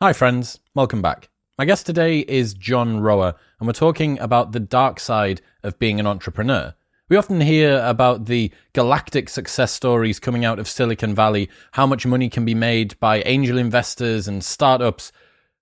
Hi, 0.00 0.12
friends. 0.12 0.60
Welcome 0.76 1.02
back. 1.02 1.28
My 1.58 1.64
guest 1.64 1.84
today 1.84 2.20
is 2.20 2.54
John 2.54 3.00
Roa, 3.00 3.34
and 3.58 3.66
we're 3.66 3.72
talking 3.72 4.16
about 4.20 4.52
the 4.52 4.60
dark 4.60 5.00
side 5.00 5.40
of 5.64 5.80
being 5.80 5.98
an 5.98 6.06
entrepreneur. 6.06 6.76
We 7.08 7.16
often 7.16 7.40
hear 7.40 7.82
about 7.84 8.26
the 8.26 8.52
galactic 8.74 9.28
success 9.28 9.72
stories 9.72 10.20
coming 10.20 10.44
out 10.44 10.60
of 10.60 10.68
Silicon 10.68 11.16
Valley, 11.16 11.50
how 11.72 11.84
much 11.84 12.06
money 12.06 12.28
can 12.30 12.44
be 12.44 12.54
made 12.54 12.96
by 13.00 13.22
angel 13.22 13.58
investors 13.58 14.28
and 14.28 14.44
startups. 14.44 15.10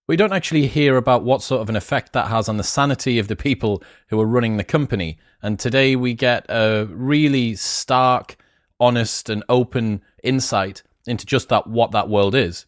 We 0.07 0.17
don't 0.17 0.35
actually 0.35 0.67
hear 0.67 0.99
about 0.99 1.25
what 1.25 1.41
sort 1.41 1.63
of 1.63 1.71
an 1.71 1.77
effect 1.77 2.13
that 2.13 2.29
has 2.29 2.47
on 2.47 2.59
the 2.59 2.63
sanity 2.63 3.19
of 3.19 3.29
the 3.29 3.37
people 3.37 3.83
who 4.09 4.21
are 4.21 4.27
running 4.27 4.59
the 4.59 4.65
company. 4.65 5.17
And 5.41 5.59
today 5.59 5.97
we 5.97 6.13
get 6.13 6.45
a 6.51 6.87
really 6.91 7.55
stark, 7.55 8.37
honest, 8.79 9.31
and 9.31 9.43
open 9.49 10.03
insight 10.23 10.83
into 11.07 11.25
just 11.25 11.49
that 11.49 11.69
what 11.69 11.93
that 11.93 12.11
world 12.11 12.35
is. 12.35 12.67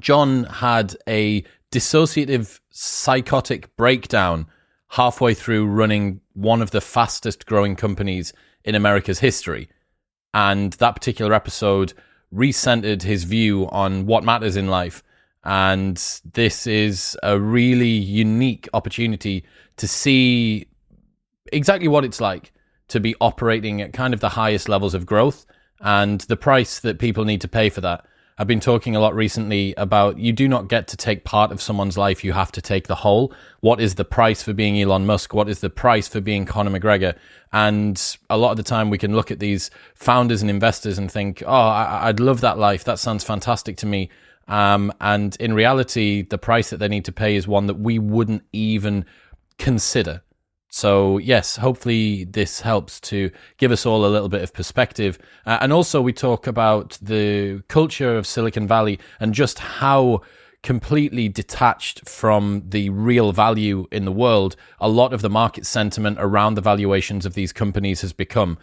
John 0.00 0.44
had 0.44 0.96
a 1.08 1.44
dissociative 1.70 2.60
psychotic 2.70 3.74
breakdown 3.76 4.46
halfway 4.88 5.34
through 5.34 5.66
running 5.66 6.20
one 6.32 6.62
of 6.62 6.70
the 6.70 6.80
fastest 6.80 7.46
growing 7.46 7.76
companies 7.76 8.32
in 8.64 8.74
America's 8.74 9.18
history. 9.18 9.68
And 10.32 10.72
that 10.74 10.94
particular 10.94 11.34
episode 11.34 11.92
recentered 12.32 13.02
his 13.02 13.24
view 13.24 13.68
on 13.70 14.06
what 14.06 14.24
matters 14.24 14.56
in 14.56 14.68
life. 14.68 15.02
And 15.44 15.96
this 16.32 16.66
is 16.66 17.16
a 17.22 17.38
really 17.38 17.88
unique 17.88 18.68
opportunity 18.74 19.44
to 19.76 19.88
see 19.88 20.68
exactly 21.52 21.88
what 21.88 22.04
it's 22.04 22.20
like 22.20 22.52
to 22.88 23.00
be 23.00 23.14
operating 23.20 23.80
at 23.80 23.92
kind 23.92 24.12
of 24.14 24.20
the 24.20 24.30
highest 24.30 24.68
levels 24.68 24.94
of 24.94 25.06
growth 25.06 25.46
and 25.80 26.20
the 26.22 26.36
price 26.36 26.80
that 26.80 26.98
people 26.98 27.24
need 27.24 27.40
to 27.42 27.48
pay 27.48 27.70
for 27.70 27.80
that. 27.80 28.04
I've 28.40 28.46
been 28.46 28.60
talking 28.60 28.94
a 28.94 29.00
lot 29.00 29.16
recently 29.16 29.74
about 29.76 30.16
you 30.18 30.32
do 30.32 30.46
not 30.46 30.68
get 30.68 30.86
to 30.88 30.96
take 30.96 31.24
part 31.24 31.50
of 31.50 31.60
someone's 31.60 31.98
life, 31.98 32.22
you 32.22 32.32
have 32.34 32.52
to 32.52 32.62
take 32.62 32.86
the 32.86 32.94
whole. 32.94 33.32
What 33.60 33.80
is 33.80 33.96
the 33.96 34.04
price 34.04 34.44
for 34.44 34.52
being 34.52 34.80
Elon 34.80 35.06
Musk? 35.06 35.34
What 35.34 35.48
is 35.48 35.58
the 35.58 35.70
price 35.70 36.06
for 36.06 36.20
being 36.20 36.44
Conor 36.46 36.70
McGregor? 36.70 37.16
And 37.52 38.00
a 38.30 38.36
lot 38.38 38.52
of 38.52 38.56
the 38.56 38.62
time 38.62 38.90
we 38.90 38.98
can 38.98 39.16
look 39.16 39.32
at 39.32 39.40
these 39.40 39.72
founders 39.96 40.40
and 40.40 40.48
investors 40.48 40.98
and 40.98 41.10
think, 41.10 41.42
oh, 41.44 41.52
I- 41.52 42.06
would 42.06 42.20
love 42.20 42.40
that 42.42 42.58
life. 42.58 42.84
That 42.84 43.00
sounds 43.00 43.24
fantastic 43.24 43.76
to 43.78 43.86
me. 43.86 44.08
Um, 44.46 44.92
and 45.00 45.36
in 45.40 45.52
reality, 45.52 46.22
the 46.22 46.38
price 46.38 46.70
that 46.70 46.76
they 46.76 46.88
need 46.88 47.06
to 47.06 47.12
pay 47.12 47.34
is 47.34 47.48
one 47.48 47.66
that 47.66 47.80
we 47.80 47.98
wouldn't 47.98 48.44
even 48.52 49.04
consider. 49.58 50.22
So, 50.70 51.16
yes, 51.18 51.56
hopefully 51.56 52.24
this 52.24 52.60
helps 52.60 53.00
to 53.00 53.30
give 53.56 53.72
us 53.72 53.86
all 53.86 54.04
a 54.04 54.08
little 54.08 54.28
bit 54.28 54.42
of 54.42 54.52
perspective. 54.52 55.18
Uh, 55.46 55.58
and 55.60 55.72
also, 55.72 56.02
we 56.02 56.12
talk 56.12 56.46
about 56.46 56.98
the 57.00 57.62
culture 57.68 58.16
of 58.16 58.26
Silicon 58.26 58.66
Valley 58.66 58.98
and 59.18 59.32
just 59.32 59.58
how 59.58 60.20
completely 60.62 61.28
detached 61.28 62.06
from 62.08 62.64
the 62.68 62.90
real 62.90 63.32
value 63.32 63.86
in 63.92 64.04
the 64.04 64.12
world 64.12 64.56
a 64.80 64.88
lot 64.88 65.12
of 65.12 65.22
the 65.22 65.30
market 65.30 65.64
sentiment 65.64 66.18
around 66.20 66.54
the 66.54 66.60
valuations 66.60 67.24
of 67.24 67.34
these 67.34 67.52
companies 67.52 68.00
has 68.00 68.12
become. 68.12 68.58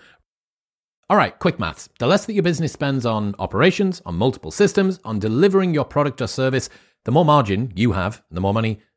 All 1.09 1.17
right, 1.17 1.37
quick 1.39 1.59
maths. 1.59 1.87
The 1.99 2.07
less 2.07 2.25
that 2.25 2.33
your 2.33 2.43
business 2.43 2.73
spends 2.73 3.05
on 3.05 3.35
operations, 3.39 4.01
on 4.05 4.15
multiple 4.15 4.51
systems, 4.51 4.99
on 5.05 5.19
delivering 5.19 5.73
your 5.73 5.85
product 5.85 6.21
or 6.21 6.27
service, 6.27 6.69
the 7.05 7.11
more 7.11 7.25
margin 7.25 7.71
you 7.75 7.93
have, 7.93 8.21
the 8.29 8.41
more 8.41 8.53
money 8.53 8.81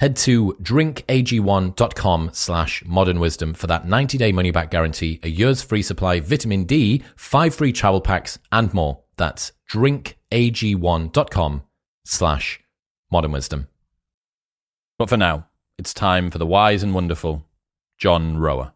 Head 0.00 0.16
to 0.16 0.56
drinkag1.com 0.62 2.30
slash 2.32 2.82
modern 2.86 3.20
wisdom 3.20 3.52
for 3.52 3.66
that 3.66 3.86
90 3.86 4.16
day 4.16 4.32
money 4.32 4.50
back 4.50 4.70
guarantee, 4.70 5.20
a 5.22 5.28
year's 5.28 5.60
free 5.60 5.82
supply, 5.82 6.20
vitamin 6.20 6.64
D, 6.64 7.02
five 7.16 7.54
free 7.54 7.70
travel 7.70 8.00
packs, 8.00 8.38
and 8.50 8.72
more. 8.72 9.00
That's 9.18 9.52
drinkag1.com 9.70 11.62
slash 12.06 12.60
modern 13.10 13.32
wisdom. 13.32 13.68
But 14.98 15.10
for 15.10 15.18
now, 15.18 15.48
it's 15.76 15.92
time 15.92 16.30
for 16.30 16.38
the 16.38 16.46
wise 16.46 16.82
and 16.82 16.94
wonderful 16.94 17.44
John 17.98 18.38
Roa. 18.38 18.72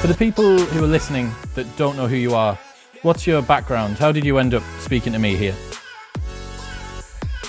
For 0.00 0.06
the 0.06 0.14
people 0.14 0.56
who 0.58 0.84
are 0.84 0.86
listening 0.86 1.32
that 1.56 1.66
don't 1.76 1.96
know 1.96 2.06
who 2.06 2.14
you 2.14 2.32
are, 2.32 2.56
what's 3.02 3.26
your 3.26 3.42
background? 3.42 3.98
How 3.98 4.12
did 4.12 4.24
you 4.24 4.38
end 4.38 4.54
up 4.54 4.62
speaking 4.78 5.12
to 5.12 5.18
me 5.18 5.34
here? 5.34 5.56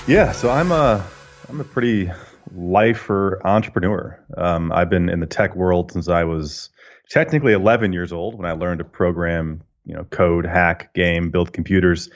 Yeah, 0.08 0.32
so 0.32 0.50
I'm 0.50 0.72
a 0.72 1.06
I'm 1.48 1.62
a 1.62 1.64
pretty 1.64 2.12
lifer 2.52 3.40
entrepreneur. 3.46 4.20
Um, 4.36 4.72
I've 4.72 4.90
been 4.90 5.10
in 5.10 5.20
the 5.20 5.28
tech 5.28 5.56
world 5.56 5.92
since 5.92 6.08
I 6.08 6.24
was 6.24 6.72
technically 7.12 7.54
11 7.54 7.94
years 7.94 8.12
old 8.12 8.34
when 8.34 8.48
I 8.48 8.54
learned 8.54 8.80
to 8.80 8.84
program, 8.84 9.62
you 9.86 9.94
know, 9.94 10.06
code, 10.06 10.48
hack, 10.48 10.92
game, 10.96 11.30
build 11.30 11.54
computers. 11.54 12.10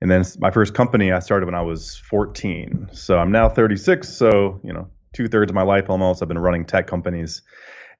And 0.00 0.10
then 0.10 0.24
my 0.40 0.50
first 0.50 0.74
company 0.74 1.12
I 1.12 1.20
started 1.20 1.46
when 1.46 1.54
I 1.54 1.62
was 1.62 1.96
14. 2.10 2.88
So 2.94 3.16
I'm 3.16 3.30
now 3.30 3.48
36. 3.48 4.08
So, 4.08 4.60
you 4.64 4.72
know, 4.72 4.88
two 5.12 5.28
thirds 5.28 5.52
of 5.52 5.54
my 5.54 5.62
life 5.62 5.88
almost, 5.88 6.20
I've 6.20 6.28
been 6.28 6.36
running 6.36 6.64
tech 6.64 6.88
companies. 6.88 7.42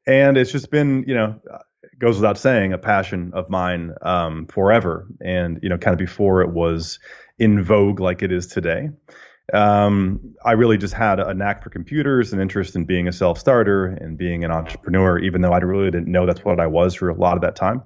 And 0.09 0.37
it's 0.37 0.51
just 0.51 0.71
been, 0.71 1.05
you 1.07 1.15
know, 1.15 1.41
goes 1.99 2.17
without 2.17 2.39
saying, 2.39 2.73
a 2.73 2.79
passion 2.79 3.33
of 3.35 3.51
mine 3.51 3.95
um, 4.03 4.47
forever. 4.47 5.07
And, 5.21 5.61
you 5.63 5.69
know, 5.69 5.79
kind 5.79 5.93
of 5.93 5.99
before 5.99 6.43
it 6.43 6.51
was 6.51 6.99
in 7.39 7.63
vogue 7.63 8.01
like 8.01 8.23
it 8.23 8.33
is 8.33 8.47
today. 8.47 8.91
Um, 9.53 10.35
I 10.45 10.53
really 10.53 10.77
just 10.77 10.93
had 10.93 11.21
a 11.21 11.33
knack 11.33 11.63
for 11.63 11.71
computers, 11.71 12.33
an 12.33 12.41
interest 12.41 12.77
in 12.77 12.85
being 12.85 13.09
a 13.09 13.13
self 13.13 13.39
starter 13.39 13.87
and 13.87 14.19
being 14.19 14.45
an 14.45 14.51
entrepreneur, 14.51 15.19
even 15.19 15.41
though 15.41 15.53
I 15.53 15.59
really 15.59 15.91
didn't 15.91 16.09
know 16.09 16.27
that's 16.27 16.45
what 16.45 16.61
I 16.61 16.67
was 16.67 16.95
for 16.95 17.09
a 17.09 17.15
lot 17.15 17.37
of 17.37 17.43
that 17.43 17.57
time. 17.57 17.83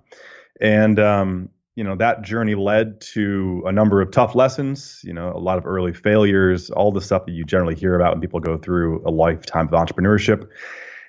And, 0.61 0.99
um, 0.99 1.49
you 1.75 1.85
know, 1.85 1.97
that 1.97 2.23
journey 2.23 2.55
led 2.55 3.01
to 3.01 3.63
a 3.67 3.73
number 3.73 4.03
of 4.03 4.11
tough 4.11 4.35
lessons, 4.35 5.01
you 5.05 5.15
know, 5.15 5.33
a 5.33 5.39
lot 5.39 5.57
of 5.57 5.67
early 5.67 5.95
failures, 5.95 6.71
all 6.71 6.93
the 6.93 7.01
stuff 7.01 7.27
that 7.27 7.33
you 7.33 7.45
generally 7.45 7.75
hear 7.75 7.95
about 7.95 8.13
when 8.13 8.21
people 8.21 8.41
go 8.41 8.59
through 8.59 9.03
a 9.07 9.11
lifetime 9.11 9.69
of 9.69 9.73
entrepreneurship. 9.73 10.49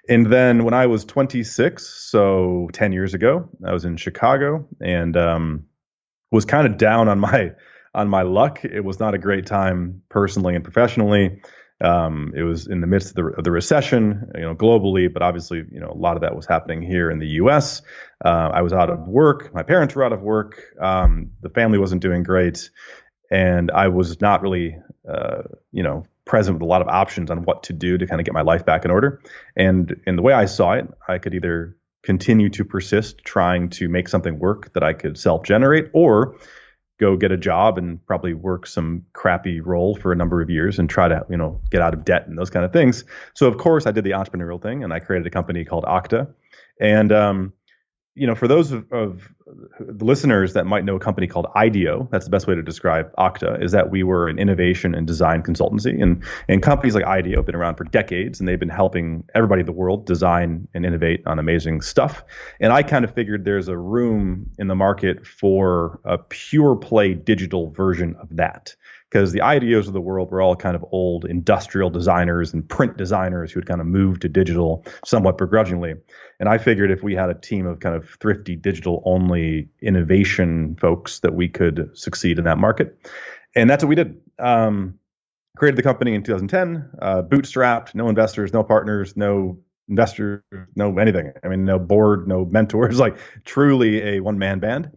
And 0.10 0.32
then 0.32 0.66
when 0.66 0.74
I 0.74 0.88
was 0.88 1.06
26, 1.06 1.86
so 1.86 2.70
10 2.74 2.92
years 2.92 3.14
ago, 3.14 3.48
I 3.66 3.72
was 3.72 3.86
in 3.86 3.96
Chicago 3.98 4.68
and 4.82 5.16
um, 5.16 5.66
was 6.32 6.46
kind 6.46 6.68
of 6.68 6.78
down 6.78 7.08
on 7.08 7.20
my 7.20 7.54
on 7.96 8.10
my 8.10 8.24
luck. 8.24 8.66
It 8.66 8.82
was 8.82 9.00
not 9.00 9.14
a 9.14 9.18
great 9.18 9.46
time 9.46 10.02
personally 10.10 10.56
and 10.56 10.64
professionally. 10.64 11.42
Um, 11.80 12.34
it 12.36 12.44
was 12.44 12.68
in 12.68 12.82
the 12.82 12.88
midst 12.88 13.10
of 13.10 13.16
the, 13.16 13.26
of 13.38 13.44
the, 13.44 13.52
recession, 13.52 14.32
you 14.36 14.42
know, 14.42 14.56
globally, 14.56 15.12
but 15.12 15.22
obviously, 15.22 15.64
you 15.70 15.80
know, 15.80 15.90
a 15.90 15.98
lot 15.98 16.16
of 16.16 16.22
that 16.22 16.36
was 16.36 16.46
happening 16.46 16.82
here 16.82 17.12
in 17.12 17.20
the 17.20 17.28
U.S. 17.28 17.82
Uh, 18.24 18.52
I 18.54 18.62
was 18.62 18.72
out 18.72 18.90
of 18.90 19.08
work. 19.08 19.54
My 19.54 19.64
parents 19.64 19.94
were 19.94 20.04
out 20.04 20.14
of 20.14 20.22
work. 20.22 20.64
Um, 20.80 21.32
the 21.42 21.50
family 21.50 21.78
wasn't 21.78 22.02
doing 22.02 22.24
great, 22.24 22.70
and 23.30 23.70
I 23.70 23.90
was 23.90 24.22
not 24.22 24.42
really, 24.42 24.78
uh, 25.10 25.44
you 25.72 25.84
know, 25.84 26.06
present 26.26 26.56
with 26.56 26.62
a 26.62 26.66
lot 26.66 26.82
of 26.82 26.88
options 26.88 27.30
on 27.30 27.44
what 27.44 27.64
to 27.64 27.74
do 27.74 27.98
to 27.98 28.08
kind 28.08 28.22
of 28.22 28.26
get 28.26 28.34
my 28.34 28.42
life 28.42 28.66
back 28.66 28.86
in 28.86 28.92
order. 28.92 29.22
And 29.56 29.96
in 30.08 30.16
the 30.16 30.22
way 30.22 30.34
I 30.34 30.46
saw 30.46 30.74
it, 30.74 30.88
I 31.08 31.18
could 31.18 31.34
either 31.34 31.76
continue 32.04 32.50
to 32.50 32.66
persist 32.66 33.24
trying 33.24 33.70
to 33.70 33.88
make 33.88 34.08
something 34.08 34.40
work 34.40 34.74
that 34.74 34.84
I 34.84 34.94
could 34.94 35.18
self-generate, 35.18 35.90
or 35.94 36.36
go 37.00 37.18
get 37.18 37.32
a 37.32 37.38
job 37.38 37.78
and 37.78 38.06
probably 38.06 38.34
work 38.34 38.68
some 38.68 39.04
crappy 39.14 39.60
role 39.60 39.96
for 39.96 40.12
a 40.12 40.16
number 40.16 40.42
of 40.42 40.50
years 40.50 40.80
and 40.80 40.90
try 40.90 41.08
to 41.08 41.26
you 41.30 41.38
know 41.38 41.60
get 41.72 41.82
out 41.82 41.94
of 41.94 42.06
debt 42.06 42.28
and 42.28 42.38
those 42.38 42.50
kind 42.50 42.64
of 42.64 42.72
things 42.72 43.04
so 43.34 43.48
of 43.48 43.58
course 43.58 43.88
i 43.88 43.92
did 43.92 44.04
the 44.04 44.12
entrepreneurial 44.12 44.62
thing 44.62 44.84
and 44.84 44.94
i 44.94 45.00
created 45.00 45.26
a 45.26 45.30
company 45.30 45.66
called 45.66 45.84
Akta 45.86 46.32
and 46.80 47.12
um, 47.12 47.54
you 48.16 48.28
know, 48.28 48.36
for 48.36 48.48
those 48.48 48.72
of, 48.72 48.92
of, 48.92 49.30
the 49.80 50.06
listeners 50.06 50.54
that 50.54 50.66
might 50.66 50.86
know 50.86 50.96
a 50.96 51.00
company 51.00 51.28
called 51.28 51.48
IDEO, 51.56 52.08
that's 52.12 52.26
the 52.26 52.32
best 52.32 52.48
way 52.48 52.56
to 52.56 52.62
describe 52.62 53.14
Akta, 53.18 53.62
is 53.62 53.72
that 53.72 53.92
we 53.92 54.04
were 54.04 54.28
an 54.28 54.40
innovation 54.40 54.96
and 54.96 55.06
design 55.06 55.44
consultancy. 55.44 56.02
And, 56.02 56.24
and 56.48 56.62
companies 56.62 56.96
like 56.96 57.06
IDEO 57.06 57.38
have 57.38 57.46
been 57.46 57.56
around 57.56 57.76
for 57.76 57.84
decades 57.84 58.40
and 58.40 58.48
they've 58.48 58.60
been 58.60 58.70
helping 58.70 59.24
everybody 59.36 59.62
in 59.62 59.66
the 59.66 59.74
world 59.74 60.06
design 60.06 60.68
and 60.74 60.86
innovate 60.86 61.26
on 61.28 61.40
amazing 61.40 61.82
stuff. 61.82 62.24
And 62.60 62.72
I 62.72 62.84
kind 62.84 63.04
of 63.04 63.14
figured 63.14 63.46
there's 63.46 63.68
a 63.68 63.78
room 63.78 64.50
in 64.58 64.68
the 64.68 64.76
market 64.76 65.26
for 65.26 66.00
a 66.06 66.18
pure 66.18 66.76
play 66.76 67.14
digital 67.14 67.72
version 67.72 68.16
of 68.20 68.36
that 68.36 68.76
because 69.14 69.32
the 69.32 69.42
IDEOs 69.42 69.86
of 69.86 69.94
the 69.94 70.02
world 70.02 70.32
were 70.32 70.42
all 70.42 70.56
kind 70.56 70.76
of 70.76 70.84
old 70.92 71.24
industrial 71.26 71.92
designers 71.92 72.52
and 72.52 72.68
print 72.68 72.98
designers 72.98 73.52
who 73.52 73.60
had 73.60 73.68
kind 73.68 73.80
of 73.80 73.86
moved 73.86 74.24
to 74.24 74.30
digital 74.30 74.84
somewhat 75.06 75.38
begrudgingly. 75.38 75.94
And 76.40 76.50
I 76.50 76.58
figured 76.58 76.90
if 76.90 77.04
we 77.04 77.14
had 77.14 77.30
a 77.30 77.36
team 77.36 77.68
of 77.68 77.80
kind 77.80 77.96
of 77.96 78.10
thrifty 78.20 78.56
digital 78.56 79.04
only 79.06 79.70
innovation 79.84 80.76
folks 80.82 81.20
that 81.20 81.36
we 81.36 81.48
could 81.48 81.92
succeed 81.94 82.40
in 82.40 82.46
that 82.46 82.58
market. 82.58 83.08
And 83.56 83.70
that's 83.70 83.84
what 83.84 83.90
we 83.90 83.96
did. 83.96 84.20
Um, 84.40 84.98
created 85.58 85.78
the 85.78 85.84
company 85.84 86.16
in 86.16 86.24
2010, 86.24 86.90
uh, 87.00 87.22
bootstrapped, 87.22 87.94
no 87.94 88.10
investors, 88.10 88.52
no 88.52 88.64
partners, 88.64 89.16
no 89.16 89.60
investors, 89.90 90.42
no 90.76 90.98
anything. 90.98 91.32
I 91.44 91.50
mean, 91.50 91.66
no 91.66 91.78
board, 91.78 92.28
no 92.28 92.46
mentors, 92.46 93.00
like 93.06 93.18
truly 93.46 94.02
a 94.02 94.20
one 94.22 94.40
man 94.40 94.58
band 94.58 94.90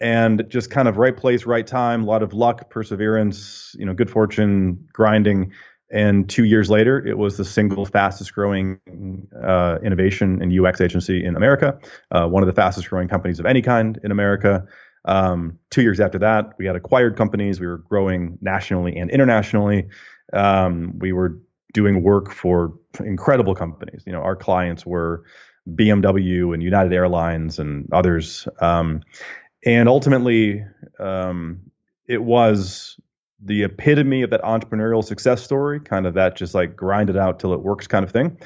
and 0.00 0.44
just 0.48 0.70
kind 0.70 0.88
of 0.88 0.96
right 0.96 1.16
place, 1.16 1.44
right 1.44 1.66
time, 1.66 2.02
a 2.02 2.06
lot 2.06 2.22
of 2.22 2.32
luck, 2.32 2.70
perseverance, 2.70 3.74
you 3.78 3.84
know, 3.84 3.92
good 3.92 4.10
fortune, 4.10 4.88
grinding. 4.92 5.52
And 5.92 6.28
two 6.28 6.44
years 6.44 6.70
later, 6.70 7.04
it 7.04 7.18
was 7.18 7.36
the 7.36 7.44
single 7.44 7.84
fastest 7.84 8.32
growing 8.32 8.78
uh, 9.42 9.78
innovation 9.82 10.40
and 10.40 10.58
UX 10.58 10.80
agency 10.80 11.24
in 11.24 11.36
America, 11.36 11.78
uh, 12.12 12.26
one 12.26 12.42
of 12.42 12.46
the 12.46 12.52
fastest 12.52 12.88
growing 12.88 13.08
companies 13.08 13.40
of 13.40 13.46
any 13.46 13.60
kind 13.60 13.98
in 14.04 14.12
America. 14.12 14.64
Um, 15.04 15.58
two 15.70 15.82
years 15.82 15.98
after 15.98 16.18
that, 16.18 16.54
we 16.58 16.66
had 16.66 16.76
acquired 16.76 17.16
companies. 17.16 17.58
We 17.58 17.66
were 17.66 17.78
growing 17.78 18.38
nationally 18.40 18.96
and 18.96 19.10
internationally. 19.10 19.88
Um, 20.32 20.98
we 20.98 21.12
were 21.12 21.38
doing 21.72 22.02
work 22.02 22.30
for 22.30 22.72
incredible 23.00 23.54
companies. 23.54 24.02
You 24.06 24.12
know, 24.12 24.22
our 24.22 24.36
clients 24.36 24.86
were 24.86 25.24
BMW 25.68 26.54
and 26.54 26.62
United 26.62 26.92
Airlines 26.92 27.58
and 27.58 27.88
others. 27.92 28.46
Um, 28.60 29.02
and 29.64 29.88
ultimately, 29.88 30.64
um, 30.98 31.60
it 32.06 32.22
was 32.22 32.98
the 33.42 33.62
epitome 33.62 34.22
of 34.22 34.30
that 34.30 34.42
entrepreneurial 34.42 35.02
success 35.04 35.42
story, 35.42 35.80
kind 35.80 36.06
of 36.06 36.14
that 36.14 36.36
just 36.36 36.54
like 36.54 36.76
grind 36.76 37.10
it 37.10 37.16
out 37.16 37.38
till 37.40 37.52
it 37.54 37.62
works 37.62 37.86
kind 37.86 38.04
of 38.04 38.10
thing. 38.10 38.38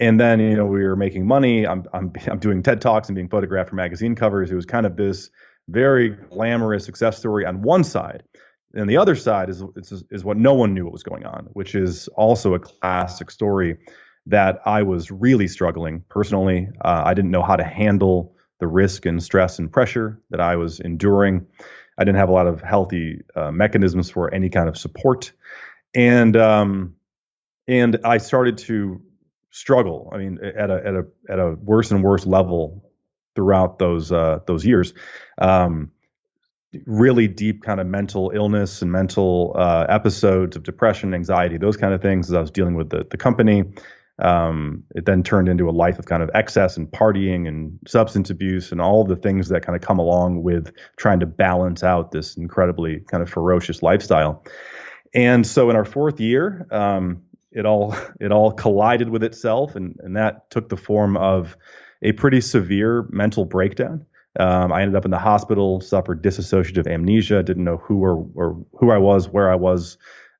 And 0.00 0.20
then, 0.20 0.40
you 0.40 0.56
know, 0.56 0.66
we 0.66 0.84
were 0.84 0.96
making 0.96 1.26
money. 1.26 1.66
I'm, 1.66 1.84
I'm, 1.92 2.12
I'm 2.26 2.38
doing 2.38 2.62
TED 2.62 2.80
Talks 2.80 3.08
and 3.08 3.16
being 3.16 3.28
photographed 3.28 3.70
for 3.70 3.76
magazine 3.76 4.14
covers. 4.14 4.50
It 4.50 4.54
was 4.54 4.66
kind 4.66 4.86
of 4.86 4.96
this 4.96 5.30
very 5.68 6.10
glamorous 6.10 6.84
success 6.84 7.18
story 7.18 7.44
on 7.44 7.62
one 7.62 7.84
side. 7.84 8.22
And 8.74 8.88
the 8.88 8.96
other 8.96 9.16
side 9.16 9.48
is, 9.48 9.62
is, 9.76 10.04
is 10.10 10.24
what 10.24 10.36
no 10.36 10.54
one 10.54 10.74
knew 10.74 10.84
what 10.84 10.92
was 10.92 11.02
going 11.02 11.24
on, 11.24 11.48
which 11.52 11.74
is 11.74 12.06
also 12.08 12.54
a 12.54 12.58
classic 12.58 13.30
story 13.30 13.76
that 14.26 14.60
I 14.66 14.82
was 14.82 15.10
really 15.10 15.48
struggling 15.48 16.04
personally. 16.10 16.68
Uh, 16.84 17.02
I 17.04 17.14
didn't 17.14 17.30
know 17.30 17.42
how 17.42 17.56
to 17.56 17.64
handle 17.64 18.34
the 18.60 18.66
risk 18.66 19.06
and 19.06 19.22
stress 19.22 19.58
and 19.58 19.70
pressure 19.70 20.20
that 20.30 20.40
I 20.40 20.56
was 20.56 20.80
enduring. 20.80 21.46
I 21.98 22.04
didn't 22.04 22.18
have 22.18 22.28
a 22.28 22.32
lot 22.32 22.46
of 22.46 22.60
healthy 22.60 23.22
uh, 23.34 23.50
mechanisms 23.50 24.10
for 24.10 24.32
any 24.32 24.48
kind 24.48 24.68
of 24.68 24.76
support, 24.76 25.32
and 25.94 26.36
um, 26.36 26.94
and 27.66 27.98
I 28.04 28.18
started 28.18 28.58
to 28.58 29.00
struggle. 29.50 30.10
I 30.12 30.18
mean, 30.18 30.38
at 30.42 30.70
a 30.70 30.86
at 30.86 30.94
a 30.94 31.06
at 31.28 31.38
a 31.38 31.56
worse 31.60 31.90
and 31.90 32.02
worse 32.02 32.26
level 32.26 32.90
throughout 33.34 33.78
those 33.78 34.12
uh, 34.12 34.40
those 34.46 34.64
years. 34.64 34.94
Um, 35.38 35.90
really 36.86 37.26
deep 37.26 37.62
kind 37.62 37.80
of 37.80 37.86
mental 37.86 38.30
illness 38.34 38.82
and 38.82 38.92
mental 38.92 39.54
uh, 39.56 39.86
episodes 39.88 40.54
of 40.54 40.62
depression, 40.62 41.14
anxiety, 41.14 41.56
those 41.56 41.76
kind 41.78 41.94
of 41.94 42.02
things 42.02 42.28
as 42.28 42.34
I 42.34 42.40
was 42.40 42.50
dealing 42.50 42.74
with 42.74 42.90
the, 42.90 43.06
the 43.10 43.16
company 43.16 43.64
um, 44.18 44.82
it 44.94 45.06
then 45.06 45.22
turned 45.22 45.48
into 45.48 45.68
a 45.68 45.70
life 45.70 45.98
of 45.98 46.06
kind 46.06 46.22
of 46.22 46.30
excess 46.34 46.76
and 46.76 46.88
partying 46.88 47.46
and 47.46 47.78
substance 47.86 48.30
abuse 48.30 48.72
and 48.72 48.80
all 48.80 49.04
the 49.04 49.16
things 49.16 49.48
that 49.48 49.64
kind 49.64 49.76
of 49.76 49.82
come 49.82 49.98
along 49.98 50.42
with 50.42 50.72
trying 50.96 51.20
to 51.20 51.26
balance 51.26 51.84
out 51.84 52.10
this 52.10 52.36
incredibly 52.36 53.00
kind 53.00 53.22
of 53.22 53.30
ferocious 53.30 53.82
lifestyle. 53.82 54.44
And 55.14 55.46
so 55.46 55.70
in 55.70 55.76
our 55.76 55.84
fourth 55.84 56.20
year, 56.20 56.66
um, 56.70 57.22
it 57.52 57.64
all 57.64 57.96
it 58.20 58.32
all 58.32 58.52
collided 58.52 59.08
with 59.08 59.22
itself, 59.22 59.76
and 59.76 59.96
and 60.00 60.16
that 60.16 60.50
took 60.50 60.68
the 60.68 60.76
form 60.76 61.16
of 61.16 61.56
a 62.02 62.12
pretty 62.12 62.40
severe 62.40 63.06
mental 63.10 63.44
breakdown. 63.44 64.04
Um, 64.38 64.72
I 64.72 64.82
ended 64.82 64.94
up 64.94 65.04
in 65.04 65.10
the 65.10 65.18
hospital, 65.18 65.80
suffered 65.80 66.22
dissociative 66.22 66.86
amnesia, 66.86 67.42
didn't 67.42 67.64
know 67.64 67.78
who 67.78 68.04
or, 68.04 68.24
or 68.34 68.64
who 68.78 68.90
I 68.90 68.98
was, 68.98 69.28
where 69.28 69.50
I 69.50 69.56
was, 69.56 69.96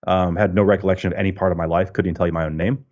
um, 0.06 0.36
had 0.36 0.54
no 0.54 0.62
recollection 0.62 1.12
of 1.12 1.18
any 1.18 1.32
part 1.32 1.50
of 1.50 1.58
my 1.58 1.64
life, 1.64 1.92
couldn't 1.92 2.10
even 2.10 2.14
tell 2.14 2.26
you 2.26 2.32
my 2.32 2.44
own 2.44 2.56
name 2.56 2.84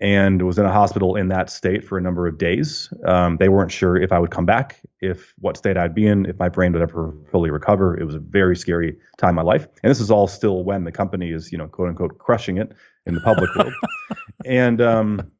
and 0.00 0.42
was 0.42 0.58
in 0.58 0.66
a 0.66 0.72
hospital 0.72 1.16
in 1.16 1.28
that 1.28 1.48
state 1.48 1.82
for 1.82 1.96
a 1.96 2.00
number 2.02 2.26
of 2.26 2.36
days. 2.36 2.92
Um, 3.06 3.38
they 3.38 3.48
weren't 3.48 3.72
sure 3.72 3.96
if 3.96 4.12
I 4.12 4.18
would 4.18 4.30
come 4.30 4.44
back, 4.44 4.80
if 5.00 5.32
what 5.38 5.56
state 5.56 5.76
I'd 5.76 5.94
be 5.94 6.06
in, 6.06 6.26
if 6.26 6.38
my 6.38 6.48
brain 6.48 6.72
would 6.72 6.82
ever 6.82 7.14
fully 7.30 7.50
recover. 7.50 7.98
It 7.98 8.04
was 8.04 8.14
a 8.14 8.18
very 8.18 8.56
scary 8.56 8.96
time 9.16 9.30
in 9.30 9.34
my 9.36 9.42
life, 9.42 9.66
and 9.82 9.90
this 9.90 10.00
is 10.00 10.10
all 10.10 10.26
still 10.26 10.64
when 10.64 10.84
the 10.84 10.92
company 10.92 11.30
is, 11.30 11.50
you 11.50 11.58
know, 11.58 11.66
quote 11.66 11.88
unquote, 11.88 12.18
crushing 12.18 12.58
it 12.58 12.72
in 13.06 13.14
the 13.14 13.20
public 13.20 13.54
world, 13.56 13.72
and 14.44 14.80
um, 14.82 15.32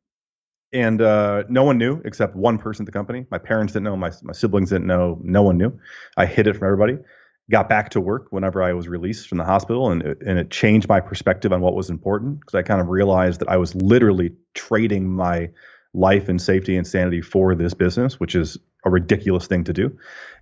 and 0.72 1.02
uh, 1.02 1.44
no 1.48 1.64
one 1.64 1.76
knew 1.76 2.00
except 2.04 2.34
one 2.34 2.56
person 2.56 2.84
at 2.84 2.86
the 2.86 2.92
company. 2.92 3.26
My 3.30 3.38
parents 3.38 3.74
didn't 3.74 3.84
know, 3.84 3.96
my 3.96 4.10
my 4.22 4.32
siblings 4.32 4.70
didn't 4.70 4.86
know, 4.86 5.18
no 5.22 5.42
one 5.42 5.58
knew. 5.58 5.78
I 6.16 6.24
hid 6.24 6.46
it 6.46 6.54
from 6.54 6.64
everybody 6.64 6.98
got 7.50 7.68
back 7.68 7.90
to 7.90 8.00
work 8.00 8.26
whenever 8.30 8.62
I 8.62 8.72
was 8.72 8.88
released 8.88 9.28
from 9.28 9.38
the 9.38 9.44
hospital, 9.44 9.90
and 9.90 10.02
it, 10.02 10.22
and 10.26 10.38
it 10.38 10.50
changed 10.50 10.88
my 10.88 11.00
perspective 11.00 11.52
on 11.52 11.60
what 11.60 11.74
was 11.74 11.90
important 11.90 12.40
because 12.40 12.54
I 12.54 12.62
kind 12.62 12.80
of 12.80 12.88
realized 12.88 13.40
that 13.40 13.48
I 13.48 13.56
was 13.56 13.74
literally 13.74 14.32
trading 14.54 15.08
my 15.08 15.50
life 15.94 16.28
and 16.28 16.40
safety 16.40 16.76
and 16.76 16.86
sanity 16.86 17.22
for 17.22 17.54
this 17.54 17.74
business, 17.74 18.20
which 18.20 18.34
is 18.34 18.58
a 18.84 18.90
ridiculous 18.90 19.46
thing 19.46 19.64
to 19.64 19.72
do. 19.72 19.98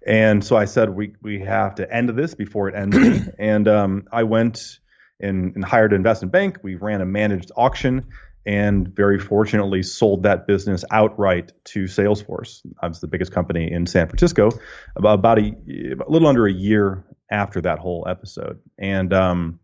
And 0.07 0.45
so 0.45 0.57
I 0.57 0.65
said, 0.65 0.91
we 0.91 1.15
we 1.23 1.41
have 1.41 1.77
to 1.77 1.95
end 1.95 2.11
this 2.11 2.35
before 2.35 2.69
it 2.69 2.75
ends. 2.75 3.29
And 3.39 3.69
um, 3.69 4.05
I 4.13 4.25
went 4.25 4.79
and, 5.21 5.55
and 5.55 5.65
hired 5.65 5.93
an 5.93 5.97
investment 5.97 6.33
bank. 6.33 6.59
We 6.63 6.75
ran 6.75 7.01
a 7.01 7.07
managed 7.07 7.53
auction 7.57 8.07
and 8.47 8.89
very 8.89 9.19
fortunately 9.19 9.83
sold 9.83 10.23
that 10.25 10.47
business 10.47 10.85
outright 10.91 11.53
to 11.65 11.85
Salesforce. 11.85 12.61
I 12.81 12.89
was 12.89 13.01
the 13.01 13.07
biggest 13.07 13.33
company 13.33 13.71
in 13.71 13.87
San 13.87 14.07
Francisco 14.07 14.51
about, 14.97 15.15
about 15.15 15.39
a, 15.39 15.55
a 16.07 16.11
little 16.11 16.29
under 16.29 16.47
a 16.47 16.53
year 16.53 17.05
after 17.31 17.61
that 17.63 17.79
whole 17.79 18.07
episode. 18.09 18.61
And 18.79 19.13
um, 19.15 19.61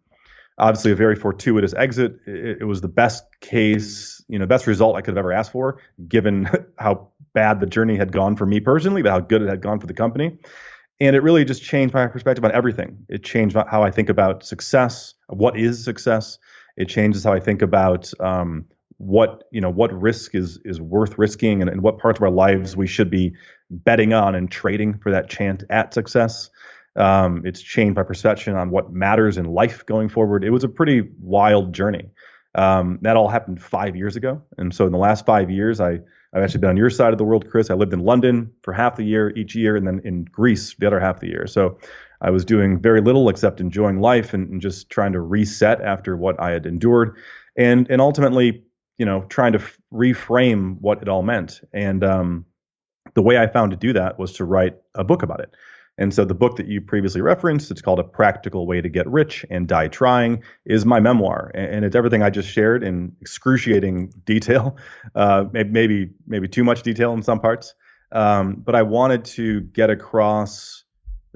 obviously 0.60 0.92
a 0.92 0.96
very 0.96 1.16
fortuitous 1.16 1.74
exit. 1.74 2.20
It, 2.26 2.58
it, 2.60 2.64
was 2.64 2.80
the 2.80 2.88
best 2.88 3.24
case, 3.40 4.22
you 4.28 4.38
know, 4.38 4.46
best 4.46 4.66
result 4.66 4.96
I 4.96 5.00
could 5.00 5.12
have 5.12 5.18
ever 5.18 5.32
asked 5.32 5.52
for, 5.52 5.80
given 6.06 6.48
how 6.78 7.08
bad 7.32 7.60
the 7.60 7.66
journey 7.66 7.96
had 7.96 8.12
gone 8.12 8.36
for 8.36 8.46
me 8.46 8.60
personally, 8.60 9.02
but 9.02 9.10
how 9.10 9.20
good 9.20 9.42
it 9.42 9.48
had 9.48 9.62
gone 9.62 9.80
for 9.80 9.86
the 9.86 9.94
company. 9.94 10.38
And 11.00 11.16
it 11.16 11.22
really 11.22 11.44
just 11.46 11.62
changed 11.62 11.94
my 11.94 12.06
perspective 12.06 12.44
on 12.44 12.52
everything. 12.52 13.06
It 13.08 13.24
changed 13.24 13.56
how 13.56 13.82
I 13.82 13.90
think 13.90 14.10
about 14.10 14.44
success, 14.44 15.14
what 15.28 15.58
is 15.58 15.82
success. 15.82 16.38
It 16.76 16.86
changes 16.86 17.24
how 17.24 17.32
I 17.32 17.40
think 17.40 17.62
about 17.62 18.10
um, 18.20 18.66
what 18.98 19.44
you 19.50 19.60
know 19.60 19.70
what 19.70 19.92
risk 19.98 20.34
is 20.34 20.58
is 20.64 20.80
worth 20.80 21.18
risking, 21.18 21.62
and, 21.62 21.70
and 21.70 21.82
what 21.82 21.98
parts 21.98 22.18
of 22.18 22.22
our 22.22 22.30
lives 22.30 22.76
we 22.76 22.86
should 22.86 23.10
be 23.10 23.32
betting 23.70 24.12
on 24.12 24.34
and 24.34 24.50
trading 24.50 24.98
for 24.98 25.10
that 25.10 25.28
chance 25.28 25.64
at 25.70 25.94
success. 25.94 26.50
Um, 26.96 27.42
it's 27.44 27.62
changed 27.62 27.96
my 27.96 28.02
perception 28.02 28.56
on 28.56 28.70
what 28.70 28.92
matters 28.92 29.38
in 29.38 29.46
life 29.46 29.86
going 29.86 30.08
forward. 30.08 30.44
It 30.44 30.50
was 30.50 30.64
a 30.64 30.68
pretty 30.68 31.08
wild 31.20 31.72
journey. 31.72 32.10
Um, 32.56 32.98
that 33.02 33.16
all 33.16 33.28
happened 33.28 33.62
five 33.62 33.94
years 33.94 34.16
ago, 34.16 34.42
and 34.58 34.74
so 34.74 34.84
in 34.84 34.92
the 34.92 34.98
last 34.98 35.24
five 35.24 35.50
years, 35.50 35.80
I 35.80 36.00
I've 36.32 36.42
actually 36.42 36.60
been 36.60 36.70
on 36.70 36.76
your 36.76 36.90
side 36.90 37.12
of 37.12 37.18
the 37.18 37.24
world, 37.24 37.48
Chris. 37.48 37.70
I 37.70 37.74
lived 37.74 37.92
in 37.92 38.00
London 38.00 38.52
for 38.62 38.72
half 38.72 38.96
the 38.96 39.04
year 39.04 39.30
each 39.36 39.54
year, 39.54 39.76
and 39.76 39.86
then 39.86 40.00
in 40.04 40.24
Greece 40.24 40.74
the 40.78 40.86
other 40.86 41.00
half 41.00 41.16
of 41.16 41.20
the 41.20 41.28
year. 41.28 41.46
So 41.46 41.78
I 42.20 42.30
was 42.30 42.44
doing 42.44 42.80
very 42.80 43.00
little 43.00 43.28
except 43.28 43.60
enjoying 43.60 44.00
life 44.00 44.34
and, 44.34 44.48
and 44.50 44.60
just 44.60 44.90
trying 44.90 45.12
to 45.12 45.20
reset 45.20 45.80
after 45.80 46.16
what 46.16 46.40
I 46.40 46.50
had 46.50 46.66
endured, 46.66 47.16
and 47.56 47.90
and 47.90 48.00
ultimately, 48.00 48.62
you 48.98 49.06
know, 49.06 49.22
trying 49.28 49.52
to 49.52 49.58
f- 49.58 49.78
reframe 49.92 50.78
what 50.80 51.02
it 51.02 51.08
all 51.08 51.22
meant. 51.22 51.60
And 51.72 52.04
um, 52.04 52.46
the 53.14 53.22
way 53.22 53.38
I 53.38 53.46
found 53.46 53.70
to 53.70 53.76
do 53.76 53.92
that 53.94 54.18
was 54.18 54.32
to 54.34 54.44
write 54.44 54.76
a 54.94 55.04
book 55.04 55.22
about 55.22 55.40
it. 55.40 55.54
And 56.00 56.14
so 56.14 56.24
the 56.24 56.34
book 56.34 56.56
that 56.56 56.66
you 56.66 56.80
previously 56.80 57.20
referenced, 57.20 57.70
it's 57.70 57.82
called 57.82 57.98
A 57.98 58.04
Practical 58.04 58.66
Way 58.66 58.80
to 58.80 58.88
Get 58.88 59.06
Rich 59.06 59.44
and 59.50 59.68
Die 59.68 59.88
Trying, 59.88 60.42
is 60.64 60.86
my 60.86 60.98
memoir. 60.98 61.50
And 61.54 61.84
it's 61.84 61.94
everything 61.94 62.22
I 62.22 62.30
just 62.30 62.48
shared 62.48 62.82
in 62.82 63.14
excruciating 63.20 64.14
detail, 64.24 64.78
uh, 65.14 65.44
maybe, 65.52 66.10
maybe 66.26 66.48
too 66.48 66.64
much 66.64 66.82
detail 66.82 67.12
in 67.12 67.22
some 67.22 67.38
parts. 67.38 67.74
Um, 68.12 68.54
but 68.54 68.74
I 68.74 68.82
wanted 68.82 69.26
to 69.26 69.60
get 69.60 69.90
across 69.90 70.84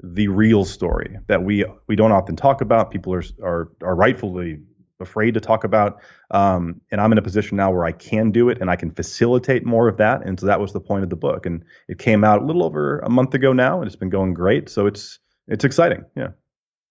the 0.03 0.27
real 0.27 0.65
story 0.65 1.17
that 1.27 1.43
we 1.43 1.65
we 1.87 1.95
don't 1.95 2.11
often 2.11 2.35
talk 2.35 2.61
about. 2.61 2.91
People 2.91 3.13
are 3.13 3.23
are, 3.41 3.71
are 3.81 3.95
rightfully 3.95 4.59
afraid 4.99 5.33
to 5.33 5.39
talk 5.39 5.63
about. 5.63 6.01
Um, 6.31 6.81
and 6.91 7.01
I'm 7.01 7.11
in 7.11 7.17
a 7.17 7.21
position 7.21 7.57
now 7.57 7.71
where 7.71 7.85
I 7.85 7.91
can 7.91 8.31
do 8.31 8.49
it 8.49 8.59
and 8.61 8.69
I 8.69 8.75
can 8.75 8.91
facilitate 8.91 9.65
more 9.65 9.87
of 9.87 9.97
that. 9.97 10.25
And 10.25 10.39
so 10.39 10.45
that 10.45 10.59
was 10.59 10.73
the 10.73 10.79
point 10.79 11.03
of 11.03 11.09
the 11.09 11.15
book. 11.15 11.45
And 11.45 11.63
it 11.87 11.99
came 11.99 12.23
out 12.23 12.41
a 12.41 12.45
little 12.45 12.63
over 12.63 12.99
a 12.99 13.09
month 13.09 13.33
ago 13.33 13.53
now, 13.53 13.79
and 13.79 13.87
it's 13.87 13.95
been 13.95 14.09
going 14.09 14.33
great. 14.33 14.69
So 14.69 14.85
it's 14.85 15.19
it's 15.47 15.63
exciting. 15.63 16.05
Yeah. 16.15 16.29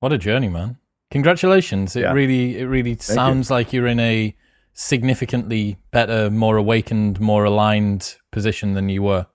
What 0.01 0.13
a 0.13 0.19
journey, 0.19 0.49
man! 0.49 0.77
Congratulations. 1.11 1.97
It 1.97 2.03
yeah. 2.03 2.13
really 2.13 2.59
it 2.59 2.67
really 2.67 2.95
Thank 2.95 3.17
sounds 3.17 3.51
you. 3.51 3.57
like 3.57 3.73
you're 3.73 3.87
in 3.87 4.01
a 4.01 4.35
significantly 4.75 5.79
better, 5.91 6.31
more 6.31 6.57
awakened, 6.57 7.21
more 7.21 7.45
aligned 7.45 8.17
position 8.33 8.75
than 8.75 8.89
you 8.89 9.03
were. 9.03 9.27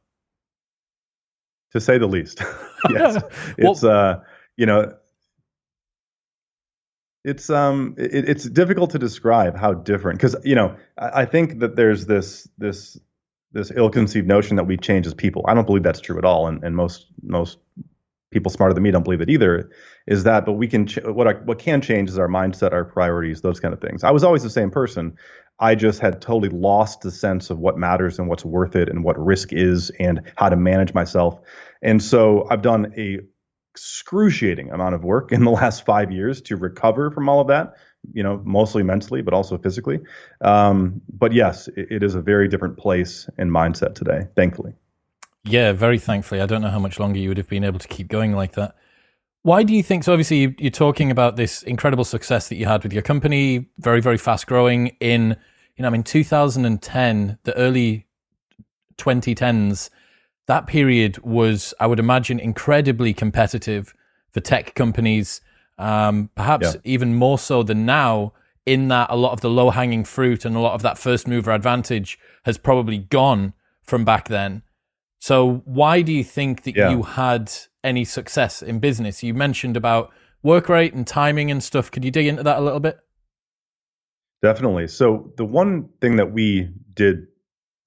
To 1.71 1.79
say 1.79 1.97
the 1.97 2.07
least. 2.07 2.41
yes. 2.89 3.23
it's 3.57 3.81
well, 3.83 3.91
uh 3.91 4.19
you 4.57 4.65
know 4.65 4.93
it's 7.23 7.49
um 7.49 7.95
it, 7.97 8.29
it's 8.29 8.49
difficult 8.49 8.91
to 8.91 8.99
describe 8.99 9.57
how 9.57 9.73
different 9.73 10.19
because 10.19 10.35
you 10.43 10.55
know 10.55 10.75
I, 10.97 11.21
I, 11.21 11.25
think 11.25 11.59
that 11.59 11.75
there's 11.75 12.05
this 12.05 12.47
this 12.57 12.97
this 13.51 13.71
ill-conceived 13.75 14.27
notion 14.27 14.57
that 14.57 14.65
we 14.65 14.77
change 14.77 15.07
as 15.07 15.13
people. 15.13 15.43
I 15.47 15.53
don't 15.53 15.65
believe 15.65 15.83
that's 15.83 15.99
true 15.99 16.17
at 16.17 16.25
all, 16.25 16.47
and, 16.47 16.63
and 16.63 16.75
most 16.75 17.07
most 17.23 17.57
people 18.31 18.51
smarter 18.51 18.73
than 18.73 18.83
me 18.83 18.91
don't 18.91 19.03
believe 19.03 19.21
it 19.21 19.29
either. 19.29 19.69
Is 20.07 20.23
that 20.23 20.45
but 20.45 20.53
we 20.53 20.67
can 20.67 20.87
ch- 20.87 21.03
what 21.03 21.27
I, 21.27 21.33
what 21.33 21.59
can 21.59 21.81
change 21.81 22.09
is 22.09 22.17
our 22.17 22.27
mindset, 22.27 22.73
our 22.73 22.85
priorities, 22.85 23.41
those 23.41 23.59
kind 23.59 23.73
of 23.73 23.81
things. 23.81 24.03
I 24.03 24.11
was 24.11 24.23
always 24.23 24.43
the 24.43 24.49
same 24.49 24.71
person. 24.71 25.17
I 25.59 25.75
just 25.75 25.99
had 25.99 26.21
totally 26.21 26.49
lost 26.49 27.01
the 27.01 27.11
sense 27.11 27.49
of 27.49 27.59
what 27.59 27.77
matters 27.77 28.17
and 28.17 28.29
what's 28.29 28.45
worth 28.45 28.75
it 28.75 28.87
and 28.87 29.03
what 29.03 29.19
risk 29.19 29.51
is 29.51 29.91
and 29.99 30.21
how 30.35 30.47
to 30.47 30.55
manage 30.55 30.93
myself. 30.93 31.39
And 31.81 32.01
so 32.03 32.47
I've 32.49 32.61
done 32.61 32.93
a 32.97 33.19
excruciating 33.73 34.71
amount 34.71 34.95
of 34.95 35.03
work 35.03 35.31
in 35.31 35.43
the 35.43 35.51
last 35.51 35.85
five 35.85 36.11
years 36.11 36.41
to 36.41 36.57
recover 36.57 37.11
from 37.11 37.29
all 37.29 37.39
of 37.39 37.47
that 37.47 37.75
you 38.13 38.23
know 38.23 38.41
mostly 38.45 38.83
mentally 38.83 39.21
but 39.21 39.33
also 39.33 39.57
physically. 39.57 39.99
Um, 40.41 41.01
but 41.11 41.33
yes 41.33 41.67
it, 41.69 41.87
it 41.91 42.03
is 42.03 42.15
a 42.15 42.21
very 42.21 42.47
different 42.47 42.77
place 42.77 43.29
and 43.37 43.51
mindset 43.51 43.95
today 43.95 44.27
thankfully. 44.35 44.73
Yeah 45.43 45.71
very 45.71 45.99
thankfully. 45.99 46.41
I 46.41 46.45
don't 46.45 46.61
know 46.61 46.69
how 46.69 46.79
much 46.79 46.99
longer 46.99 47.19
you 47.19 47.29
would 47.29 47.37
have 47.37 47.49
been 47.49 47.63
able 47.63 47.79
to 47.79 47.87
keep 47.87 48.07
going 48.07 48.33
like 48.33 48.53
that. 48.53 48.75
Why 49.41 49.63
do 49.63 49.73
you 49.73 49.83
think 49.83 50.03
so 50.03 50.13
obviously 50.13 50.55
you're 50.59 50.71
talking 50.71 51.11
about 51.11 51.35
this 51.35 51.63
incredible 51.63 52.05
success 52.05 52.49
that 52.49 52.55
you 52.55 52.65
had 52.65 52.83
with 52.83 52.93
your 52.93 53.03
company 53.03 53.69
very 53.77 54.01
very 54.01 54.17
fast 54.17 54.47
growing 54.47 54.87
in 54.99 55.37
you 55.75 55.81
know 55.81 55.87
i 55.87 55.91
mean 55.91 56.03
2010 56.03 57.37
the 57.43 57.55
early 57.55 58.05
2010s 58.97 59.89
that 60.49 60.65
period 60.65 61.19
was, 61.19 61.75
I 61.79 61.85
would 61.85 61.99
imagine, 61.99 62.39
incredibly 62.39 63.13
competitive 63.13 63.93
for 64.31 64.39
tech 64.39 64.73
companies, 64.73 65.41
um, 65.77 66.31
perhaps 66.33 66.73
yeah. 66.73 66.81
even 66.83 67.13
more 67.13 67.37
so 67.37 67.61
than 67.61 67.85
now, 67.85 68.33
in 68.65 68.87
that 68.87 69.11
a 69.11 69.15
lot 69.15 69.31
of 69.31 69.41
the 69.41 69.49
low 69.49 69.69
hanging 69.69 70.03
fruit 70.03 70.45
and 70.45 70.55
a 70.55 70.59
lot 70.59 70.73
of 70.73 70.81
that 70.81 70.97
first 70.97 71.27
mover 71.27 71.51
advantage 71.51 72.17
has 72.45 72.57
probably 72.57 72.97
gone 72.97 73.53
from 73.83 74.03
back 74.03 74.27
then. 74.27 74.63
So, 75.19 75.61
why 75.65 76.01
do 76.01 76.11
you 76.11 76.23
think 76.23 76.63
that 76.63 76.75
yeah. 76.75 76.89
you 76.89 77.03
had 77.03 77.51
any 77.83 78.03
success 78.03 78.63
in 78.63 78.79
business? 78.79 79.21
You 79.21 79.35
mentioned 79.35 79.77
about 79.77 80.11
work 80.41 80.67
rate 80.67 80.95
and 80.95 81.05
timing 81.05 81.51
and 81.51 81.63
stuff. 81.63 81.91
Could 81.91 82.03
you 82.03 82.09
dig 82.09 82.25
into 82.25 82.41
that 82.41 82.57
a 82.57 82.61
little 82.61 82.79
bit? 82.79 82.97
Definitely. 84.41 84.87
So, 84.87 85.31
the 85.37 85.45
one 85.45 85.89
thing 86.01 86.15
that 86.15 86.31
we 86.31 86.71
did 86.95 87.27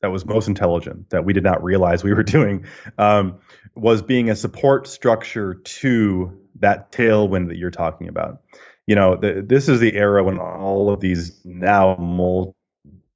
that 0.02 0.10
was 0.10 0.26
most 0.26 0.48
intelligent 0.48 1.10
that 1.10 1.24
we 1.24 1.32
did 1.32 1.44
not 1.44 1.62
realize 1.62 2.04
we 2.04 2.12
were 2.12 2.22
doing 2.24 2.66
um, 2.98 3.38
was 3.74 4.02
being 4.02 4.30
a 4.30 4.36
support 4.36 4.86
structure 4.86 5.54
to 5.54 6.38
that 6.60 6.92
tailwind 6.92 7.48
that 7.48 7.56
you're 7.56 7.70
talking 7.70 8.08
about. 8.08 8.42
You 8.86 8.96
know, 8.96 9.16
the, 9.16 9.44
this 9.46 9.68
is 9.68 9.80
the 9.80 9.94
era 9.94 10.22
when 10.24 10.38
all 10.38 10.92
of 10.92 11.00
these 11.00 11.40
now 11.44 11.96
multi 11.96 12.54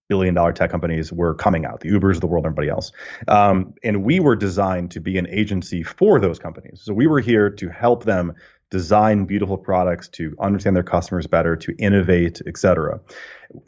billion 0.09 0.35
dollar 0.35 0.53
tech 0.53 0.71
companies 0.71 1.13
were 1.13 1.35
coming 1.35 1.65
out, 1.65 1.81
the 1.81 1.91
Ubers 1.91 2.15
of 2.15 2.21
the 2.21 2.27
world, 2.27 2.47
everybody 2.47 2.69
else. 2.69 2.93
Um, 3.27 3.75
and 3.83 4.05
we 4.05 4.21
were 4.21 4.37
designed 4.37 4.93
to 4.93 5.01
be 5.01 5.19
an 5.19 5.27
agency 5.29 5.83
for 5.83 6.21
those 6.21 6.39
companies. 6.39 6.83
So 6.83 6.95
we 6.95 7.09
were 7.09 7.21
here 7.21 7.51
to 7.51 7.69
help 7.69 8.05
them 8.05 8.35
design 8.71 9.27
beautiful 9.27 9.57
products, 9.57 10.09
to 10.09 10.35
understand 10.41 10.75
their 10.75 10.83
customers 10.83 11.27
better, 11.27 11.57
to 11.57 11.75
innovate, 11.79 12.41
et 12.47 12.57
cetera. 12.59 13.01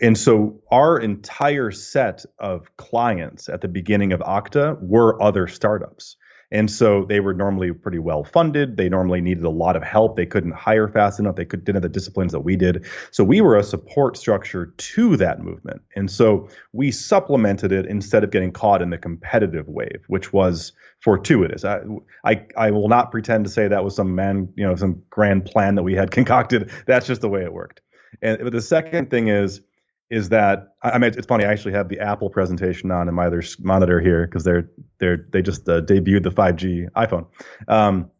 And 0.00 0.18
so 0.18 0.60
our 0.70 0.98
entire 0.98 1.70
set 1.70 2.24
of 2.38 2.76
clients 2.76 3.48
at 3.48 3.60
the 3.60 3.68
beginning 3.68 4.12
of 4.12 4.20
Akta 4.20 4.76
were 4.80 5.22
other 5.22 5.46
startups. 5.46 6.16
And 6.50 6.70
so 6.70 7.04
they 7.04 7.20
were 7.20 7.34
normally 7.34 7.72
pretty 7.72 7.98
well 7.98 8.24
funded. 8.24 8.76
They 8.76 8.88
normally 8.88 9.20
needed 9.20 9.44
a 9.44 9.50
lot 9.50 9.76
of 9.76 9.82
help. 9.82 10.16
They 10.16 10.24
couldn't 10.24 10.52
hire 10.52 10.88
fast 10.88 11.20
enough. 11.20 11.36
They 11.36 11.44
could, 11.44 11.64
didn't 11.64 11.76
have 11.76 11.82
the 11.82 11.88
disciplines 11.90 12.32
that 12.32 12.40
we 12.40 12.56
did. 12.56 12.86
So 13.10 13.22
we 13.22 13.40
were 13.40 13.56
a 13.56 13.62
support 13.62 14.16
structure 14.16 14.66
to 14.66 15.16
that 15.18 15.40
movement. 15.40 15.82
And 15.94 16.10
so 16.10 16.48
we 16.72 16.90
supplemented 16.90 17.70
it 17.70 17.86
instead 17.86 18.24
of 18.24 18.30
getting 18.30 18.52
caught 18.52 18.80
in 18.80 18.90
the 18.90 18.98
competitive 18.98 19.68
wave, 19.68 20.04
which 20.06 20.32
was 20.32 20.72
fortuitous. 21.00 21.64
I, 21.64 21.80
I, 22.24 22.46
I 22.56 22.70
will 22.70 22.88
not 22.88 23.10
pretend 23.10 23.44
to 23.44 23.50
say 23.50 23.68
that 23.68 23.84
was 23.84 23.94
some 23.94 24.14
man, 24.14 24.52
you 24.56 24.66
know, 24.66 24.74
some 24.74 25.02
grand 25.10 25.44
plan 25.44 25.74
that 25.74 25.82
we 25.82 25.94
had 25.94 26.10
concocted. 26.12 26.70
That's 26.86 27.06
just 27.06 27.20
the 27.20 27.28
way 27.28 27.42
it 27.42 27.52
worked. 27.52 27.82
And 28.22 28.38
but 28.42 28.52
the 28.52 28.62
second 28.62 29.10
thing 29.10 29.28
is, 29.28 29.60
is 30.10 30.30
that 30.30 30.74
I 30.82 30.98
mean 30.98 31.12
it's 31.16 31.26
funny. 31.26 31.44
I 31.44 31.52
actually 31.52 31.72
have 31.72 31.88
the 31.88 32.00
Apple 32.00 32.30
presentation 32.30 32.90
on 32.90 33.08
in 33.08 33.14
my 33.14 33.26
other 33.26 33.42
monitor 33.60 34.00
here 34.00 34.26
because 34.26 34.44
they're 34.44 34.68
they're 34.98 35.26
they 35.30 35.42
just 35.42 35.68
uh, 35.68 35.82
debuted 35.82 36.22
the 36.22 36.30
5G 36.30 36.90
iPhone. 36.92 37.26
Um, 37.66 38.10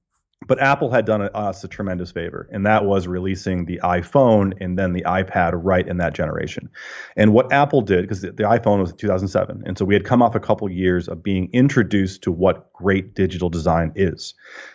but 0.47 0.63
Apple 0.63 0.91
had 0.91 1.05
done 1.05 1.23
us 1.23 1.65
a 1.65 1.69
tremendous 1.69 2.13
favor, 2.13 2.49
and 2.53 2.65
that 2.65 2.85
was 2.85 3.09
releasing 3.09 3.65
the 3.65 3.81
iPhone 3.83 4.55
and 4.61 4.79
then 4.79 4.93
the 4.93 5.03
iPad 5.03 5.53
right 5.55 5.87
in 5.87 5.97
that 5.97 6.15
generation. 6.15 6.71
And 7.17 7.33
what 7.33 7.53
Apple 7.53 7.83
did, 7.83 8.03
because 8.03 8.23
the, 8.23 8.31
the, 8.31 8.45
iPhone 8.45 8.81
was 8.81 8.93
2007, 8.93 9.65
and 9.67 9.77
so 9.77 9.85
we 9.85 9.95
had 9.95 10.05
come 10.05 10.23
off 10.23 10.37
a 10.37 10.41
couple 10.41 10.71
years 10.71 11.09
of 11.09 11.23
being 11.25 11.51
introduced 11.53 12.23
to 12.23 12.33
what 12.33 12.73
great 12.73 13.15
digital 13.15 13.51
design 13.51 13.93
is. 13.97 14.33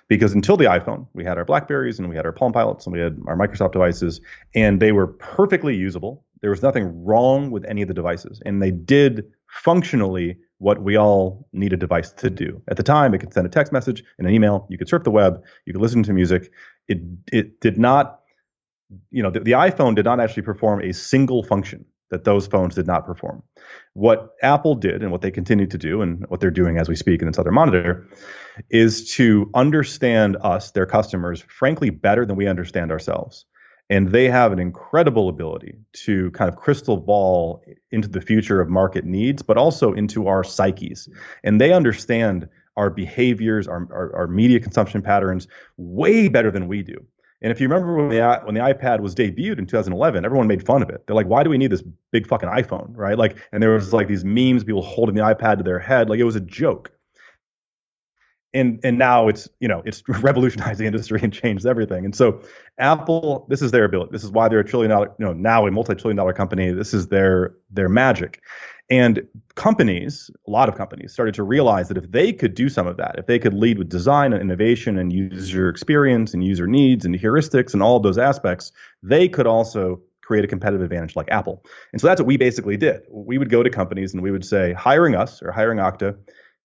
Because 0.10 0.34
until 0.34 0.58
the 0.58 0.65
iPhone, 0.65 1.08
we 1.13 1.24
had 1.24 1.38
our 1.38 1.46
Blackberries 1.46 1.98
and 1.98 2.10
we 2.10 2.15
had 2.15 2.25
our 2.25 2.34
Palm 2.34 2.51
Pilots 2.51 2.86
and 2.86 2.93
we 2.93 3.00
had 3.00 3.17
our 3.25 3.38
Microsoft 3.38 3.72
devices, 3.72 4.20
and 4.53 4.82
they 4.82 4.91
were 4.91 5.08
perfectly 5.08 5.75
usable 5.75 6.24
there 6.44 6.52
was 6.52 6.62
nothing 6.62 7.06
wrong 7.06 7.52
with 7.52 7.64
any 7.70 7.82
of 7.82 7.88
the 7.88 7.94
devices, 7.94 8.42
and 8.46 8.62
they 8.62 8.70
did 8.70 9.24
functionally 9.48 10.38
what 10.58 10.84
we 10.84 10.98
all 10.98 11.48
need 11.54 11.72
a 11.72 11.78
device 11.78 12.12
to 12.12 12.30
do. 12.30 12.62
At 12.68 12.76
the 12.76 12.84
time, 12.84 13.14
it 13.14 13.20
could 13.20 13.34
send 13.34 13.48
a 13.48 13.50
text 13.50 13.72
message 13.72 14.04
and 14.18 14.28
an 14.28 14.34
email. 14.34 14.68
You 14.70 14.78
could 14.78 14.90
surf 14.90 15.06
the 15.06 15.10
web. 15.10 15.42
You 15.66 15.72
could 15.72 15.82
listen 15.82 16.04
to 16.04 16.12
music. 16.12 16.52
It 16.90 17.00
it 17.32 17.62
did 17.62 17.78
not, 17.78 18.20
you 19.10 19.24
know, 19.24 19.32
the, 19.32 19.40
the 19.40 19.52
iPhone 19.54 19.96
did 19.96 20.04
not 20.04 20.20
actually 20.20 20.44
perform 20.44 20.82
a 20.82 20.92
single 20.92 21.44
function 21.44 21.86
that 22.10 22.26
those 22.26 22.46
phones 22.46 22.76
did 22.76 22.88
not 22.88 23.06
perform. 23.06 23.42
What 23.94 24.34
Apple 24.42 24.76
did 24.76 25.02
and 25.02 25.14
what 25.14 25.22
they 25.22 25.32
continue 25.32 25.68
to 25.68 25.78
do 25.78 26.02
and 26.02 26.26
what 26.28 26.42
they're 26.42 26.52
doing 26.52 26.78
as 26.78 26.90
we 26.90 26.98
speak 26.98 27.22
in 27.22 27.28
this 27.28 27.40
other 27.40 27.54
monitor 27.54 28.06
is 28.70 29.10
to 29.16 29.50
understand 29.56 30.36
us, 30.42 30.72
their 30.72 30.86
customers, 30.86 31.42
frankly, 31.48 31.90
better 31.90 32.26
than 32.26 32.36
we 32.36 32.48
understand 32.48 32.92
ourselves. 32.92 33.46
And 33.90 34.12
they 34.12 34.30
have 34.30 34.52
an 34.52 34.60
incredible 34.60 35.30
ability 35.30 35.75
to 36.06 36.32
kind 36.32 36.50
of 36.50 36.56
crystal 36.56 36.98
ball 36.98 37.63
into 37.92 38.08
the 38.08 38.22
future 38.22 38.62
of 38.62 38.70
market 38.70 39.06
needs, 39.06 39.42
but 39.42 39.58
also 39.58 39.94
into 39.94 40.28
our 40.28 40.44
psyches. 40.44 41.10
And 41.44 41.60
they 41.60 41.74
understand 41.74 42.48
our 42.75 42.90
behaviors, 42.90 43.68
our, 43.68 43.88
our, 43.92 44.16
our 44.16 44.28
media 44.28 44.60
consumption 44.60 45.02
patterns 45.02 45.48
way 45.78 46.28
better 46.28 46.50
than 46.50 46.68
we 46.68 46.82
do. 46.82 46.96
And 47.44 47.52
if 47.52 47.60
you 47.60 47.68
remember 47.68 47.96
when 47.96 48.08
the 48.08 48.42
when 48.46 48.56
the 48.56 48.62
iPad 48.62 49.02
was 49.02 49.13
debuted 49.13 49.60
in 49.60 49.66
2011, 49.66 50.24
everyone 50.24 50.48
made 50.48 50.66
fun 50.66 50.82
of 50.82 50.90
it. 50.90 51.06
They're 51.06 51.16
like, 51.16 51.28
"Why 51.28 51.44
do 51.44 51.50
we 51.50 51.58
need 51.58 51.72
this 51.72 51.84
big 52.12 52.25
fucking 52.25 52.48
iPhone?" 52.48 52.94
Right? 52.96 53.18
Like, 53.18 53.38
and 53.52 53.62
there 53.62 53.72
was 53.72 53.92
like 53.92 54.08
these 54.08 54.24
memes, 54.24 54.63
people 54.63 54.82
holding 54.82 55.13
the 55.13 55.22
iPad 55.22 55.58
to 55.58 55.63
their 55.63 55.78
head, 55.78 56.10
like 56.10 56.20
it 56.20 56.24
was 56.24 56.38
a 56.38 56.42
joke 56.42 56.93
and 58.54 58.80
and 58.84 58.98
now 58.98 59.28
it's 59.28 59.50
you 59.60 59.68
know 59.68 59.82
it's 59.86 60.04
revolutionized 60.08 60.80
the 60.80 60.86
industry 60.86 61.20
and 61.22 61.34
changed 61.34 61.66
everything. 61.66 62.06
And 62.06 62.16
so 62.16 62.42
Apple, 62.78 63.46
this 63.50 63.62
is 63.62 63.72
their 63.72 63.86
ability. 63.86 64.12
This 64.12 64.24
is 64.24 64.32
why 64.32 64.50
they're 64.50 64.60
a 64.60 64.66
trillion 64.66 64.92
dollar, 64.92 65.12
you 65.20 65.26
know, 65.26 65.34
now 65.34 65.66
a 65.66 65.72
multi-trillion 65.72 66.18
dollar 66.18 66.34
company. 66.34 66.72
This 66.72 66.94
is 66.94 67.08
their 67.08 67.56
their 67.72 67.90
magic. 67.90 68.42
And 68.90 69.26
companies, 69.56 70.30
a 70.46 70.52
lot 70.52 70.68
of 70.68 70.76
companies, 70.76 71.14
started 71.14 71.34
to 71.36 71.44
realize 71.44 71.88
that 71.88 71.98
if 71.98 72.12
they 72.12 72.34
could 72.34 72.54
do 72.54 72.68
some 72.68 72.86
of 72.86 72.98
that, 72.98 73.16
if 73.18 73.28
they 73.28 73.40
could 73.40 73.54
lead 73.54 73.78
with 73.78 73.90
design 73.90 74.34
and 74.34 74.42
innovation 74.42 74.98
and 74.98 75.12
user 75.12 75.70
experience 75.70 76.34
and 76.34 76.44
user 76.44 76.68
needs 76.68 77.06
and 77.06 77.16
heuristics 77.16 77.74
and 77.74 77.82
all 77.82 77.96
of 77.96 78.04
those 78.04 78.18
aspects, 78.18 78.72
they 79.02 79.30
could 79.30 79.48
also 79.48 80.02
create 80.22 80.44
a 80.44 80.48
competitive 80.48 80.84
advantage 80.84 81.16
like 81.16 81.30
Apple. 81.32 81.64
And 81.92 82.02
so 82.02 82.08
that's 82.08 82.20
what 82.20 82.28
we 82.28 82.38
basically 82.38 82.78
did. 82.78 83.02
We 83.10 83.38
would 83.38 83.50
go 83.50 83.64
to 83.64 83.70
companies 83.70 84.14
and 84.14 84.22
we 84.22 84.32
would 84.32 84.46
say, 84.46 84.74
hiring 84.74 85.16
us 85.16 85.42
or 85.42 85.52
hiring 85.52 85.80
Akta 85.80 86.18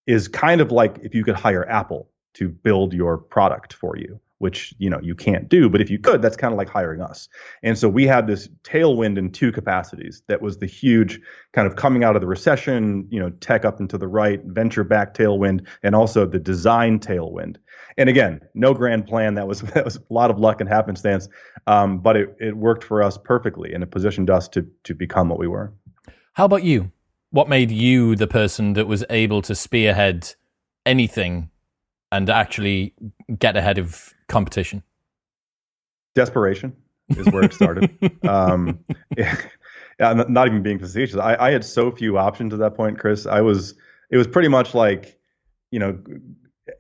is 0.09 0.27
kind 0.27 0.61
of 0.61 0.73
like 0.73 0.99
if 1.03 1.15
you 1.15 1.23
could 1.23 1.37
hire 1.37 1.69
Apple 1.69 2.09
to 2.35 2.49
build 2.49 2.93
your 2.93 3.19
product 3.19 3.73
for 3.75 3.97
you 3.97 4.19
which 4.39 4.73
you 4.79 4.89
know 4.89 5.01
you 5.03 5.15
can't 5.15 5.49
do 5.49 5.69
but 5.69 5.81
if 5.81 5.91
you 5.91 5.99
could 5.99 6.23
that's 6.23 6.37
kind 6.37 6.53
of 6.53 6.59
like 6.59 6.69
hiring 6.69 7.01
us. 7.01 7.29
And 7.63 7.77
so 7.77 7.89
we 7.89 8.07
had 8.07 8.27
this 8.27 8.49
tailwind 8.63 9.19
in 9.19 9.31
two 9.31 9.53
capacities 9.53 10.23
that 10.29 10.41
was 10.41 10.59
the 10.59 10.67
huge 10.67 11.21
kind 11.53 11.67
of 11.67 11.77
coming 11.77 12.05
out 12.05 12.15
of 12.15 12.23
the 12.23 12.29
recession 12.29 13.07
you 13.11 13.21
know 13.21 13.31
tech 13.31 13.65
up 13.65 13.81
into 13.81 13.99
the 13.99 14.09
right 14.09 14.41
venture 14.45 14.85
back 14.85 15.15
tailwind 15.15 15.67
and 15.83 15.95
also 15.95 16.25
the 16.25 16.39
design 16.39 16.99
tailwind. 16.99 17.57
And 17.97 18.09
again 18.09 18.41
no 18.55 18.75
grand 18.75 19.07
plan. 19.07 19.35
That 19.35 19.49
was 19.49 19.61
that 19.75 19.85
was 19.85 19.97
a 19.97 20.15
lot 20.15 20.31
of 20.31 20.39
luck 20.39 20.61
and 20.61 20.69
happenstance 20.69 21.29
um, 21.67 21.99
but 21.99 22.17
it, 22.17 22.37
it 22.41 22.57
worked 22.57 22.85
for 22.85 23.03
us 23.03 23.19
perfectly 23.19 23.75
and 23.75 23.83
it 23.83 23.91
positioned 23.91 24.31
us 24.31 24.49
to 24.51 24.67
to 24.85 24.95
become 24.95 25.29
what 25.29 25.39
we 25.39 25.49
were. 25.49 25.73
How 26.35 26.45
about 26.45 26.63
you 26.63 26.93
what 27.31 27.49
made 27.49 27.71
you 27.71 28.17
the 28.17 28.27
person 28.27 28.73
that 28.75 28.87
was 28.87 29.05
able 29.11 29.43
to 29.43 29.55
spearhead 29.55 30.35
anything 30.87 31.51
and 32.11 32.31
actually 32.31 32.95
get 33.39 33.57
ahead 33.57 33.79
of 33.79 34.15
competition? 34.29 34.83
Desperation 36.15 36.75
is 37.11 37.27
where 37.31 37.45
it 37.45 37.53
started. 37.53 37.91
um, 38.29 38.79
yeah, 39.17 39.37
not 40.01 40.47
even 40.47 40.63
being 40.63 40.79
facetious. 40.79 41.17
I, 41.17 41.37
I 41.37 41.51
had 41.51 41.65
so 41.65 41.91
few 41.91 42.19
options 42.19 42.53
at 42.53 42.59
that 42.61 42.75
point, 42.75 42.99
Chris. 42.99 43.27
I 43.27 43.41
was. 43.41 43.75
It 44.11 44.17
was 44.17 44.27
pretty 44.27 44.49
much 44.49 44.75
like, 44.75 45.19
you 45.71 45.79
know, 45.79 45.99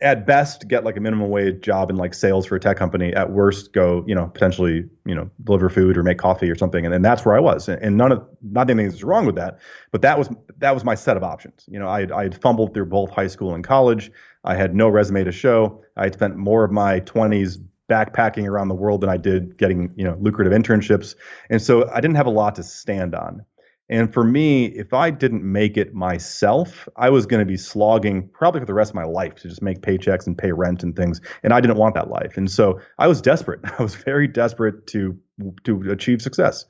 at 0.00 0.26
best 0.26 0.68
get 0.68 0.84
like 0.84 0.96
a 0.96 1.00
minimum 1.00 1.30
wage 1.30 1.60
job 1.60 1.90
in 1.90 1.96
like 1.96 2.14
sales 2.14 2.46
for 2.46 2.56
a 2.56 2.60
tech 2.60 2.76
company. 2.76 3.12
At 3.14 3.30
worst 3.30 3.72
go 3.72 4.04
you 4.06 4.14
know 4.14 4.26
potentially 4.26 4.84
you 5.04 5.14
know 5.14 5.30
deliver 5.44 5.68
food 5.68 5.96
or 5.96 6.02
make 6.02 6.18
coffee 6.18 6.50
or 6.50 6.54
something. 6.54 6.84
And, 6.84 6.92
then 6.92 7.02
that's 7.02 7.24
where 7.24 7.36
i 7.36 7.40
was. 7.40 7.68
And 7.68 7.96
none 7.96 8.12
of 8.12 8.26
not 8.42 8.70
anything 8.70 8.92
is 8.92 9.04
wrong 9.04 9.26
with 9.26 9.36
that 9.36 9.58
but 9.90 10.02
that 10.02 10.18
was 10.18 10.28
that 10.58 10.74
was 10.74 10.84
my 10.84 10.94
set 10.94 11.16
of 11.16 11.22
options. 11.22 11.64
You 11.68 11.78
know 11.78 11.88
i 11.88 12.00
had, 12.00 12.12
i 12.12 12.22
had 12.24 12.40
fumbled 12.40 12.74
through 12.74 12.86
both 12.86 13.10
high 13.10 13.26
school 13.26 13.54
and 13.54 13.64
college. 13.64 14.10
I 14.44 14.54
had 14.54 14.74
no 14.74 14.88
resume 14.88 15.24
to 15.24 15.32
show. 15.32 15.82
I 15.96 16.04
had 16.04 16.14
spent 16.14 16.36
more 16.36 16.64
of 16.64 16.70
my 16.70 17.00
20s 17.00 17.58
backpacking 17.90 18.46
around 18.46 18.68
the 18.68 18.74
world 18.74 19.00
than 19.00 19.10
i 19.10 19.16
did 19.16 19.56
getting 19.56 19.92
you 19.96 20.04
know 20.04 20.16
lucrative 20.20 20.52
internships. 20.52 21.14
And 21.50 21.62
so 21.62 21.88
i 21.90 22.00
didn't 22.00 22.16
have 22.16 22.26
a 22.26 22.30
lot 22.30 22.54
to 22.56 22.62
stand 22.62 23.14
on 23.14 23.44
and 23.90 24.12
for 24.12 24.22
me, 24.22 24.66
if 24.66 24.92
I 24.92 25.10
didn't 25.10 25.42
make 25.42 25.76
it 25.76 25.94
myself, 25.94 26.88
I 26.96 27.08
was 27.08 27.24
going 27.26 27.40
to 27.40 27.46
be 27.46 27.56
slogging 27.56 28.28
probably 28.28 28.60
for 28.60 28.66
the 28.66 28.74
rest 28.74 28.90
of 28.90 28.94
my 28.94 29.04
life 29.04 29.36
to 29.36 29.48
just 29.48 29.62
make 29.62 29.80
paychecks 29.80 30.26
and 30.26 30.36
pay 30.36 30.52
rent 30.52 30.82
and 30.82 30.94
things. 30.94 31.20
And 31.42 31.52
I 31.54 31.60
didn't 31.60 31.78
want 31.78 31.94
that 31.94 32.10
life. 32.10 32.36
And 32.36 32.50
so 32.50 32.80
I 32.98 33.06
was 33.06 33.22
desperate. 33.22 33.60
I 33.78 33.82
was 33.82 33.94
very 33.94 34.28
desperate 34.28 34.86
to 34.88 35.18
to 35.64 35.90
achieve 35.90 36.20
success. 36.20 36.66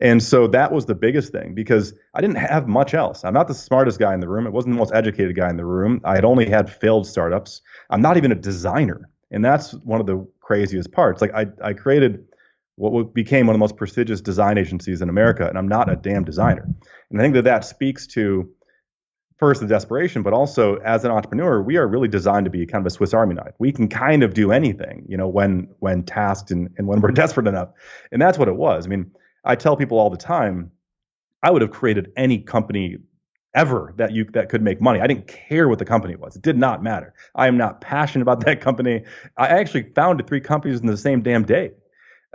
And 0.00 0.22
so 0.22 0.46
that 0.48 0.72
was 0.72 0.86
the 0.86 0.94
biggest 0.94 1.32
thing 1.32 1.54
because 1.54 1.94
I 2.14 2.20
didn't 2.20 2.36
have 2.36 2.68
much 2.68 2.92
else. 2.94 3.24
I'm 3.24 3.32
not 3.32 3.48
the 3.48 3.54
smartest 3.54 3.98
guy 3.98 4.12
in 4.12 4.20
the 4.20 4.28
room. 4.28 4.46
I 4.46 4.50
wasn't 4.50 4.74
the 4.74 4.78
most 4.78 4.92
educated 4.94 5.36
guy 5.36 5.48
in 5.48 5.56
the 5.56 5.64
room. 5.64 6.00
I 6.04 6.14
had 6.14 6.24
only 6.24 6.48
had 6.48 6.70
failed 6.70 7.06
startups. 7.06 7.62
I'm 7.88 8.02
not 8.02 8.16
even 8.16 8.32
a 8.32 8.34
designer. 8.34 9.08
And 9.30 9.44
that's 9.44 9.72
one 9.72 10.00
of 10.00 10.06
the 10.06 10.26
craziest 10.40 10.92
parts. 10.92 11.22
Like 11.22 11.32
I, 11.34 11.46
I 11.62 11.72
created 11.72 12.26
what 12.76 13.14
became 13.14 13.46
one 13.46 13.54
of 13.54 13.58
the 13.58 13.62
most 13.62 13.76
prestigious 13.76 14.20
design 14.20 14.58
agencies 14.58 15.00
in 15.00 15.08
America, 15.08 15.48
and 15.48 15.56
I'm 15.56 15.68
not 15.68 15.90
a 15.90 15.96
damn 15.96 16.24
designer. 16.24 16.68
And 17.10 17.18
I 17.18 17.24
think 17.24 17.34
that 17.34 17.44
that 17.44 17.64
speaks 17.64 18.06
to 18.08 18.50
first 19.38 19.60
the 19.60 19.66
desperation, 19.66 20.22
but 20.22 20.32
also 20.32 20.76
as 20.76 21.04
an 21.04 21.10
entrepreneur, 21.10 21.62
we 21.62 21.76
are 21.76 21.86
really 21.86 22.08
designed 22.08 22.44
to 22.44 22.50
be 22.50 22.66
kind 22.66 22.82
of 22.82 22.86
a 22.86 22.90
Swiss 22.90 23.14
Army 23.14 23.34
knife. 23.34 23.54
We 23.58 23.72
can 23.72 23.88
kind 23.88 24.22
of 24.22 24.34
do 24.34 24.52
anything, 24.52 25.04
you 25.08 25.16
know, 25.16 25.28
when 25.28 25.68
when 25.78 26.04
tasked 26.04 26.50
and, 26.50 26.70
and 26.76 26.86
when 26.86 27.00
we're 27.00 27.10
desperate 27.12 27.46
enough. 27.46 27.70
And 28.12 28.20
that's 28.20 28.38
what 28.38 28.48
it 28.48 28.56
was. 28.56 28.86
I 28.86 28.88
mean, 28.88 29.10
I 29.44 29.56
tell 29.56 29.76
people 29.76 29.98
all 29.98 30.10
the 30.10 30.16
time, 30.16 30.70
I 31.42 31.50
would 31.50 31.62
have 31.62 31.70
created 31.70 32.12
any 32.16 32.38
company 32.38 32.98
ever 33.54 33.94
that 33.96 34.12
you 34.12 34.26
that 34.34 34.50
could 34.50 34.62
make 34.62 34.82
money. 34.82 35.00
I 35.00 35.06
didn't 35.06 35.28
care 35.28 35.68
what 35.68 35.78
the 35.78 35.86
company 35.86 36.14
was. 36.14 36.36
It 36.36 36.42
did 36.42 36.58
not 36.58 36.82
matter. 36.82 37.14
I 37.34 37.46
am 37.46 37.56
not 37.56 37.80
passionate 37.80 38.22
about 38.22 38.44
that 38.44 38.60
company. 38.60 39.04
I 39.38 39.48
actually 39.48 39.92
founded 39.94 40.26
three 40.26 40.40
companies 40.40 40.80
in 40.80 40.86
the 40.86 40.96
same 40.96 41.22
damn 41.22 41.44
day 41.44 41.70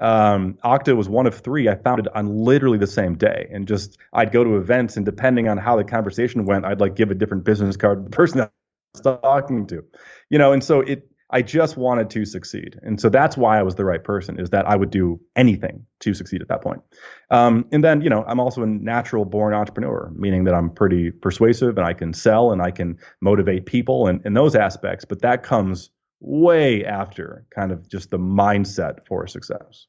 um, 0.01 0.57
Akta 0.63 0.97
was 0.97 1.07
one 1.07 1.27
of 1.27 1.35
three 1.35 1.69
I 1.69 1.75
founded 1.75 2.07
on 2.13 2.27
literally 2.27 2.79
the 2.79 2.87
same 2.87 3.15
day. 3.15 3.47
And 3.51 3.67
just 3.67 3.97
I'd 4.11 4.31
go 4.31 4.43
to 4.43 4.57
events, 4.57 4.97
and 4.97 5.05
depending 5.05 5.47
on 5.47 5.57
how 5.57 5.77
the 5.77 5.83
conversation 5.83 6.45
went, 6.45 6.65
I'd 6.65 6.81
like 6.81 6.95
give 6.95 7.11
a 7.11 7.15
different 7.15 7.43
business 7.43 7.77
card 7.77 7.99
to 7.99 8.03
the 8.05 8.09
person 8.09 8.39
that 8.39 8.51
I 8.95 9.09
was 9.11 9.19
talking 9.21 9.67
to, 9.67 9.83
you 10.29 10.39
know. 10.39 10.51
And 10.53 10.63
so 10.63 10.81
it, 10.81 11.07
I 11.29 11.43
just 11.43 11.77
wanted 11.77 12.09
to 12.09 12.25
succeed, 12.25 12.79
and 12.81 12.99
so 12.99 13.09
that's 13.09 13.37
why 13.37 13.59
I 13.59 13.63
was 13.63 13.75
the 13.75 13.85
right 13.85 14.03
person. 14.03 14.39
Is 14.39 14.49
that 14.49 14.67
I 14.67 14.75
would 14.75 14.89
do 14.89 15.21
anything 15.35 15.85
to 15.99 16.13
succeed 16.15 16.41
at 16.41 16.47
that 16.47 16.61
point. 16.61 16.81
Um, 17.29 17.65
and 17.71 17.83
then 17.83 18.01
you 18.01 18.09
know 18.09 18.25
I'm 18.27 18.39
also 18.39 18.63
a 18.63 18.67
natural 18.67 19.23
born 19.23 19.53
entrepreneur, 19.53 20.11
meaning 20.15 20.45
that 20.45 20.55
I'm 20.55 20.71
pretty 20.71 21.11
persuasive 21.11 21.77
and 21.77 21.85
I 21.85 21.93
can 21.93 22.13
sell 22.13 22.51
and 22.51 22.61
I 22.61 22.71
can 22.71 22.97
motivate 23.21 23.67
people 23.67 24.07
and, 24.07 24.19
and 24.25 24.35
those 24.35 24.55
aspects. 24.55 25.05
But 25.05 25.21
that 25.21 25.43
comes 25.43 25.91
way 26.19 26.85
after 26.85 27.45
kind 27.53 27.71
of 27.71 27.87
just 27.89 28.09
the 28.09 28.19
mindset 28.19 29.05
for 29.07 29.27
success. 29.27 29.87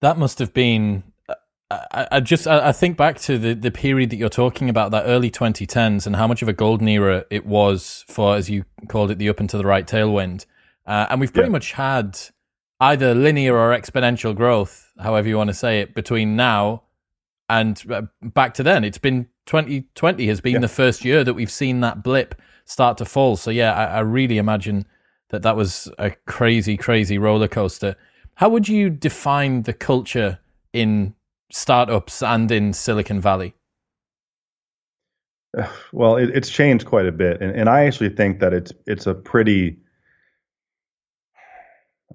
That 0.00 0.18
must 0.18 0.38
have 0.38 0.52
been. 0.52 1.04
I, 1.70 2.08
I 2.10 2.20
just 2.20 2.48
I 2.48 2.72
think 2.72 2.96
back 2.96 3.20
to 3.20 3.38
the, 3.38 3.54
the 3.54 3.70
period 3.70 4.10
that 4.10 4.16
you're 4.16 4.28
talking 4.28 4.68
about, 4.68 4.90
that 4.90 5.04
early 5.06 5.30
2010s, 5.30 6.06
and 6.06 6.16
how 6.16 6.26
much 6.26 6.42
of 6.42 6.48
a 6.48 6.52
golden 6.52 6.88
era 6.88 7.24
it 7.30 7.46
was 7.46 8.04
for, 8.08 8.34
as 8.34 8.50
you 8.50 8.64
called 8.88 9.10
it, 9.12 9.18
the 9.18 9.28
up 9.28 9.38
and 9.38 9.48
to 9.50 9.56
the 9.56 9.64
right 9.64 9.86
tailwind. 9.86 10.46
Uh, 10.84 11.06
and 11.10 11.20
we've 11.20 11.32
pretty 11.32 11.48
yeah. 11.48 11.52
much 11.52 11.72
had 11.72 12.18
either 12.80 13.14
linear 13.14 13.56
or 13.56 13.76
exponential 13.78 14.34
growth, 14.34 14.90
however 14.98 15.28
you 15.28 15.36
want 15.36 15.48
to 15.48 15.54
say 15.54 15.80
it, 15.80 15.94
between 15.94 16.34
now 16.34 16.82
and 17.48 17.82
uh, 17.90 18.02
back 18.22 18.54
to 18.54 18.62
then. 18.62 18.84
It's 18.84 18.98
been 18.98 19.28
2020 19.46 20.26
has 20.28 20.40
been 20.40 20.54
yeah. 20.54 20.58
the 20.60 20.68
first 20.68 21.04
year 21.04 21.22
that 21.24 21.34
we've 21.34 21.50
seen 21.50 21.80
that 21.80 22.02
blip 22.02 22.40
start 22.64 22.96
to 22.98 23.04
fall. 23.04 23.36
So 23.36 23.50
yeah, 23.50 23.74
I, 23.74 23.84
I 23.84 24.00
really 24.00 24.38
imagine 24.38 24.86
that 25.28 25.42
that 25.42 25.56
was 25.56 25.90
a 25.98 26.10
crazy, 26.26 26.76
crazy 26.76 27.18
roller 27.18 27.48
coaster. 27.48 27.96
How 28.40 28.48
would 28.48 28.70
you 28.70 28.88
define 28.88 29.64
the 29.64 29.74
culture 29.74 30.38
in 30.72 31.14
startups 31.52 32.22
and 32.22 32.50
in 32.50 32.72
Silicon 32.72 33.20
Valley? 33.20 33.54
Well, 35.92 36.16
it, 36.16 36.30
it's 36.30 36.48
changed 36.48 36.86
quite 36.86 37.04
a 37.04 37.12
bit, 37.12 37.42
and, 37.42 37.54
and 37.54 37.68
I 37.68 37.84
actually 37.84 38.08
think 38.08 38.40
that 38.40 38.54
it's 38.54 38.72
it's 38.86 39.06
a 39.06 39.12
pretty. 39.12 39.76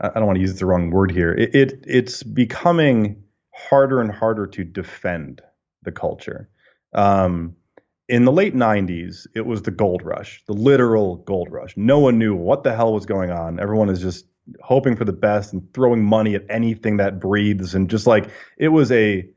I 0.01 0.09
don't 0.15 0.25
want 0.25 0.37
to 0.37 0.41
use 0.41 0.57
the 0.57 0.65
wrong 0.65 0.89
word 0.89 1.11
here. 1.11 1.31
It, 1.31 1.53
it 1.53 1.83
it's 1.85 2.23
becoming 2.23 3.21
harder 3.53 4.01
and 4.01 4.11
harder 4.11 4.47
to 4.47 4.63
defend 4.63 5.41
the 5.83 5.91
culture. 5.91 6.49
Um, 6.93 7.55
in 8.09 8.25
the 8.25 8.31
late 8.31 8.55
90s, 8.55 9.27
it 9.35 9.45
was 9.45 9.61
the 9.61 9.71
gold 9.71 10.01
rush, 10.01 10.43
the 10.47 10.53
literal 10.53 11.17
gold 11.17 11.51
rush. 11.51 11.77
No 11.77 11.99
one 11.99 12.17
knew 12.17 12.35
what 12.35 12.63
the 12.63 12.75
hell 12.75 12.93
was 12.93 13.05
going 13.05 13.29
on. 13.29 13.59
Everyone 13.59 13.89
is 13.89 14.01
just 14.01 14.25
hoping 14.61 14.95
for 14.95 15.05
the 15.05 15.13
best 15.13 15.53
and 15.53 15.73
throwing 15.73 16.03
money 16.03 16.35
at 16.35 16.45
anything 16.49 16.97
that 16.97 17.19
breathes. 17.19 17.75
And 17.75 17.89
just 17.89 18.07
like 18.07 18.29
it 18.57 18.69
was 18.69 18.91
a 18.91 19.27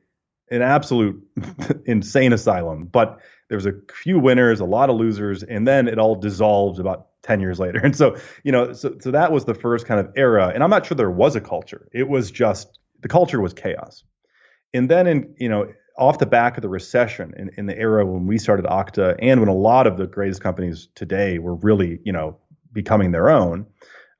an 0.51 0.62
absolute 0.62 1.23
insane 1.87 2.33
asylum. 2.33 2.87
But 2.87 3.21
there 3.49 3.57
was 3.57 3.66
a 3.66 3.75
few 3.92 4.18
winners, 4.18 4.61
a 4.61 4.64
lot 4.64 4.90
of 4.90 4.97
losers, 4.97 5.42
and 5.42 5.66
then 5.66 5.88
it 5.88 5.99
all 5.99 6.14
dissolved 6.14 6.81
about 6.81 7.07
10 7.23 7.40
years 7.40 7.59
later. 7.59 7.81
And 7.85 7.97
so, 7.97 8.16
you 8.44 8.53
know, 8.53 8.73
so, 8.73 8.97
so 9.01 9.11
that 9.11 9.33
was 9.33 9.44
the 9.44 9.55
first 9.55 9.87
kind 9.87 10.01
of 10.01 10.12
era. 10.16 10.51
And 10.55 10.62
I'm 10.62 10.71
not 10.71 10.87
sure 10.87 10.97
there 10.97 11.11
was 11.11 11.37
a 11.37 11.40
culture. 11.40 11.88
It 11.92 12.09
was 12.09 12.31
just 12.31 12.79
the 13.01 13.09
culture 13.09 13.40
was 13.40 13.53
chaos. 13.53 14.05
And 14.75 14.90
then 14.90 15.07
in, 15.07 15.35
you 15.38 15.49
know, 15.49 15.73
off 15.97 16.18
the 16.18 16.27
back 16.27 16.57
of 16.57 16.62
the 16.62 16.68
recession 16.68 17.35
in, 17.37 17.51
in 17.57 17.66
the 17.66 17.77
era 17.77 18.07
when 18.07 18.27
we 18.27 18.38
started 18.38 18.64
Akta 18.66 19.16
and 19.21 19.40
when 19.40 19.49
a 19.49 19.55
lot 19.55 19.87
of 19.87 19.97
the 19.97 20.07
greatest 20.07 20.40
companies 20.40 20.88
today 20.94 21.38
were 21.38 21.55
really, 21.55 21.99
you 22.05 22.12
know, 22.12 22.38
becoming 22.73 23.11
their 23.11 23.31
own, 23.31 23.66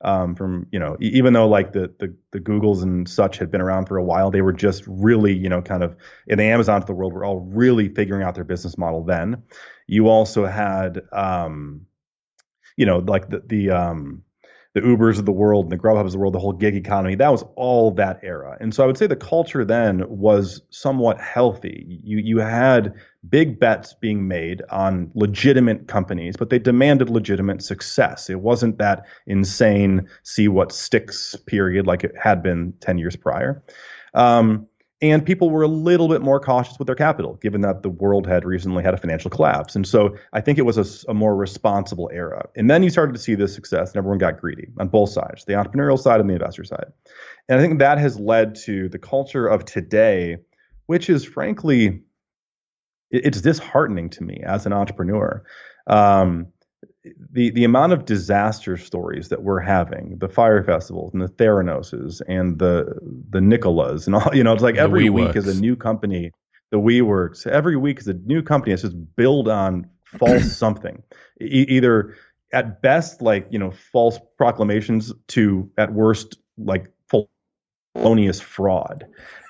um, 0.01 0.35
from 0.35 0.67
you 0.71 0.79
know 0.79 0.95
even 0.99 1.33
though 1.33 1.47
like 1.47 1.73
the, 1.73 1.93
the 1.99 2.15
the 2.31 2.39
Googles 2.39 2.83
and 2.83 3.07
such 3.07 3.37
had 3.37 3.51
been 3.51 3.61
around 3.61 3.87
for 3.87 3.97
a 3.97 4.03
while, 4.03 4.31
they 4.31 4.41
were 4.41 4.53
just 4.53 4.83
really 4.87 5.33
you 5.33 5.49
know 5.49 5.61
kind 5.61 5.83
of 5.83 5.95
in 6.27 6.37
the 6.37 6.45
Amazons 6.45 6.83
of 6.83 6.87
the 6.87 6.93
world 6.93 7.13
were 7.13 7.25
all 7.25 7.39
really 7.39 7.89
figuring 7.89 8.23
out 8.23 8.35
their 8.35 8.43
business 8.43 8.77
model. 8.77 9.03
Then 9.03 9.43
you 9.87 10.07
also 10.07 10.45
had 10.45 11.01
um, 11.11 11.85
you 12.77 12.85
know 12.85 12.99
like 12.99 13.29
the 13.29 13.43
the 13.45 13.71
um, 13.71 14.23
the 14.73 14.81
Ubers 14.81 15.17
of 15.17 15.25
the 15.25 15.31
world 15.31 15.65
and 15.65 15.71
the 15.71 15.77
Grubhubs 15.77 16.05
of 16.05 16.11
the 16.11 16.19
world, 16.19 16.33
the 16.33 16.39
whole 16.39 16.53
gig 16.53 16.75
economy, 16.75 17.15
that 17.15 17.31
was 17.31 17.43
all 17.55 17.91
that 17.91 18.19
era. 18.21 18.55
And 18.59 18.73
so 18.73 18.83
I 18.83 18.87
would 18.87 18.97
say 18.97 19.07
the 19.07 19.15
culture 19.15 19.65
then 19.65 20.03
was 20.07 20.61
somewhat 20.69 21.19
healthy. 21.19 21.85
You 22.03 22.19
you 22.19 22.37
had 22.37 22.93
big 23.27 23.59
bets 23.59 23.93
being 23.93 24.27
made 24.27 24.61
on 24.69 25.11
legitimate 25.15 25.87
companies, 25.87 26.37
but 26.37 26.51
they 26.51 26.59
demanded 26.59 27.09
legitimate 27.09 27.63
success. 27.63 28.29
It 28.29 28.41
wasn't 28.41 28.77
that 28.77 29.05
insane 29.25 30.07
see 30.23 30.47
what 30.47 30.71
sticks 30.71 31.35
period 31.47 31.87
like 31.87 32.03
it 32.03 32.15
had 32.15 32.43
been 32.43 32.73
10 32.79 32.99
years 32.99 33.15
prior. 33.15 33.61
Um, 34.13 34.67
and 35.01 35.25
people 35.25 35.49
were 35.49 35.61
a 35.61 35.67
little 35.67 36.09
bit 36.09 36.21
more 36.21 36.39
cautious 36.39 36.77
with 36.77 36.87
their 36.87 36.95
capital, 36.95 37.35
given 37.35 37.61
that 37.61 37.83
the 37.83 37.89
world 37.89 38.27
had 38.27 38.43
recently 38.43 38.83
had 38.83 38.93
a 38.93 38.97
financial 38.97 39.31
collapse. 39.31 39.75
And 39.75 39.87
so 39.87 40.17
I 40.33 40.41
think 40.41 40.57
it 40.57 40.63
was 40.63 40.77
a, 40.77 41.11
a, 41.11 41.13
more 41.13 41.35
responsible 41.35 42.09
era. 42.13 42.49
And 42.57 42.69
then 42.69 42.83
you 42.83 42.89
started 42.89 43.13
to 43.13 43.19
see 43.19 43.35
this 43.35 43.53
success, 43.53 43.91
and 43.91 43.97
everyone 43.97 44.17
got 44.17 44.41
greedy 44.41 44.67
on 44.77 44.89
both 44.89 45.09
sides, 45.09 45.45
the 45.45 45.53
entrepreneurial 45.53 45.97
side 45.97 46.19
and 46.19 46.29
the 46.29 46.33
investor 46.33 46.65
side. 46.65 46.91
And 47.47 47.59
I 47.59 47.61
think 47.61 47.79
that 47.79 47.97
has 47.97 48.19
led 48.19 48.55
to 48.65 48.89
the 48.89 48.99
culture 48.99 49.47
of 49.47 49.63
today, 49.63 50.37
which 50.87 51.09
is 51.09 51.23
frankly, 51.23 52.01
it's 53.09 53.41
disheartening 53.41 54.09
to 54.11 54.23
me 54.23 54.43
as 54.45 54.65
an 54.65 54.73
entrepreneur. 54.73 55.43
Um, 55.87 56.47
the 57.03 57.49
the 57.51 57.63
amount 57.63 57.93
of 57.93 58.05
disaster 58.05 58.77
stories 58.77 59.29
that 59.29 59.43
we're 59.43 59.59
having, 59.59 60.17
the 60.19 60.27
fire 60.27 60.63
festivals 60.63 61.13
and 61.13 61.21
the 61.21 61.29
Theranoses 61.29 62.21
and 62.27 62.59
the 62.59 62.99
the 63.29 63.41
Nikolas 63.41 64.05
and 64.05 64.15
all, 64.15 64.29
you 64.35 64.43
know, 64.43 64.53
it's 64.53 64.63
like 64.63 64.75
every 64.75 65.09
week 65.09 65.35
is 65.35 65.47
a 65.47 65.59
new 65.59 65.75
company. 65.75 66.31
The 66.71 66.77
WeWorks 66.77 67.47
every 67.47 67.77
week 67.77 67.99
is 67.99 68.07
a 68.07 68.13
new 68.13 68.43
company. 68.43 68.73
It's 68.73 68.83
just 68.83 69.15
build 69.15 69.47
on 69.47 69.89
false 70.19 70.55
something, 70.57 71.01
e- 71.41 71.65
either 71.67 72.15
at 72.53 72.81
best 72.81 73.21
like 73.21 73.47
you 73.49 73.59
know 73.59 73.71
false 73.71 74.19
proclamations 74.37 75.13
to 75.29 75.71
at 75.77 75.93
worst 75.93 76.37
like 76.57 76.91
full 77.07 77.29
felonious 77.95 78.39
fraud, 78.41 79.05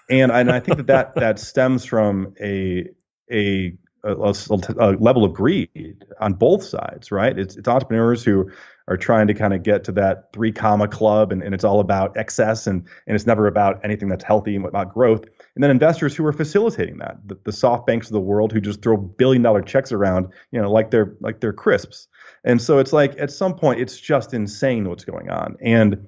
and 0.09 0.31
and 0.31 0.51
I 0.51 0.59
think 0.59 0.77
that 0.77 0.88
that 0.88 1.15
that 1.15 1.39
stems 1.39 1.83
from 1.83 2.35
a 2.39 2.88
a 3.31 3.73
a, 4.03 4.33
a, 4.79 4.91
level 4.93 5.23
of 5.23 5.33
greed 5.33 6.05
on 6.19 6.33
both 6.33 6.63
sides, 6.63 7.12
right? 7.12 7.38
It's, 7.38 7.55
it's 7.55 7.67
entrepreneurs 7.67 8.23
who 8.23 8.49
are 8.88 8.97
trying 8.97 9.27
to 9.27 9.33
kind 9.33 9.53
of 9.53 9.62
get 9.63 9.83
to 9.83 9.91
that 9.93 10.33
three 10.33 10.51
comma 10.51 10.88
club 10.88 11.31
and, 11.31 11.43
and 11.43 11.53
it's 11.53 11.63
all 11.63 11.79
about 11.79 12.17
excess 12.17 12.65
and, 12.65 12.88
and 13.05 13.15
it's 13.15 13.27
never 13.27 13.45
about 13.45 13.79
anything 13.83 14.09
that's 14.09 14.23
healthy 14.23 14.55
and 14.55 14.65
about 14.65 14.93
growth. 14.93 15.23
And 15.55 15.63
then 15.63 15.69
investors 15.69 16.15
who 16.15 16.25
are 16.25 16.33
facilitating 16.33 16.97
that, 16.97 17.17
the, 17.25 17.38
the 17.43 17.51
SoftBanks 17.51 18.05
of 18.05 18.12
the 18.12 18.19
world 18.19 18.51
who 18.51 18.59
just 18.59 18.81
throw 18.81 18.97
billion 18.97 19.43
dollar 19.43 19.62
checks 19.62 19.91
around, 19.91 20.27
you 20.51 20.62
know, 20.62 20.71
like 20.71 20.91
they're 20.91 21.15
like 21.21 21.39
they're 21.39 21.53
crisps. 21.53 22.07
And 22.43 22.62
so 22.62 22.79
it's 22.79 22.93
like 22.93 23.17
at 23.19 23.31
some 23.31 23.55
point 23.55 23.79
it's 23.79 23.99
just 23.99 24.33
insane 24.33 24.89
what's 24.89 25.05
going 25.05 25.29
on. 25.29 25.57
And 25.62 26.07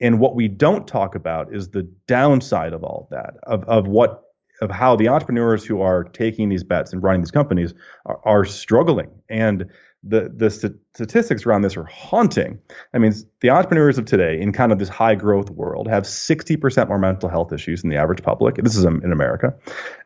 and 0.00 0.18
what 0.18 0.34
we 0.34 0.48
don't 0.48 0.86
talk 0.86 1.14
about 1.14 1.54
is 1.54 1.70
the 1.70 1.82
downside 2.06 2.72
of 2.72 2.84
all 2.84 3.08
of 3.10 3.10
that, 3.10 3.34
of, 3.42 3.64
of 3.64 3.86
what 3.86 4.29
of 4.60 4.70
how 4.70 4.96
the 4.96 5.08
entrepreneurs 5.08 5.64
who 5.64 5.80
are 5.80 6.04
taking 6.04 6.48
these 6.48 6.64
bets 6.64 6.92
and 6.92 7.02
running 7.02 7.20
these 7.22 7.30
companies 7.30 7.74
are, 8.06 8.20
are 8.24 8.44
struggling. 8.44 9.10
And 9.28 9.70
the 10.02 10.32
the 10.34 10.50
statistics 10.50 11.44
around 11.44 11.60
this 11.62 11.76
are 11.76 11.84
haunting. 11.84 12.58
I 12.94 12.98
mean, 12.98 13.12
the 13.40 13.50
entrepreneurs 13.50 13.98
of 13.98 14.06
today 14.06 14.40
in 14.40 14.52
kind 14.52 14.72
of 14.72 14.78
this 14.78 14.88
high 14.88 15.14
growth 15.14 15.50
world 15.50 15.88
have 15.88 16.04
60% 16.04 16.88
more 16.88 16.98
mental 16.98 17.28
health 17.28 17.52
issues 17.52 17.82
than 17.82 17.90
the 17.90 17.96
average 17.96 18.22
public. 18.22 18.56
This 18.56 18.76
is 18.76 18.84
in 18.84 19.12
America. 19.12 19.54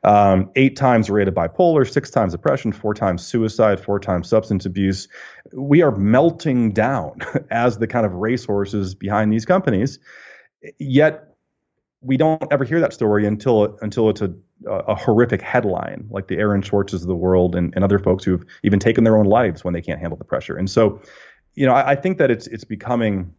Um, 0.02 0.50
eight 0.56 0.76
times 0.76 1.10
rate 1.10 1.28
of 1.28 1.34
bipolar, 1.34 1.88
six 1.88 2.10
times 2.10 2.32
depression, 2.32 2.72
four 2.72 2.92
times 2.92 3.24
suicide, 3.24 3.78
four 3.78 4.00
times 4.00 4.28
substance 4.28 4.66
abuse. 4.66 5.06
We 5.52 5.82
are 5.82 5.92
melting 5.92 6.72
down 6.72 7.20
as 7.50 7.78
the 7.78 7.86
kind 7.86 8.04
of 8.04 8.14
racehorses 8.14 8.96
behind 8.96 9.32
these 9.32 9.44
companies. 9.44 10.00
Yet 10.78 11.33
we 12.04 12.16
don't 12.16 12.42
ever 12.50 12.64
hear 12.64 12.80
that 12.80 12.92
story 12.92 13.26
until 13.26 13.78
until 13.80 14.10
it's 14.10 14.20
a, 14.20 14.32
a 14.66 14.94
horrific 14.94 15.40
headline, 15.40 16.06
like 16.10 16.28
the 16.28 16.36
Aaron 16.36 16.62
Swartzes 16.62 17.02
of 17.02 17.08
the 17.08 17.16
world 17.16 17.56
and, 17.56 17.72
and 17.74 17.82
other 17.82 17.98
folks 17.98 18.24
who've 18.24 18.44
even 18.62 18.78
taken 18.78 19.04
their 19.04 19.16
own 19.16 19.26
lives 19.26 19.64
when 19.64 19.74
they 19.74 19.80
can't 19.80 20.00
handle 20.00 20.18
the 20.18 20.24
pressure. 20.24 20.56
And 20.56 20.68
so, 20.68 21.00
you 21.54 21.66
know, 21.66 21.72
I, 21.72 21.92
I 21.92 21.94
think 21.96 22.18
that 22.18 22.30
it's 22.30 22.46
it's 22.48 22.64
becoming, 22.64 23.32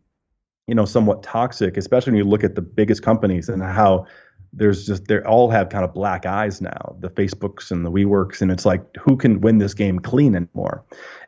you 0.68 0.76
know, 0.76 0.86
somewhat 0.86 1.22
toxic, 1.22 1.78
especially 1.78 2.12
when 2.14 2.18
you 2.18 2.30
look 2.30 2.44
at 2.44 2.56
the 2.56 2.62
biggest 2.62 3.04
companies 3.04 3.50
and 3.50 3.62
how 3.62 4.06
there's 4.56 4.86
just 4.86 5.06
they 5.08 5.20
all 5.20 5.50
have 5.50 5.70
kind 5.70 5.84
of 5.84 5.94
black 5.94 6.26
eyes 6.26 6.62
now, 6.62 6.96
the 7.00 7.10
Facebooks 7.10 7.72
and 7.72 7.86
the 7.86 7.92
WeWorks, 7.92 8.42
and 8.42 8.52
it's 8.52 8.66
like 8.66 8.82
who 8.98 9.18
can 9.18 9.42
win 9.42 9.58
this 9.58 9.74
game 9.74 10.00
clean 10.00 10.36
anymore? 10.36 10.84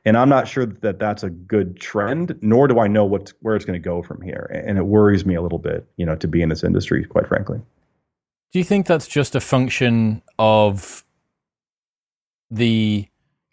And 0.06 0.18
I'm 0.18 0.30
not 0.30 0.48
sure 0.48 0.66
that 0.66 1.00
that's 1.00 1.24
a 1.24 1.30
good 1.30 1.80
trend, 1.80 2.38
nor 2.42 2.68
do 2.68 2.80
I 2.80 2.88
know 2.88 3.06
what 3.06 3.34
where 3.42 3.56
it's 3.56 3.66
going 3.66 3.80
to 3.80 3.84
go 3.84 4.02
from 4.02 4.22
here. 4.22 4.50
And 4.66 4.78
it 4.78 4.86
worries 4.86 5.26
me 5.26 5.36
a 5.36 5.42
little 5.42 5.60
bit, 5.60 5.86
you 5.98 6.06
know, 6.06 6.16
to 6.16 6.28
be 6.28 6.42
in 6.42 6.50
this 6.50 6.64
industry, 6.64 7.04
quite 7.04 7.28
frankly. 7.28 7.60
Do 8.54 8.60
you 8.60 8.66
think 8.66 8.88
that's 8.88 9.08
just 9.08 9.36
a 9.36 9.42
function 9.42 10.22
of 10.40 11.04
the 12.50 13.08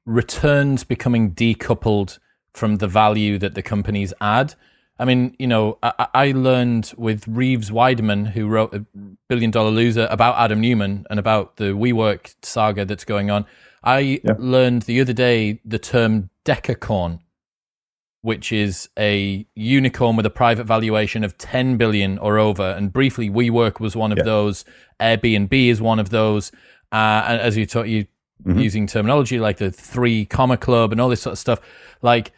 returns 0.06 0.84
becoming 0.84 1.32
decoupled 1.32 2.18
from 2.52 2.76
the 2.76 2.86
value 2.86 3.38
that 3.38 3.54
the 3.54 3.62
companies 3.62 4.14
add? 4.20 4.54
I 4.98 5.04
mean, 5.04 5.34
you 5.38 5.46
know, 5.48 5.78
I, 5.82 6.06
I, 6.14 6.30
learned 6.32 6.92
with 6.96 7.26
Reeves 7.26 7.72
Wiedemann, 7.72 8.26
who 8.26 8.46
wrote 8.46 8.72
a 8.72 8.84
Billion 9.28 9.50
Dollar 9.50 9.70
Loser 9.70 10.06
about 10.08 10.36
Adam 10.38 10.60
Neumann 10.60 11.04
and 11.10 11.18
about 11.18 11.56
the 11.56 11.72
WeWork 11.72 12.34
saga 12.42 12.84
that's 12.84 13.04
going 13.04 13.28
on. 13.28 13.44
I 13.82 14.20
yeah. 14.22 14.34
learned 14.38 14.82
the 14.82 15.00
other 15.00 15.12
day 15.12 15.60
the 15.64 15.80
term 15.80 16.30
decacorn, 16.44 17.18
which 18.22 18.52
is 18.52 18.88
a 18.96 19.44
unicorn 19.56 20.14
with 20.14 20.26
a 20.26 20.30
private 20.30 20.64
valuation 20.64 21.24
of 21.24 21.36
10 21.38 21.76
billion 21.76 22.16
or 22.18 22.38
over. 22.38 22.62
And 22.62 22.92
briefly, 22.92 23.28
WeWork 23.28 23.80
was 23.80 23.96
one 23.96 24.12
of 24.12 24.18
yeah. 24.18 24.24
those. 24.24 24.64
Airbnb 25.00 25.52
is 25.52 25.82
one 25.82 25.98
of 25.98 26.10
those. 26.10 26.52
Uh, 26.92 27.24
and 27.26 27.40
as 27.40 27.56
you 27.56 27.66
taught 27.66 27.88
you 27.88 28.06
mm-hmm. 28.44 28.60
using 28.60 28.86
terminology 28.86 29.40
like 29.40 29.56
the 29.56 29.72
three 29.72 30.24
comma 30.24 30.56
club 30.56 30.92
and 30.92 31.00
all 31.00 31.08
this 31.08 31.22
sort 31.22 31.32
of 31.32 31.38
stuff, 31.38 31.60
like 32.00 32.30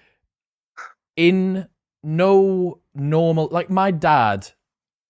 in 1.16 1.69
no 2.07 2.79
normal 2.95 3.49
like 3.51 3.69
my 3.69 3.90
dad 3.90 4.49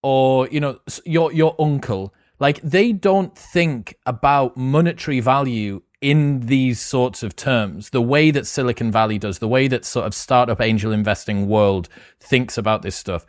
or 0.02 0.48
you 0.48 0.58
know 0.58 0.78
your 1.04 1.30
your 1.30 1.54
uncle 1.58 2.14
like 2.38 2.58
they 2.62 2.90
don't 2.90 3.36
think 3.36 3.94
about 4.06 4.56
monetary 4.56 5.20
value 5.20 5.82
in 6.00 6.40
these 6.40 6.80
sorts 6.80 7.22
of 7.22 7.36
terms 7.36 7.90
the 7.90 8.00
way 8.00 8.30
that 8.30 8.46
silicon 8.46 8.90
valley 8.90 9.18
does 9.18 9.40
the 9.40 9.48
way 9.48 9.68
that 9.68 9.84
sort 9.84 10.06
of 10.06 10.14
startup 10.14 10.58
angel 10.58 10.90
investing 10.90 11.46
world 11.46 11.90
thinks 12.18 12.56
about 12.56 12.80
this 12.80 12.96
stuff 12.96 13.26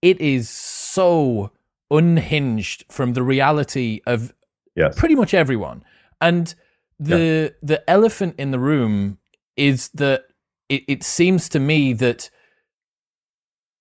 it 0.00 0.18
is 0.18 0.48
so 0.48 1.52
unhinged 1.90 2.86
from 2.88 3.12
the 3.12 3.22
reality 3.22 4.00
of 4.06 4.32
yes. 4.74 4.98
pretty 4.98 5.14
much 5.14 5.34
everyone 5.34 5.84
and 6.22 6.54
the 6.98 7.52
yeah. 7.52 7.58
the 7.62 7.90
elephant 7.90 8.34
in 8.38 8.50
the 8.50 8.58
room 8.58 9.18
is 9.58 9.90
that 9.90 10.24
it, 10.70 10.84
it 10.88 11.02
seems 11.02 11.50
to 11.50 11.60
me 11.60 11.92
that 11.92 12.30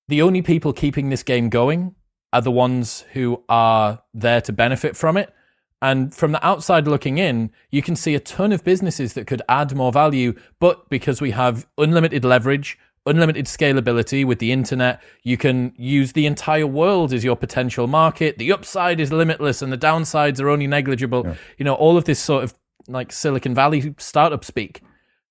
the 0.09 0.23
only 0.23 0.41
people 0.41 0.73
keeping 0.73 1.09
this 1.09 1.23
game 1.23 1.49
going 1.49 1.95
are 2.33 2.41
the 2.41 2.51
ones 2.51 3.05
who 3.13 3.43
are 3.47 4.01
there 4.13 4.41
to 4.41 4.51
benefit 4.51 4.97
from 4.97 5.17
it. 5.17 5.33
And 5.81 6.13
from 6.13 6.33
the 6.33 6.45
outside 6.45 6.87
looking 6.87 7.17
in, 7.17 7.51
you 7.69 7.81
can 7.81 7.95
see 7.95 8.15
a 8.15 8.19
ton 8.19 8.51
of 8.51 8.63
businesses 8.63 9.13
that 9.13 9.27
could 9.27 9.41
add 9.47 9.75
more 9.75 9.91
value, 9.91 10.33
but 10.59 10.89
because 10.89 11.21
we 11.21 11.31
have 11.31 11.67
unlimited 11.77 12.25
leverage, 12.25 12.77
unlimited 13.05 13.45
scalability 13.45 14.25
with 14.25 14.39
the 14.39 14.51
internet, 14.51 15.01
you 15.23 15.37
can 15.37 15.73
use 15.77 16.11
the 16.11 16.25
entire 16.25 16.67
world 16.67 17.13
as 17.13 17.23
your 17.23 17.35
potential 17.35 17.87
market. 17.87 18.37
The 18.37 18.51
upside 18.51 18.99
is 18.99 19.13
limitless 19.13 19.61
and 19.61 19.71
the 19.71 19.77
downsides 19.77 20.41
are 20.41 20.49
only 20.49 20.67
negligible. 20.67 21.25
Yeah. 21.25 21.35
You 21.59 21.65
know, 21.65 21.75
all 21.75 21.97
of 21.97 22.05
this 22.05 22.19
sort 22.19 22.43
of 22.43 22.55
like 22.87 23.11
Silicon 23.11 23.55
Valley 23.55 23.95
startup 23.99 24.43
speak 24.43 24.81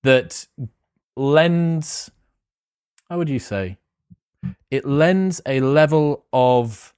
that 0.03 0.47
lends, 1.15 2.09
how 3.09 3.17
would 3.17 3.29
you 3.29 3.39
say? 3.39 3.77
It 4.71 4.85
lends 4.85 5.41
a 5.45 5.59
level 5.61 6.25
of 6.33 6.93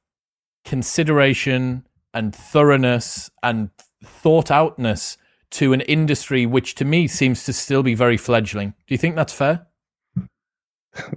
consideration 0.66 1.88
and 2.14 2.36
thoroughness 2.36 3.30
and 3.42 3.70
thought 4.04 4.52
outness 4.52 5.18
to 5.52 5.74
an 5.74 5.82
industry 5.82 6.46
which 6.46 6.76
to 6.76 6.86
me 6.86 7.08
seems 7.08 7.44
to 7.44 7.54
still 7.54 7.84
be 7.84 7.94
very 7.94 8.18
fledgling. 8.18 8.74
Do 8.88 8.94
you 8.94 8.98
think 8.98 9.16
that's 9.16 9.34
fair? 9.34 9.68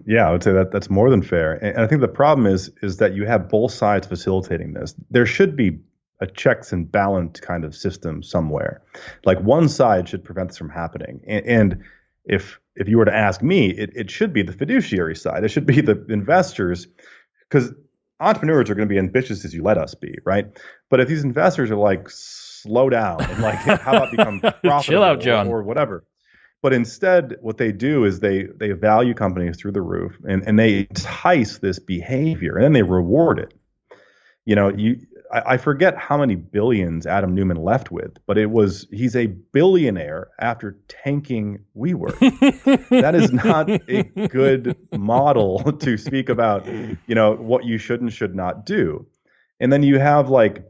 Yeah, 0.06 0.28
I 0.28 0.32
would 0.32 0.42
say 0.42 0.52
that 0.52 0.70
that's 0.70 0.88
more 0.88 1.10
than 1.10 1.22
fair. 1.22 1.54
And 1.54 1.78
I 1.78 1.86
think 1.86 2.00
the 2.00 2.08
problem 2.08 2.46
is 2.46 2.70
is 2.82 2.98
that 2.98 3.14
you 3.14 3.26
have 3.26 3.48
both 3.48 3.72
sides 3.72 4.06
facilitating 4.06 4.74
this. 4.74 4.94
There 5.10 5.26
should 5.26 5.56
be 5.56 5.78
a 6.20 6.26
checks 6.26 6.72
and 6.72 6.90
balance 6.90 7.40
kind 7.40 7.64
of 7.64 7.74
system 7.74 8.22
somewhere. 8.22 8.82
Like 9.24 9.38
one 9.40 9.68
side 9.68 10.08
should 10.08 10.24
prevent 10.24 10.50
this 10.50 10.58
from 10.58 10.70
happening. 10.70 11.20
And, 11.26 11.46
and 11.46 11.84
if 12.24 12.60
if 12.76 12.88
you 12.88 12.98
were 12.98 13.04
to 13.04 13.14
ask 13.14 13.42
me, 13.42 13.70
it, 13.70 13.90
it 13.94 14.10
should 14.10 14.32
be 14.32 14.42
the 14.42 14.52
fiduciary 14.52 15.14
side. 15.14 15.44
It 15.44 15.48
should 15.48 15.66
be 15.66 15.80
the 15.80 16.04
investors, 16.08 16.86
because 17.48 17.72
entrepreneurs 18.20 18.68
are 18.70 18.74
going 18.74 18.88
to 18.88 18.92
be 18.92 18.98
ambitious 18.98 19.44
as 19.44 19.54
you 19.54 19.62
let 19.62 19.78
us 19.78 19.94
be, 19.94 20.16
right? 20.24 20.46
But 20.90 21.00
if 21.00 21.08
these 21.08 21.22
investors 21.22 21.70
are 21.70 21.76
like, 21.76 22.08
slow 22.64 22.88
down 22.88 23.22
and 23.22 23.42
like, 23.42 23.56
how 23.56 23.96
about 23.96 24.10
become 24.10 24.40
profitable 24.40 24.80
Chill 24.82 25.02
out, 25.02 25.20
John. 25.20 25.48
Or, 25.48 25.58
or 25.58 25.62
whatever. 25.62 26.04
But 26.62 26.72
instead, 26.72 27.36
what 27.42 27.58
they 27.58 27.72
do 27.72 28.04
is 28.04 28.20
they 28.20 28.44
they 28.56 28.72
value 28.72 29.12
companies 29.12 29.58
through 29.58 29.72
the 29.72 29.82
roof, 29.82 30.16
and, 30.26 30.42
and 30.48 30.58
they 30.58 30.78
entice 30.78 31.58
this 31.58 31.78
behavior, 31.78 32.54
and 32.54 32.64
then 32.64 32.72
they 32.72 32.82
reward 32.82 33.38
it. 33.38 33.52
You 34.46 34.54
know, 34.54 34.70
you 34.70 34.96
I, 35.34 35.54
I 35.54 35.56
forget 35.56 35.98
how 35.98 36.16
many 36.16 36.36
billions 36.36 37.06
Adam 37.06 37.34
Neumann 37.34 37.56
left 37.56 37.90
with, 37.90 38.16
but 38.26 38.38
it 38.38 38.50
was 38.50 38.86
he's 38.90 39.16
a 39.16 39.26
billionaire 39.26 40.28
after 40.40 40.78
tanking 40.88 41.58
WeWork. 41.76 42.18
that 43.02 43.14
is 43.14 43.32
not 43.32 43.68
a 43.68 44.04
good 44.28 44.76
model 44.92 45.72
to 45.80 45.98
speak 45.98 46.28
about, 46.28 46.66
you 46.66 47.14
know, 47.14 47.34
what 47.34 47.64
you 47.64 47.76
should 47.76 48.00
and 48.00 48.12
should 48.12 48.34
not 48.34 48.64
do. 48.64 49.06
And 49.60 49.72
then 49.72 49.82
you 49.82 49.98
have 49.98 50.30
like 50.30 50.64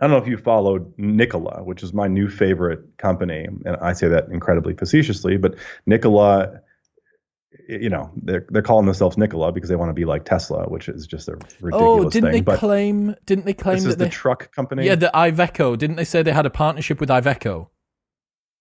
I 0.00 0.06
don't 0.06 0.10
know 0.10 0.22
if 0.22 0.28
you 0.28 0.36
followed 0.36 0.92
Nikola, 0.98 1.62
which 1.64 1.82
is 1.82 1.94
my 1.94 2.06
new 2.06 2.28
favorite 2.28 2.98
company, 2.98 3.46
and 3.64 3.76
I 3.80 3.94
say 3.94 4.08
that 4.08 4.28
incredibly 4.28 4.74
facetiously, 4.74 5.38
but 5.38 5.54
Nikola 5.86 6.60
you 7.68 7.88
know 7.88 8.10
they're 8.22 8.46
they're 8.50 8.62
calling 8.62 8.86
themselves 8.86 9.16
Nikola 9.16 9.52
because 9.52 9.68
they 9.68 9.76
want 9.76 9.90
to 9.90 9.94
be 9.94 10.04
like 10.04 10.24
Tesla, 10.24 10.64
which 10.68 10.88
is 10.88 11.06
just 11.06 11.28
a 11.28 11.36
ridiculous 11.60 12.06
oh, 12.06 12.10
didn't 12.10 12.30
thing. 12.30 12.32
they 12.32 12.40
but 12.40 12.58
claim? 12.58 13.14
Didn't 13.24 13.46
they 13.46 13.54
claim 13.54 13.76
this 13.76 13.84
that 13.84 13.90
is 13.90 13.96
the 13.96 14.08
truck 14.08 14.52
company. 14.54 14.86
yeah, 14.86 14.94
the 14.94 15.10
Iveco. 15.14 15.76
Didn't 15.76 15.96
they 15.96 16.04
say 16.04 16.22
they 16.22 16.32
had 16.32 16.46
a 16.46 16.50
partnership 16.50 17.00
with 17.00 17.08
Iveco? 17.08 17.68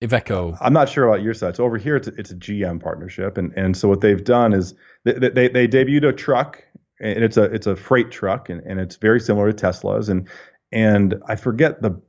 Iveco. 0.04 0.58
I'm 0.60 0.74
not 0.74 0.89
sure 0.89 1.08
about 1.08 1.22
your 1.22 1.34
side. 1.34 1.56
So 1.56 1.63
over 1.63 1.78
here, 1.78 1.96
it's 1.96 2.08
a, 2.08 2.13
it's 2.15 2.32
a 2.32 2.36
GM 2.36 2.82
partnership, 2.82 3.38
and 3.38 3.54
and 3.56 3.78
so 3.78 3.88
what 3.88 4.02
they've 4.02 4.24
done 4.24 4.54
is 4.54 4.74
they 5.04 5.13
they, 5.13 5.48
they 5.48 5.68
debuted 5.68 6.10
a 6.10 6.13
truck, 6.13 6.63
and 7.00 7.24
it's 7.24 7.38
a 7.38 7.44
it's 7.44 7.68
a 7.68 7.76
freight 7.76 8.12
truck, 8.12 8.50
and, 8.50 8.62
and 8.62 8.80
it's 8.80 8.98
very 8.98 9.20
similar 9.20 9.52
to 9.52 9.54
Tesla's, 9.54 10.10
and 10.10 10.28
and 10.72 11.15
I 11.28 11.36
forget 11.36 11.82
the 11.82 12.02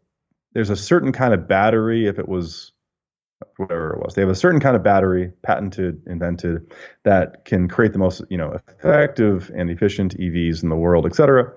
there's 0.52 0.70
a 0.70 0.76
certain 0.76 1.12
kind 1.12 1.34
of 1.34 1.46
battery 1.46 2.06
if 2.06 2.18
it 2.18 2.28
was 2.28 2.72
whatever 3.56 3.94
it 3.94 4.00
was. 4.00 4.14
They 4.14 4.22
have 4.22 4.30
a 4.30 4.34
certain 4.34 4.60
kind 4.60 4.76
of 4.76 4.82
battery, 4.82 5.32
patented, 5.42 6.02
invented, 6.06 6.72
that 7.04 7.44
can 7.44 7.68
create 7.68 7.92
the 7.92 7.98
most, 7.98 8.22
you 8.30 8.38
know, 8.38 8.58
effective 8.68 9.50
and 9.54 9.70
efficient 9.70 10.16
EVs 10.18 10.62
in 10.62 10.68
the 10.68 10.76
world, 10.76 11.06
et 11.06 11.14
cetera. 11.14 11.52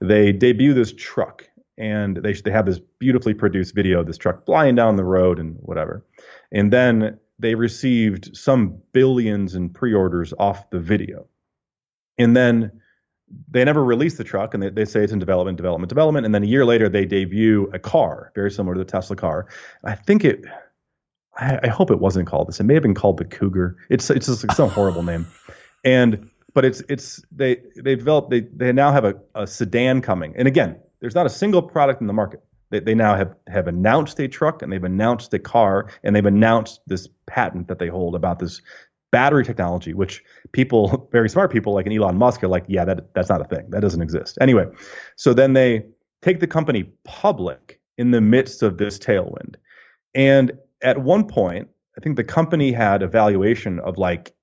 They 0.00 0.32
debut 0.32 0.74
this 0.74 0.92
truck, 0.92 1.48
and 1.78 2.18
they 2.18 2.32
they 2.32 2.50
have 2.50 2.66
this 2.66 2.80
beautifully 2.98 3.34
produced 3.34 3.74
video 3.74 4.00
of 4.00 4.06
this 4.06 4.18
truck 4.18 4.44
flying 4.46 4.74
down 4.74 4.96
the 4.96 5.04
road 5.04 5.38
and 5.38 5.56
whatever, 5.60 6.04
and 6.52 6.72
then 6.72 7.18
they 7.38 7.54
received 7.54 8.34
some 8.36 8.80
billions 8.92 9.54
in 9.54 9.68
pre-orders 9.68 10.32
off 10.38 10.70
the 10.70 10.80
video, 10.80 11.26
and 12.18 12.36
then 12.36 12.70
they 13.50 13.64
never 13.64 13.84
release 13.84 14.16
the 14.16 14.24
truck 14.24 14.54
and 14.54 14.62
they, 14.62 14.70
they 14.70 14.84
say 14.84 15.02
it's 15.02 15.12
in 15.12 15.18
development, 15.18 15.56
development, 15.56 15.88
development. 15.88 16.24
And 16.24 16.34
then 16.34 16.44
a 16.44 16.46
year 16.46 16.64
later, 16.64 16.88
they 16.88 17.04
debut 17.04 17.68
a 17.72 17.78
car 17.78 18.30
very 18.36 18.52
similar 18.52 18.74
to 18.74 18.78
the 18.78 18.84
Tesla 18.84 19.16
car. 19.16 19.48
I 19.84 19.96
think 19.96 20.24
it, 20.24 20.44
I, 21.36 21.60
I 21.64 21.68
hope 21.68 21.90
it 21.90 22.00
wasn't 22.00 22.26
called 22.26 22.48
this. 22.48 22.60
It 22.60 22.64
may 22.64 22.74
have 22.74 22.82
been 22.82 22.94
called 22.94 23.18
the 23.18 23.24
Cougar. 23.24 23.76
It's 23.90 24.10
it's 24.10 24.26
just 24.26 24.50
some 24.52 24.70
horrible 24.70 25.02
name, 25.02 25.26
and 25.84 26.30
but 26.54 26.64
it's 26.64 26.82
it's 26.88 27.22
they 27.30 27.56
they 27.76 27.94
developed 27.94 28.30
they 28.30 28.40
they 28.40 28.72
now 28.72 28.92
have 28.92 29.04
a, 29.04 29.14
a 29.34 29.46
sedan 29.46 30.00
coming. 30.00 30.34
And 30.36 30.48
again, 30.48 30.76
there's 31.00 31.14
not 31.14 31.26
a 31.26 31.30
single 31.30 31.62
product 31.62 32.00
in 32.00 32.06
the 32.06 32.12
market. 32.12 32.42
They 32.70 32.80
they 32.80 32.94
now 32.94 33.14
have 33.14 33.34
have 33.48 33.68
announced 33.68 34.18
a 34.20 34.28
truck 34.28 34.62
and 34.62 34.72
they've 34.72 34.82
announced 34.82 35.32
a 35.34 35.38
car 35.38 35.90
and 36.02 36.16
they've 36.16 36.26
announced 36.26 36.80
this 36.86 37.08
patent 37.26 37.68
that 37.68 37.78
they 37.78 37.88
hold 37.88 38.14
about 38.14 38.38
this 38.38 38.60
battery 39.12 39.44
technology, 39.44 39.94
which 39.94 40.22
people, 40.52 41.08
very 41.12 41.28
smart 41.28 41.50
people 41.52 41.72
like 41.72 41.86
an 41.86 41.92
Elon 41.92 42.16
Musk 42.16 42.42
are 42.42 42.48
like, 42.48 42.64
yeah, 42.68 42.84
that 42.84 43.14
that's 43.14 43.28
not 43.28 43.40
a 43.40 43.44
thing. 43.44 43.64
That 43.70 43.80
doesn't 43.80 44.02
exist. 44.02 44.38
Anyway, 44.40 44.66
so 45.16 45.32
then 45.32 45.52
they 45.52 45.84
take 46.22 46.40
the 46.40 46.46
company 46.46 46.90
public 47.04 47.80
in 47.98 48.10
the 48.10 48.20
midst 48.20 48.62
of 48.62 48.78
this 48.78 48.98
tailwind. 48.98 49.54
And 50.14 50.52
at 50.86 51.02
one 51.02 51.26
point, 51.26 51.68
I 51.98 52.00
think 52.00 52.16
the 52.16 52.24
company 52.24 52.72
had 52.72 53.02
a 53.02 53.08
valuation 53.08 53.80
of 53.80 53.98
like 53.98 54.34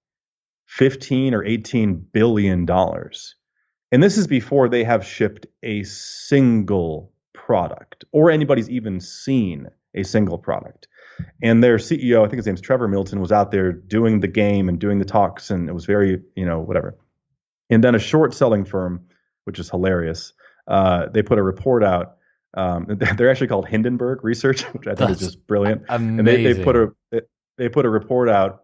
15 0.68 1.34
or 1.34 1.44
18 1.44 1.96
billion 2.12 2.66
dollars. 2.66 3.36
And 3.92 4.04
this 4.04 4.18
is 4.18 4.28
before 4.28 4.68
they 4.68 4.84
have 4.84 5.06
shipped 5.06 5.46
a 5.64 5.84
single 5.84 7.14
product 7.34 8.04
or 8.12 8.30
anybody's 8.30 8.70
even 8.70 9.00
seen 9.00 9.68
a 9.96 10.04
single 10.04 10.38
product. 10.38 10.88
And 11.42 11.64
their 11.64 11.78
CEO, 11.78 12.26
I 12.26 12.28
think 12.28 12.38
his 12.38 12.46
name's 12.46 12.62
Trevor 12.62 12.88
Milton, 12.88 13.22
was 13.22 13.32
out 13.32 13.52
there 13.52 13.72
doing 13.72 14.20
the 14.20 14.28
game 14.28 14.68
and 14.68 14.80
doing 14.80 15.00
the 15.00 15.06
talks, 15.06 15.52
and 15.52 15.70
it 15.70 15.74
was 15.74 15.86
very, 15.86 16.22
you 16.36 16.46
know, 16.46 16.60
whatever. 16.60 16.98
And 17.70 17.84
then 17.84 17.96
a 17.96 18.00
short 18.00 18.34
selling 18.34 18.66
firm, 18.66 19.06
which 19.46 19.60
is 19.60 19.70
hilarious, 19.70 20.34
uh, 20.68 21.08
they 21.14 21.22
put 21.22 21.38
a 21.38 21.44
report 21.44 21.84
out. 21.84 22.18
Um, 22.56 22.86
they're 23.18 23.30
actually 23.30 23.48
called 23.48 23.68
Hindenburg 23.68 24.24
Research, 24.24 24.64
which 24.74 24.88
I 24.88 24.96
think 24.96 25.10
That's 25.10 25.22
is 25.22 25.28
just 25.28 25.48
brilliant. 25.48 25.84
Amazing. 25.90 26.20
And 26.20 26.28
they, 26.28 26.54
they 26.54 26.64
put 26.64 26.76
a 26.76 26.94
they 27.58 27.70
put 27.70 27.86
a 27.86 27.90
report 27.90 28.30
out 28.30 28.64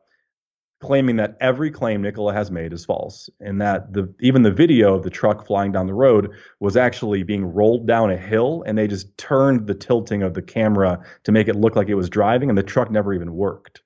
claiming 0.82 1.17
that 1.17 1.36
every 1.41 1.69
claim 1.69 2.02
Nikola 2.02 2.34
has 2.34 2.49
made 2.52 2.71
is 2.71 2.86
false, 2.86 3.30
and 3.39 3.62
that 3.62 3.91
the 3.93 4.13
even 4.21 4.43
the 4.43 4.52
video 4.52 4.95
of 4.95 5.04
the 5.04 5.10
truck 5.10 5.45
flying 5.45 5.71
down 5.71 5.88
the 5.88 5.93
road 5.93 6.32
was 6.60 6.78
actually 6.78 7.23
being 7.23 7.45
rolled 7.45 7.86
down 7.86 8.12
a 8.12 8.17
hill, 8.17 8.63
and 8.65 8.78
they 8.78 8.88
just 8.88 9.15
turned 9.17 9.67
the 9.67 9.73
tilting 9.73 10.23
of 10.23 10.34
the 10.34 10.41
camera 10.41 11.04
to 11.23 11.32
make 11.32 11.47
it 11.47 11.56
look 11.56 11.75
like 11.75 11.89
it 11.89 11.95
was 11.95 12.10
driving, 12.10 12.49
and 12.49 12.58
the 12.58 12.63
truck 12.63 12.89
never 12.91 13.13
even 13.13 13.34
worked. 13.34 13.82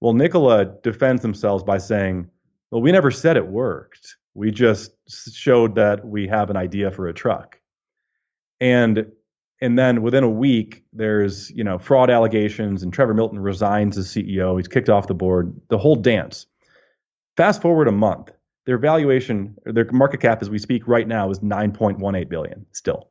Well, 0.00 0.12
Nikola 0.12 0.66
defends 0.82 1.22
themselves 1.22 1.64
by 1.64 1.78
saying, 1.78 2.28
"Well, 2.70 2.82
we 2.82 2.92
never 2.92 3.10
said 3.10 3.36
it 3.36 3.46
worked. 3.46 4.16
We 4.34 4.50
just 4.50 4.92
showed 5.08 5.74
that 5.76 6.06
we 6.06 6.28
have 6.28 6.50
an 6.50 6.56
idea 6.56 6.90
for 6.90 7.08
a 7.08 7.14
truck." 7.14 7.58
And 8.60 9.12
and 9.60 9.78
then 9.78 10.02
within 10.02 10.24
a 10.24 10.30
week 10.30 10.84
there's 10.92 11.50
you 11.50 11.64
know 11.64 11.78
fraud 11.78 12.10
allegations 12.10 12.82
and 12.82 12.92
trevor 12.92 13.14
milton 13.14 13.38
resigns 13.38 13.98
as 13.98 14.08
ceo 14.08 14.56
he's 14.56 14.68
kicked 14.68 14.88
off 14.88 15.06
the 15.06 15.14
board. 15.14 15.58
The 15.68 15.78
whole 15.78 15.96
dance. 15.96 16.46
Fast 17.36 17.62
forward 17.62 17.88
a 17.88 17.92
month. 17.92 18.30
Their 18.66 18.78
valuation 18.78 19.56
their 19.64 19.90
market 19.92 20.20
cap 20.20 20.42
as 20.42 20.50
we 20.50 20.58
speak 20.58 20.86
right 20.86 21.08
now 21.08 21.30
is 21.30 21.40
9.18 21.40 22.28
billion 22.28 22.66
still. 22.72 23.10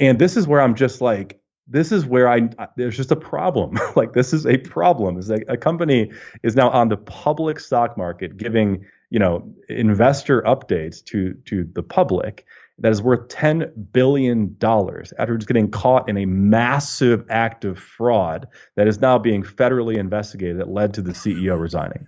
And 0.00 0.18
this 0.18 0.36
is 0.36 0.46
where 0.46 0.60
i'm 0.60 0.74
just 0.74 1.00
like 1.00 1.40
this 1.68 1.92
is 1.92 2.04
where 2.04 2.28
i 2.28 2.48
there's 2.76 2.96
just 2.96 3.12
a 3.12 3.16
problem. 3.16 3.78
Like 3.96 4.14
this 4.14 4.32
is 4.32 4.46
a 4.46 4.58
problem. 4.58 5.18
Is 5.18 5.28
like 5.28 5.44
a 5.48 5.56
company 5.56 6.10
is 6.42 6.56
now 6.56 6.70
on 6.70 6.88
the 6.88 6.96
public 6.96 7.60
stock 7.60 7.96
market 7.96 8.36
giving 8.36 8.84
you 9.10 9.18
know 9.18 9.46
investor 9.68 10.42
updates 10.42 11.04
to 11.04 11.34
to 11.44 11.64
the 11.74 11.82
public 11.82 12.46
that 12.78 12.90
is 12.90 13.02
worth 13.02 13.28
$10 13.28 13.70
billion 13.92 14.56
after 14.60 15.36
just 15.36 15.46
getting 15.46 15.70
caught 15.70 16.08
in 16.08 16.16
a 16.16 16.24
massive 16.24 17.24
act 17.30 17.64
of 17.64 17.78
fraud 17.78 18.48
that 18.76 18.88
is 18.88 19.00
now 19.00 19.18
being 19.18 19.42
federally 19.42 19.96
investigated 19.96 20.58
that 20.58 20.68
led 20.68 20.94
to 20.94 21.02
the 21.02 21.12
CEO 21.12 21.60
resigning. 21.60 22.06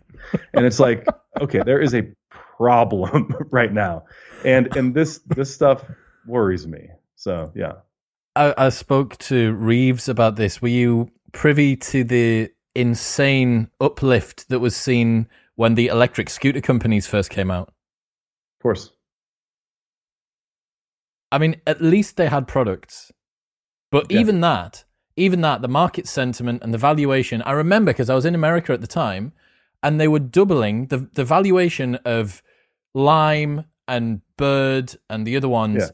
And 0.52 0.64
it's 0.66 0.80
like, 0.80 1.06
okay, 1.40 1.62
there 1.64 1.80
is 1.80 1.94
a 1.94 2.02
problem 2.30 3.34
right 3.50 3.72
now. 3.72 4.04
And 4.44 4.74
and 4.76 4.94
this 4.94 5.18
this 5.26 5.54
stuff 5.54 5.84
worries 6.26 6.66
me. 6.66 6.88
So 7.16 7.52
yeah. 7.54 7.72
I, 8.36 8.54
I 8.56 8.68
spoke 8.70 9.16
to 9.18 9.54
Reeves 9.54 10.08
about 10.08 10.36
this. 10.36 10.60
Were 10.60 10.68
you 10.68 11.10
privy 11.32 11.76
to 11.76 12.02
the 12.02 12.50
insane 12.74 13.70
uplift 13.80 14.48
that 14.48 14.58
was 14.58 14.74
seen 14.74 15.28
when 15.54 15.76
the 15.76 15.86
electric 15.86 16.28
scooter 16.28 16.60
companies 16.60 17.06
first 17.06 17.30
came 17.30 17.50
out? 17.50 17.68
Of 17.68 18.62
course. 18.62 18.90
I 21.34 21.38
mean, 21.38 21.60
at 21.66 21.82
least 21.82 22.16
they 22.16 22.28
had 22.28 22.46
products. 22.46 23.12
But 23.90 24.10
Yeah. 24.10 24.20
even 24.20 24.40
that, 24.40 24.84
even 25.16 25.40
that, 25.40 25.62
the 25.62 25.68
market 25.68 26.06
sentiment 26.06 26.62
and 26.62 26.72
the 26.72 26.78
valuation, 26.78 27.42
I 27.42 27.52
remember 27.52 27.90
because 27.92 28.08
I 28.08 28.14
was 28.14 28.24
in 28.24 28.34
America 28.34 28.72
at 28.72 28.80
the 28.80 28.86
time 28.86 29.32
and 29.82 30.00
they 30.00 30.08
were 30.08 30.20
doubling 30.20 30.86
the, 30.86 30.98
the 31.12 31.24
valuation 31.24 31.96
of 32.04 32.42
Lime 32.94 33.64
and 33.88 34.20
Bird 34.36 34.96
and 35.10 35.26
the 35.26 35.36
other 35.36 35.48
ones. 35.48 35.82
Yeah. 35.82 35.88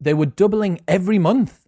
They 0.00 0.14
were 0.14 0.26
doubling 0.26 0.80
every 0.86 1.18
month. 1.18 1.66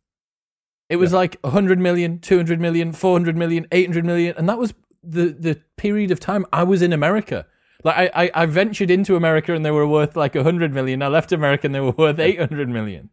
It 0.90 0.96
was 0.96 1.12
like 1.12 1.38
100 1.40 1.78
million, 1.78 2.18
200 2.20 2.60
million, 2.60 2.92
400 2.92 3.36
million, 3.36 3.66
800 3.72 4.04
million. 4.04 4.34
And 4.36 4.48
that 4.48 4.58
was 4.58 4.74
the, 5.02 5.26
the 5.32 5.60
period 5.76 6.10
of 6.10 6.20
time 6.20 6.44
I 6.52 6.62
was 6.62 6.82
in 6.82 6.92
America. 6.92 7.46
Like 7.82 7.96
I, 8.14 8.24
I, 8.24 8.30
I 8.42 8.46
ventured 8.46 8.90
into 8.90 9.16
America 9.16 9.54
and 9.54 9.64
they 9.64 9.70
were 9.70 9.86
worth 9.86 10.14
like 10.16 10.34
100 10.34 10.72
million. 10.72 11.02
I 11.02 11.08
left 11.08 11.32
America 11.32 11.66
and 11.66 11.74
they 11.74 11.80
were 11.80 11.92
worth 11.92 12.18
800 12.18 12.68
million. 12.68 13.10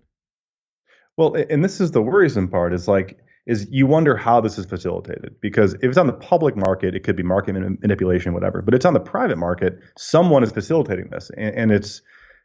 Well, 1.17 1.36
and 1.50 1.63
this 1.63 1.82
is 1.82 1.91
the 1.91 2.02
worrisome 2.02 2.47
part 2.47 2.74
is 2.74 2.88
like 2.88 3.19
is 3.45 3.67
you 3.71 3.88
wonder 3.88 4.15
how 4.15 4.39
this 4.39 4.58
is 4.58 4.65
facilitated 4.65 5.36
because 5.41 5.74
if 5.76 5.84
it's 5.84 5.97
on 5.97 6.08
the 6.08 6.13
public 6.13 6.56
market, 6.56 6.95
it 6.95 7.04
could 7.04 7.15
be 7.15 7.24
market 7.24 7.54
manipulation, 7.54 8.34
whatever. 8.34 8.62
But 8.62 8.74
it's 8.74 8.86
on 8.86 8.93
the 8.93 9.00
private 9.00 9.38
market, 9.38 9.80
someone 9.97 10.43
is 10.43 10.52
facilitating 10.52 11.10
this, 11.10 11.32
and, 11.36 11.56
and 11.56 11.71
it's 11.71 12.02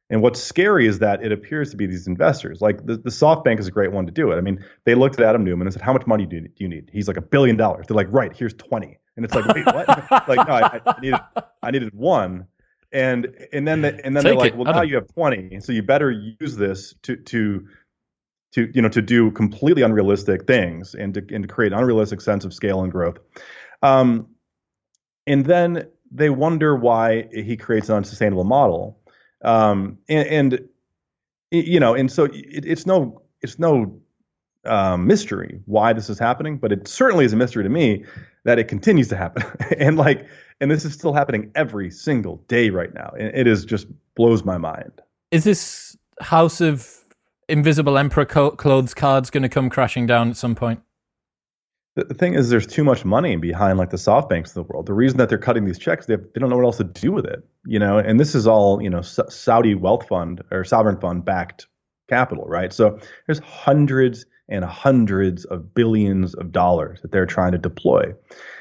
and 0.09 0.23
what's 0.23 0.41
scary 0.41 0.87
is 0.87 1.01
that 1.01 1.23
it 1.25 1.33
appears 1.33 1.71
to 1.73 1.77
be 1.77 1.87
these 1.87 2.07
investors. 2.07 2.61
Like 2.61 2.87
the, 2.87 2.97
the 2.97 3.11
SoftBank 3.11 3.59
is 3.59 3.67
a 3.67 3.73
great 3.73 3.91
one 3.91 4.07
to 4.07 4.13
do 4.13 4.31
it. 4.31 4.37
I 4.37 4.41
mean, 4.41 4.65
they 4.85 4.95
looked 4.95 5.19
at 5.19 5.27
Adam 5.27 5.45
Neumann 5.45 5.67
and 5.67 5.75
said, 5.75 5.83
"How 5.83 5.93
much 5.93 6.07
money 6.07 6.27
do 6.27 6.37
you, 6.37 6.43
do 6.43 6.55
you 6.59 6.69
need?" 6.69 6.91
He's 6.93 7.09
like 7.09 7.17
a 7.17 7.23
billion 7.23 7.57
dollars. 7.57 7.87
They're 7.89 7.97
like, 7.97 8.09
"Right, 8.11 8.35
here's 8.37 8.55
20." 8.55 8.99
And 9.17 9.25
it's 9.25 9.35
like, 9.35 9.47
"Wait, 9.55 9.67
what?" 9.67 9.89
like, 10.29 10.47
no, 10.49 10.55
I, 10.55 10.81
I, 10.87 11.01
needed 11.01 11.21
I 11.63 11.71
needed 11.71 11.95
one. 11.95 12.47
And 12.93 13.27
and 13.53 13.67
then 13.67 13.83
the, 13.83 13.89
and 14.07 14.17
then 14.17 14.23
Take 14.23 14.31
they're 14.31 14.35
like, 14.35 14.53
it. 14.53 14.57
"Well, 14.57 14.73
now 14.73 14.83
you 14.83 14.95
have 14.95 15.09
20, 15.09 15.61
so 15.61 15.73
you 15.73 15.83
better 15.83 16.11
use 16.11 16.57
this 16.57 16.95
to 17.03 17.17
to 17.17 17.67
to 18.57 18.71
you 18.75 18.83
know 18.83 18.89
to 18.89 19.01
do 19.01 19.31
completely 19.31 19.83
unrealistic 19.83 20.47
things 20.47 20.95
and 20.95 21.15
to 21.15 21.25
and 21.33 21.45
to 21.45 21.49
create 21.49 21.73
an 21.73 21.79
unrealistic 21.79 22.21
sense 22.21 22.45
of 22.45 22.53
scale 22.53 22.83
and 22.83 22.93
growth." 22.93 23.19
Um, 23.83 24.27
and 25.27 25.47
then 25.47 25.87
they 26.11 26.31
wonder 26.31 26.77
why 26.77 27.29
he 27.33 27.57
creates 27.57 27.89
an 27.89 27.97
unsustainable 27.97 28.45
model 28.45 28.99
um, 29.43 29.99
and, 30.09 30.29
and 30.29 30.69
you 31.51 31.81
know, 31.81 31.95
and 31.95 32.11
so 32.11 32.25
it, 32.25 32.65
it's 32.65 32.87
no 32.87 33.23
it's 33.43 33.59
no 33.59 34.01
um, 34.65 35.07
mystery 35.07 35.61
why 35.67 35.93
this 35.93 36.11
is 36.11 36.19
happening, 36.19 36.59
but 36.59 36.73
it 36.73 36.89
certainly 36.89 37.25
is 37.25 37.33
a 37.33 37.37
mystery 37.37 37.63
to 37.63 37.69
me 37.69 38.05
that 38.45 38.59
it 38.59 38.65
continues 38.65 39.09
to 39.09 39.17
happen. 39.17 39.45
and 39.79 39.97
like, 39.97 40.27
and 40.61 40.71
this 40.71 40.85
is 40.85 40.93
still 40.93 41.13
happening 41.13 41.51
every 41.55 41.91
single 41.91 42.37
day 42.49 42.71
right 42.71 42.93
now. 42.95 43.13
And 43.19 43.35
it 43.35 43.47
is 43.47 43.65
just 43.65 43.87
blows 44.15 44.45
my 44.45 44.59
mind. 44.59 45.01
Is 45.31 45.45
this 45.45 45.97
House 46.21 46.61
of 46.61 47.05
Invisible 47.49 47.97
Emperor 47.97 48.25
clothes 48.25 48.95
cards 48.95 49.31
going 49.31 49.43
to 49.43 49.49
come 49.49 49.71
crashing 49.71 50.07
down 50.07 50.31
at 50.31 50.37
some 50.37 50.55
point? 50.55 50.81
the, 51.97 52.15
thing 52.15 52.35
is, 52.35 52.51
there's 52.51 52.67
too 52.67 52.85
much 52.85 53.05
money 53.05 53.37
behind 53.37 53.79
like 53.79 53.89
the 53.89 53.97
SoftBanks 53.97 54.49
of 54.49 54.55
the 54.55 54.63
world. 54.65 54.87
The 54.87 54.93
reason 54.93 55.17
that 55.17 55.31
they're 55.31 55.39
cutting 55.39 55.65
these 55.65 55.79
checks, 55.79 56.05
they, 56.07 56.13
have, 56.13 56.25
they 56.35 56.41
don't 56.41 56.51
know 56.51 56.57
what 56.57 56.65
else 56.65 56.77
to 56.77 56.85
do 56.85 57.11
with 57.11 57.25
it, 57.25 57.43
you 57.65 57.79
know. 57.79 57.99
And 57.99 58.21
this 58.21 58.35
is 58.35 58.47
all 58.47 58.83
you 58.83 58.91
know, 58.91 59.01
Saudi 59.01 59.75
wealth 59.75 60.07
fund 60.07 60.43
or 60.51 60.63
sovereign 60.63 61.01
fund 61.01 61.25
backed 61.25 61.67
capital, 62.09 62.45
right? 62.45 62.73
So 62.73 62.99
there's 63.27 63.39
hundreds 63.39 64.27
and 64.49 64.65
hundreds 64.65 65.47
of 65.47 65.75
billions 65.75 66.35
of 66.35 66.53
dollars 66.53 67.01
that 67.01 67.13
they're 67.13 67.27
trying 67.27 67.53
to 67.53 67.59
deploy. 67.59 68.13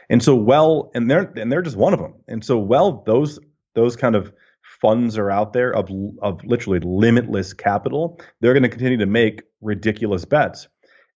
And 0.10 0.24
so 0.24 0.34
well, 0.34 0.90
and 0.96 1.12
they're 1.12 1.32
and 1.36 1.52
they're 1.52 1.62
just 1.62 1.76
one 1.78 1.94
of 1.94 2.00
them. 2.00 2.14
And 2.30 2.44
so 2.44 2.58
well, 2.58 3.04
those 3.06 3.38
those 3.74 3.98
kind 3.98 4.16
of 4.16 4.32
funds 4.82 5.18
are 5.18 5.32
out 5.32 5.54
there 5.54 5.74
of 5.74 5.90
of 6.22 6.44
literally 6.46 6.80
limitless 6.80 7.54
capital. 7.54 8.20
They're 8.42 8.54
going 8.54 8.64
to 8.64 8.70
continue 8.70 8.98
to 8.98 9.06
make 9.06 9.44
ridiculous 9.62 10.26
bets 10.26 10.68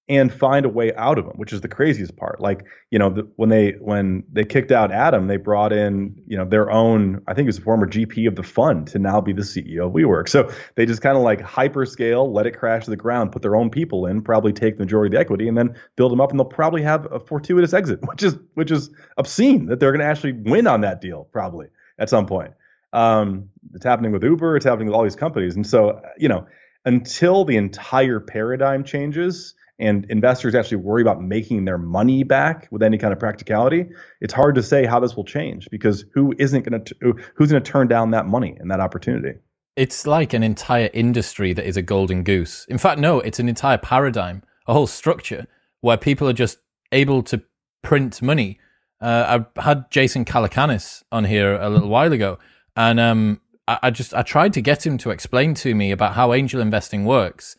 and 0.10 0.34
find 0.34 0.65
a 0.65 0.69
way 0.69 0.91
out 0.95 1.19
of 1.19 1.26
them, 1.26 1.36
which 1.38 1.54
is 1.54 1.62
the 1.62 1.67
craziest 1.67 2.17
part. 2.17 2.41
Like, 2.41 2.65
you 2.89 2.98
know, 2.98 3.12
the, 3.12 3.30
when 3.36 3.50
they 3.50 3.74
when 3.80 4.24
they 4.34 4.43
kicked 4.43 4.72
out 4.72 4.91
Adam, 4.91 5.28
they 5.28 5.38
brought 5.38 5.72
in, 5.72 6.15
you 6.26 6.36
know, 6.36 6.45
their 6.45 6.72
own, 6.72 7.22
I 7.28 7.36
think 7.36 7.45
it 7.45 7.50
was 7.50 7.60
a 7.60 7.62
former 7.62 7.88
GP 7.88 8.28
of 8.28 8.36
the 8.36 8.41
fund 8.41 8.88
to 8.88 8.98
now 8.98 9.22
be 9.22 9.34
the 9.34 9.43
CEO 9.43 9.86
of 9.86 9.93
WeWork. 9.93 10.28
So 10.28 10.52
they 10.76 10.88
just 10.88 11.04
kind 11.04 11.15
of 11.15 11.22
like 11.22 11.39
hyperscale, 11.41 12.34
let 12.34 12.48
it 12.48 12.58
crash 12.58 12.86
to 12.86 12.89
the 12.89 12.98
ground, 12.98 13.32
put 13.32 13.43
their 13.43 13.56
own 13.56 13.69
people 13.69 14.08
in, 14.08 14.24
probably 14.24 14.52
take 14.52 14.78
the 14.78 14.84
majority 14.84 15.15
of 15.15 15.19
the 15.19 15.19
equity, 15.19 15.48
and 15.48 15.56
then 15.56 15.76
build 15.95 16.12
them 16.12 16.19
up, 16.19 16.32
and 16.32 16.39
they'll 16.39 16.45
probably 16.45 16.82
have 16.82 17.08
a 17.12 17.19
fortuitous 17.19 17.74
exit, 17.74 18.00
which 18.08 18.24
is 18.24 18.36
which 18.56 18.72
is 18.72 18.89
obscene 19.17 19.67
that 19.67 19.80
they're 19.80 19.91
going 19.91 20.02
to 20.02 20.08
actually 20.08 20.34
win 20.34 20.65
on 20.65 20.82
that 20.82 21.02
deal 21.02 21.30
probably 21.32 21.67
at 22.00 22.10
some 22.10 22.26
point. 22.26 22.52
Um, 22.93 23.49
it's 23.73 23.86
happening 23.86 24.12
with 24.12 24.23
Uber, 24.23 24.56
it's 24.56 24.65
happening 24.65 24.88
with 24.88 24.95
all 24.95 25.04
these 25.04 25.15
companies, 25.15 25.56
and 25.56 25.65
so 25.65 26.02
you 26.17 26.28
know, 26.28 26.47
until 26.86 27.45
the 27.45 27.58
entire 27.58 28.19
paradigm 28.19 28.84
changes 28.84 29.54
and 29.80 30.06
investors 30.10 30.56
actually 30.56 30.78
worry 30.78 31.02
about 31.02 31.21
making 31.21 31.65
their 31.65 31.78
money 31.78 32.23
back 32.23 32.67
with 32.71 32.84
any 32.84 32.97
kind 32.97 33.13
of 33.13 33.19
practicality, 33.19 33.86
it's 34.19 34.34
hard 34.34 34.56
to 34.56 34.63
say 34.63 34.86
how 34.86 34.99
this 34.99 35.15
will 35.15 35.23
change 35.23 35.69
because 35.71 36.06
who 36.13 36.34
isn't 36.38 36.63
going 36.63 36.84
to 36.84 36.95
who's 37.36 37.52
going 37.52 37.63
to 37.63 37.71
turn 37.71 37.88
down 37.88 38.12
that 38.12 38.25
money 38.25 38.58
and 38.60 38.69
that 38.71 38.80
opportunity? 38.80 39.39
It's 39.75 40.06
like 40.06 40.34
an 40.34 40.43
entire 40.43 40.89
industry 40.93 41.54
that 41.54 41.65
is 41.65 41.78
a 41.78 41.82
golden 41.82 42.23
goose. 42.23 42.65
In 42.67 42.78
fact, 42.78 42.99
no, 42.99 43.21
it's 43.21 43.39
an 43.39 43.47
entire 43.47 43.78
paradigm, 43.78 44.43
a 44.67 44.73
whole 44.73 44.88
structure 44.88 45.47
where 45.80 45.95
people 45.95 46.28
are 46.28 46.34
just 46.34 46.58
able 46.91 47.23
to 47.23 47.41
print 47.82 48.21
money. 48.21 48.60
Uh, 48.99 49.45
I 49.58 49.62
had 49.62 49.89
Jason 49.89 50.25
Calacanis 50.25 51.04
on 51.13 51.23
here 51.23 51.56
a 51.56 51.69
little 51.69 51.88
while 51.88 52.12
ago, 52.12 52.38
and 52.76 53.00
um, 53.00 53.42
I, 53.68 53.80
I, 53.84 53.90
just 53.92 54.14
I 54.14 54.22
tried 54.22 54.54
to 54.54 54.62
get 54.62 54.86
him 54.86 54.98
to 55.00 55.12
explain 55.12 55.54
to 55.56 55.76
me 55.76 55.92
about 55.92 56.14
how 56.14 56.34
angel 56.34 56.62
investing 56.62 57.06
works, 57.06 57.56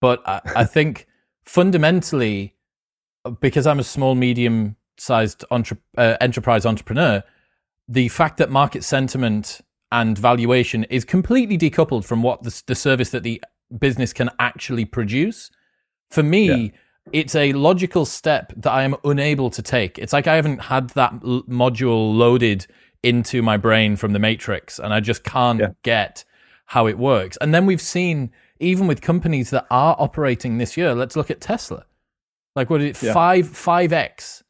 but 0.00 0.22
I, 0.26 0.40
I 0.56 0.64
think 0.64 1.06
fundamentally, 1.44 2.54
because 3.40 3.66
I'm 3.66 3.78
a 3.78 3.84
small, 3.84 4.14
medium 4.14 4.76
sized 4.98 5.44
entre- 5.50 5.78
uh, 5.96 6.16
enterprise 6.20 6.66
entrepreneur, 6.66 7.22
the 7.88 8.08
fact 8.08 8.36
that 8.38 8.50
market 8.50 8.84
sentiment 8.84 9.60
and 9.90 10.18
valuation 10.18 10.84
is 10.84 11.04
completely 11.04 11.56
decoupled 11.56 12.04
from 12.04 12.22
what 12.22 12.42
the, 12.42 12.62
the 12.66 12.74
service 12.74 13.10
that 13.10 13.22
the 13.22 13.42
business 13.78 14.12
can 14.12 14.30
actually 14.38 14.84
produce. 14.84 15.50
For 16.10 16.22
me, 16.22 16.50
yeah. 16.50 16.68
it's 17.12 17.34
a 17.34 17.52
logical 17.54 18.04
step 18.04 18.52
that 18.56 18.70
I 18.70 18.82
am 18.82 18.96
unable 19.04 19.50
to 19.50 19.62
take. 19.62 19.98
It's 19.98 20.12
like 20.12 20.26
I 20.26 20.36
haven't 20.36 20.58
had 20.58 20.90
that 20.90 21.14
l- 21.24 21.42
module 21.44 22.14
loaded 22.14 22.66
into 23.02 23.42
my 23.42 23.56
brain 23.56 23.96
from 23.96 24.12
the 24.12 24.18
Matrix, 24.18 24.78
and 24.78 24.92
I 24.92 25.00
just 25.00 25.24
can't 25.24 25.60
yeah. 25.60 25.70
get 25.82 26.24
how 26.66 26.86
it 26.86 26.98
works. 26.98 27.36
And 27.40 27.54
then 27.54 27.66
we've 27.66 27.80
seen 27.80 28.30
even 28.60 28.86
with 28.86 29.00
companies 29.00 29.50
that 29.50 29.66
are 29.70 29.96
operating 29.98 30.58
this 30.58 30.76
year, 30.76 30.94
let's 30.94 31.16
look 31.16 31.30
at 31.30 31.40
Tesla. 31.40 31.84
Like 32.56 32.70
what 32.70 32.80
is 32.80 33.02
it? 33.02 33.06
Yeah. 33.06 33.12
Five 33.12 33.48
five 33.48 33.92
X 33.92 34.42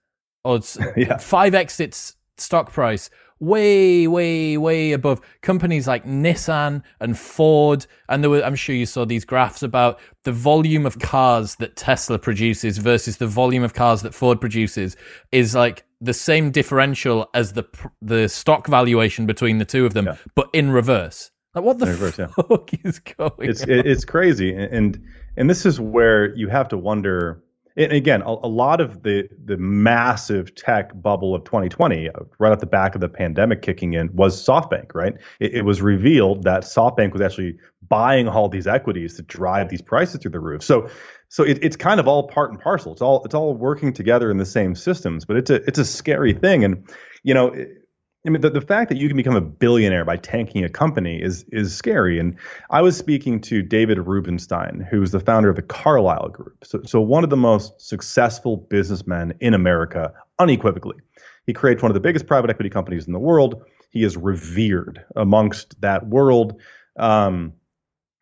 or 0.45 0.61
five 1.21 1.55
X 1.55 1.81
its 1.81 2.17
stock 2.37 2.73
price 2.73 3.11
way, 3.41 4.07
way, 4.07 4.57
way 4.57 4.93
above 4.93 5.21
companies 5.43 5.87
like 5.87 6.05
Nissan 6.05 6.83
and 7.01 7.19
Ford. 7.19 7.87
And 8.09 8.23
there 8.23 8.31
were, 8.31 8.43
I'm 8.43 8.57
sure 8.57 8.75
you 8.75 8.87
saw 8.87 9.05
these 9.05 9.25
graphs 9.25 9.63
about 9.63 10.01
the 10.25 10.33
volume 10.33 10.87
of 10.87 10.99
cars 10.99 11.57
that 11.57 11.77
Tesla 11.77 12.19
produces 12.19 12.79
versus 12.79 13.19
the 13.19 13.27
volume 13.27 13.63
of 13.63 13.75
cars 13.75 14.03
that 14.03 14.15
Ford 14.15 14.41
produces 14.41 14.97
is 15.33 15.55
like 15.55 15.85
the 16.01 16.15
same 16.15 16.51
differential 16.51 17.29
as 17.35 17.53
the 17.55 17.65
the 18.01 18.29
stock 18.29 18.67
valuation 18.67 19.27
between 19.27 19.59
the 19.59 19.65
two 19.65 19.87
of 19.87 19.95
them, 19.95 20.07
yeah. 20.07 20.17
but 20.35 20.49
in 20.53 20.71
reverse. 20.71 21.31
Like, 21.55 21.65
what 21.65 21.79
the 21.79 21.87
reverse, 21.87 22.17
fuck 22.17 22.73
yeah. 22.73 22.79
is 22.85 22.99
going? 23.01 23.33
It's 23.39 23.63
on? 23.63 23.71
it's 23.71 24.05
crazy, 24.05 24.55
and 24.55 25.03
and 25.37 25.51
this 25.51 25.67
is 25.67 25.81
where 25.81 26.35
you 26.35 26.49
have 26.49 26.69
to 26.69 26.79
wonder. 26.79 27.43
And 27.77 27.93
again, 27.93 28.23
a, 28.23 28.31
a, 28.31 28.51
lot 28.51 28.81
of 28.81 29.05
the 29.05 29.29
the 29.45 29.57
massive 29.57 30.55
tech 30.57 30.91
bubble 31.01 31.35
of 31.35 31.45
2020, 31.45 32.09
uh, 32.09 32.13
right 32.41 32.51
at 32.51 32.59
the 32.59 32.67
back 32.67 32.97
of 32.97 33.01
the 33.01 33.09
pandemic 33.09 33.63
kicking 33.63 33.95
in, 33.95 34.15
was 34.15 34.45
SoftBank. 34.45 34.95
Right? 34.95 35.15
It, 35.41 35.55
it 35.55 35.63
was 35.63 35.81
revealed 35.81 36.43
that 36.43 36.65
SoftBank 36.65 37.13
was 37.13 37.23
actually 37.23 37.57
buying 37.89 38.29
all 38.29 38.49
these 38.49 38.67
equities 38.67 39.15
to 39.17 39.23
drive 39.23 39.69
these 39.69 39.83
prices 39.83 40.21
through 40.21 40.33
the 40.33 40.41
roof. 40.41 40.63
So 40.63 40.91
so 41.29 41.43
it, 41.43 41.59
it's 41.63 41.77
kind 41.77 42.01
of 42.01 42.09
all 42.09 42.29
part 42.29 42.51
and 42.51 42.61
parcel. 42.61 42.93
It's 42.93 43.03
all 43.03 43.25
it's 43.25 43.35
all 43.35 43.55
working 43.55 43.93
together 43.93 44.31
in 44.31 44.39
the 44.39 44.47
same 44.47 44.75
systems, 44.75 45.25
but 45.25 45.37
it's 45.37 45.51
a 45.51 45.57
it's 45.67 45.79
a 45.79 45.85
scary 45.85 46.33
thing. 46.33 46.65
And 46.65 46.89
you 47.23 47.35
know, 47.35 47.55
I 48.27 48.31
mean, 48.31 48.41
the, 48.41 48.51
the 48.51 48.61
fact 48.61 48.89
that 48.89 48.99
you 48.99 49.09
can 49.09 49.17
become 49.17 49.37
a 49.37 49.41
billionaire 49.41 50.05
by 50.05 50.17
tanking 50.17 50.65
a 50.65 50.69
company 50.69 51.21
is 51.23 51.45
is 51.53 51.77
scary. 51.77 52.19
And 52.19 52.37
I 52.71 52.83
was 52.83 52.97
speaking 52.97 53.41
to 53.43 53.63
David 53.63 53.99
Rubenstein, 53.99 54.87
who's 54.91 55.11
the 55.11 55.21
founder 55.21 55.51
of 55.51 55.57
the 55.57 55.63
Carlyle 55.63 56.29
Group. 56.29 56.65
So, 56.65 56.83
so 56.85 57.01
one 57.01 57.25
of 57.25 57.31
the 57.31 57.37
most 57.37 57.81
successful 57.81 58.57
businessmen 58.57 59.35
in 59.41 59.55
America, 59.55 60.13
unequivocally. 60.39 60.97
He 61.47 61.55
created 61.55 61.83
one 61.83 61.91
of 61.91 61.95
the 61.95 62.01
biggest 62.01 62.27
private 62.27 62.51
equity 62.51 62.69
companies 62.69 63.07
in 63.07 63.15
the 63.15 63.19
world. 63.19 63.63
He 63.91 64.05
is 64.05 64.17
revered 64.19 65.03
amongst 65.17 65.81
that 65.81 66.07
world. 66.07 66.61
Um, 66.99 67.55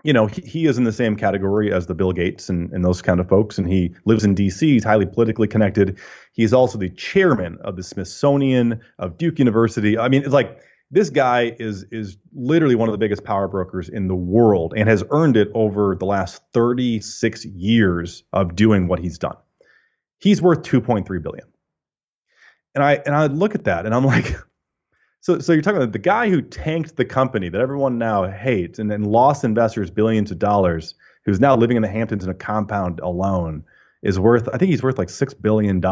you 0.06 0.12
know, 0.12 0.26
he, 0.26 0.40
he 0.42 0.66
is 0.66 0.78
in 0.78 0.84
the 0.84 0.92
same 0.92 1.16
category 1.16 1.72
as 1.72 1.86
the 1.86 1.94
Bill 1.94 2.12
Gates 2.12 2.48
and, 2.48 2.70
and 2.72 2.84
those 2.84 3.02
kind 3.02 3.18
of 3.18 3.28
folks, 3.28 3.58
and 3.58 3.68
he 3.68 3.92
lives 4.04 4.24
in 4.24 4.34
D.C. 4.34 4.74
He's 4.74 4.84
highly 4.84 5.04
politically 5.04 5.48
connected. 5.48 5.98
He's 6.32 6.52
also 6.52 6.78
the 6.78 6.90
chairman 6.90 7.58
of 7.62 7.74
the 7.74 7.82
Smithsonian 7.82 8.80
of 9.00 9.18
Duke 9.18 9.40
University. 9.40 9.98
I 9.98 10.08
mean, 10.08 10.22
it's 10.22 10.32
like 10.32 10.60
this 10.92 11.10
guy 11.10 11.56
is 11.58 11.84
is 11.90 12.16
literally 12.32 12.76
one 12.76 12.88
of 12.88 12.92
the 12.92 12.98
biggest 12.98 13.24
power 13.24 13.48
brokers 13.48 13.88
in 13.88 14.06
the 14.06 14.14
world 14.14 14.74
and 14.76 14.88
has 14.88 15.02
earned 15.10 15.36
it 15.36 15.48
over 15.54 15.96
the 15.96 16.06
last 16.06 16.40
36 16.52 17.44
years 17.46 18.22
of 18.32 18.54
doing 18.54 18.86
what 18.86 19.00
he's 19.00 19.18
done. 19.18 19.36
He's 20.18 20.40
worth 20.40 20.62
2.3 20.62 21.04
billion. 21.20 21.46
And 22.76 22.84
I 22.84 23.00
and 23.04 23.14
I 23.14 23.26
look 23.26 23.56
at 23.56 23.64
that 23.64 23.86
and 23.86 23.94
I'm 23.94 24.04
like, 24.04 24.36
so, 25.26 25.40
so 25.40 25.52
you're 25.52 25.60
talking 25.60 25.78
about 25.78 25.90
the 25.90 25.98
guy 25.98 26.30
who 26.30 26.40
tanked 26.40 26.94
the 26.94 27.04
company 27.04 27.48
that 27.48 27.60
everyone 27.60 27.98
now 27.98 28.30
hates 28.30 28.78
and 28.78 28.88
then 28.88 29.02
lost 29.02 29.42
investors 29.42 29.90
billions 29.90 30.30
of 30.30 30.38
dollars, 30.38 30.94
who's 31.24 31.40
now 31.40 31.56
living 31.56 31.76
in 31.76 31.82
the 31.82 31.88
Hamptons 31.88 32.22
in 32.22 32.30
a 32.30 32.34
compound 32.34 33.00
alone, 33.00 33.64
is 34.04 34.20
worth, 34.20 34.48
I 34.54 34.56
think 34.56 34.70
he's 34.70 34.84
worth 34.84 34.98
like 34.98 35.08
$6 35.08 35.42
billion. 35.42 35.84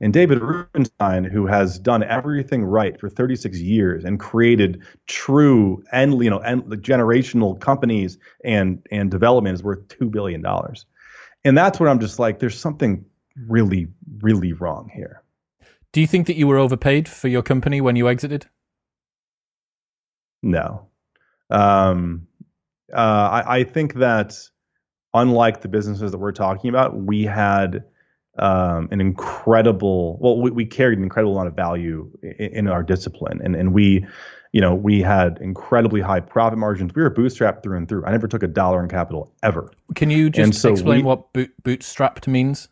And 0.00 0.12
David 0.12 0.40
Rubenstein, 0.40 1.24
who 1.24 1.46
has 1.46 1.76
done 1.80 2.04
everything 2.04 2.62
right 2.62 3.00
for 3.00 3.08
36 3.10 3.58
years 3.58 4.04
and 4.04 4.20
created 4.20 4.82
true 5.08 5.82
and, 5.90 6.22
you 6.22 6.30
know, 6.30 6.38
and 6.38 6.62
generational 6.84 7.58
companies 7.58 8.16
and, 8.44 8.86
and 8.92 9.10
development 9.10 9.54
is 9.54 9.64
worth 9.64 9.88
$2 9.88 10.08
billion. 10.08 10.46
And 11.44 11.58
that's 11.58 11.80
what 11.80 11.88
I'm 11.88 11.98
just 11.98 12.20
like, 12.20 12.38
there's 12.38 12.60
something 12.60 13.06
really, 13.48 13.88
really 14.20 14.52
wrong 14.52 14.88
here. 14.94 15.21
Do 15.92 16.00
you 16.00 16.06
think 16.06 16.26
that 16.26 16.36
you 16.36 16.46
were 16.46 16.58
overpaid 16.58 17.08
for 17.08 17.28
your 17.28 17.42
company 17.42 17.80
when 17.80 17.96
you 17.96 18.08
exited? 18.08 18.46
No. 20.42 20.88
Um, 21.50 22.26
uh, 22.92 22.96
I, 22.96 23.58
I, 23.58 23.64
think 23.64 23.94
that 23.94 24.34
unlike 25.12 25.60
the 25.60 25.68
businesses 25.68 26.10
that 26.10 26.18
we're 26.18 26.32
talking 26.32 26.70
about, 26.70 26.96
we 26.96 27.24
had 27.24 27.84
um, 28.38 28.88
an 28.90 29.00
incredible, 29.00 30.18
well, 30.20 30.40
we, 30.40 30.50
we, 30.50 30.64
carried 30.64 30.98
an 30.98 31.04
incredible 31.04 31.34
amount 31.34 31.48
of 31.48 31.54
value 31.54 32.10
in, 32.22 32.46
in, 32.52 32.68
our 32.68 32.82
discipline. 32.82 33.40
And, 33.44 33.54
and 33.54 33.74
we, 33.74 34.06
you 34.52 34.60
know, 34.62 34.74
we 34.74 35.02
had 35.02 35.38
incredibly 35.42 36.00
high 36.00 36.20
profit 36.20 36.58
margins. 36.58 36.94
We 36.94 37.02
were 37.02 37.10
bootstrapped 37.10 37.62
through 37.62 37.76
and 37.76 37.88
through. 37.88 38.06
I 38.06 38.10
never 38.10 38.26
took 38.26 38.42
a 38.42 38.48
dollar 38.48 38.82
in 38.82 38.88
capital 38.88 39.30
ever. 39.42 39.70
Can 39.94 40.10
you 40.10 40.30
just 40.30 40.60
so 40.60 40.72
explain 40.72 40.98
we, 40.98 41.02
what 41.02 41.32
boot, 41.34 41.52
bootstrapped 41.62 42.26
means? 42.26 42.68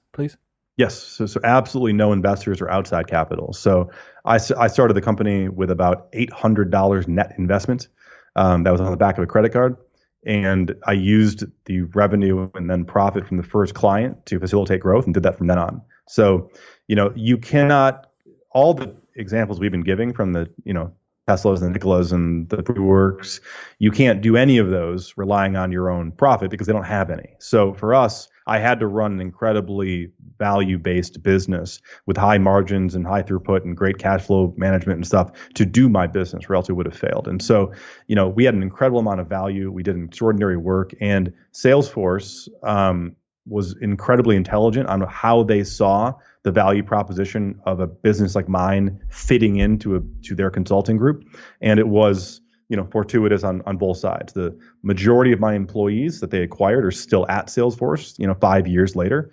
Yes, 0.81 0.97
so, 0.97 1.27
so 1.27 1.39
absolutely 1.45 1.93
no 1.93 2.11
investors 2.11 2.63
or 2.63 2.71
outside 2.71 3.07
capital. 3.07 3.53
So 3.53 3.91
I, 4.25 4.37
I 4.37 4.69
started 4.69 4.95
the 4.95 5.03
company 5.03 5.47
with 5.47 5.71
about 5.71 6.11
$800 6.13 7.07
net 7.07 7.35
investment 7.37 7.89
um, 8.35 8.63
that 8.63 8.71
was 8.71 8.81
on 8.81 8.91
the 8.91 8.97
back 8.97 9.19
of 9.19 9.25
a 9.25 9.27
credit 9.27 9.53
card. 9.53 9.77
And 10.25 10.75
I 10.87 10.93
used 10.93 11.45
the 11.67 11.83
revenue 11.83 12.51
and 12.55 12.71
then 12.71 12.87
profit 12.87 13.29
from 13.29 13.37
the 13.37 13.43
first 13.43 13.75
client 13.75 14.25
to 14.25 14.41
facilitate 14.41 14.81
growth 14.81 15.05
and 15.05 15.13
did 15.13 15.23
that 15.25 15.37
from 15.37 15.49
then 15.49 15.59
on. 15.59 15.83
So, 16.09 16.51
you 16.89 16.97
know, 16.97 17.13
you 17.15 17.37
cannot, 17.37 18.07
all 18.51 18.73
the 18.73 18.97
examples 19.17 19.61
we've 19.61 19.71
been 19.71 19.83
giving 19.83 20.15
from 20.15 20.33
the, 20.33 20.49
you 20.65 20.73
know, 20.73 20.95
Teslas 21.29 21.61
and 21.63 21.75
Nikolas 21.75 22.11
and 22.11 22.49
the 22.49 22.63
works, 22.81 23.41
you 23.79 23.91
can't 23.91 24.23
do 24.23 24.37
any 24.37 24.57
of 24.57 24.71
those 24.71 25.13
relying 25.19 25.57
on 25.57 25.73
your 25.73 25.91
own 25.91 26.11
profit 26.11 26.51
because 26.51 26.67
they 26.67 26.73
don't 26.73 26.85
have 26.85 27.11
any. 27.11 27.37
So 27.39 27.75
for 27.75 27.95
us, 27.95 28.29
I 28.47 28.59
had 28.59 28.81
to 28.81 28.87
run 28.87 29.13
an 29.13 29.21
incredibly 29.21 30.11
value 30.41 30.79
based 30.79 31.23
business 31.23 31.81
with 32.07 32.17
high 32.17 32.39
margins 32.39 32.97
and 32.97 33.07
high 33.07 33.23
throughput 33.23 33.63
and 33.63 33.77
great 33.77 33.99
cash 33.99 34.23
flow 34.23 34.53
management 34.57 34.97
and 34.97 35.07
stuff 35.07 35.31
to 35.55 35.65
do 35.65 35.89
my 35.89 36.09
business, 36.09 36.47
or 36.49 36.57
else 36.57 36.69
it 36.69 36.73
would 36.73 36.87
have 36.87 36.97
failed. 36.97 37.29
And 37.29 37.41
so, 37.41 37.73
you 38.09 38.17
know, 38.17 38.29
we 38.29 38.45
had 38.45 38.55
an 38.55 38.63
incredible 38.63 38.99
amount 38.99 39.21
of 39.21 39.29
value. 39.29 39.71
We 39.71 39.85
did 39.85 39.97
extraordinary 40.03 40.57
work, 40.57 40.93
and 41.01 41.33
Salesforce 41.53 42.49
um, 42.65 43.15
was 43.47 43.77
incredibly 43.81 44.35
intelligent 44.37 44.89
on 44.89 45.03
how 45.03 45.45
they 45.45 45.63
saw 45.63 46.15
the 46.43 46.51
value 46.53 46.83
proposition 46.83 47.61
of 47.65 47.81
a 47.81 47.87
business 47.87 48.35
like 48.35 48.49
mine 48.49 49.01
fitting 49.11 49.57
into 49.57 49.97
a 49.97 50.01
to 50.23 50.35
their 50.35 50.51
consulting 50.51 50.97
group, 50.97 51.25
and 51.61 51.79
it 51.79 51.89
was 51.89 52.41
you 52.71 52.77
know 52.77 52.87
fortuitous 52.91 53.45
on 53.45 53.63
on 53.67 53.77
both 53.77 53.99
sides. 53.99 54.33
The 54.33 54.59
majority 54.83 55.33
of 55.33 55.41
my 55.41 55.55
employees 55.55 56.21
that 56.21 56.31
they 56.31 56.43
acquired 56.43 56.87
are 56.87 56.91
still 56.91 57.27
at 57.29 57.49
Salesforce. 57.49 58.19
You 58.19 58.27
know, 58.27 58.35
five 58.35 58.67
years 58.67 58.97
later, 58.97 59.33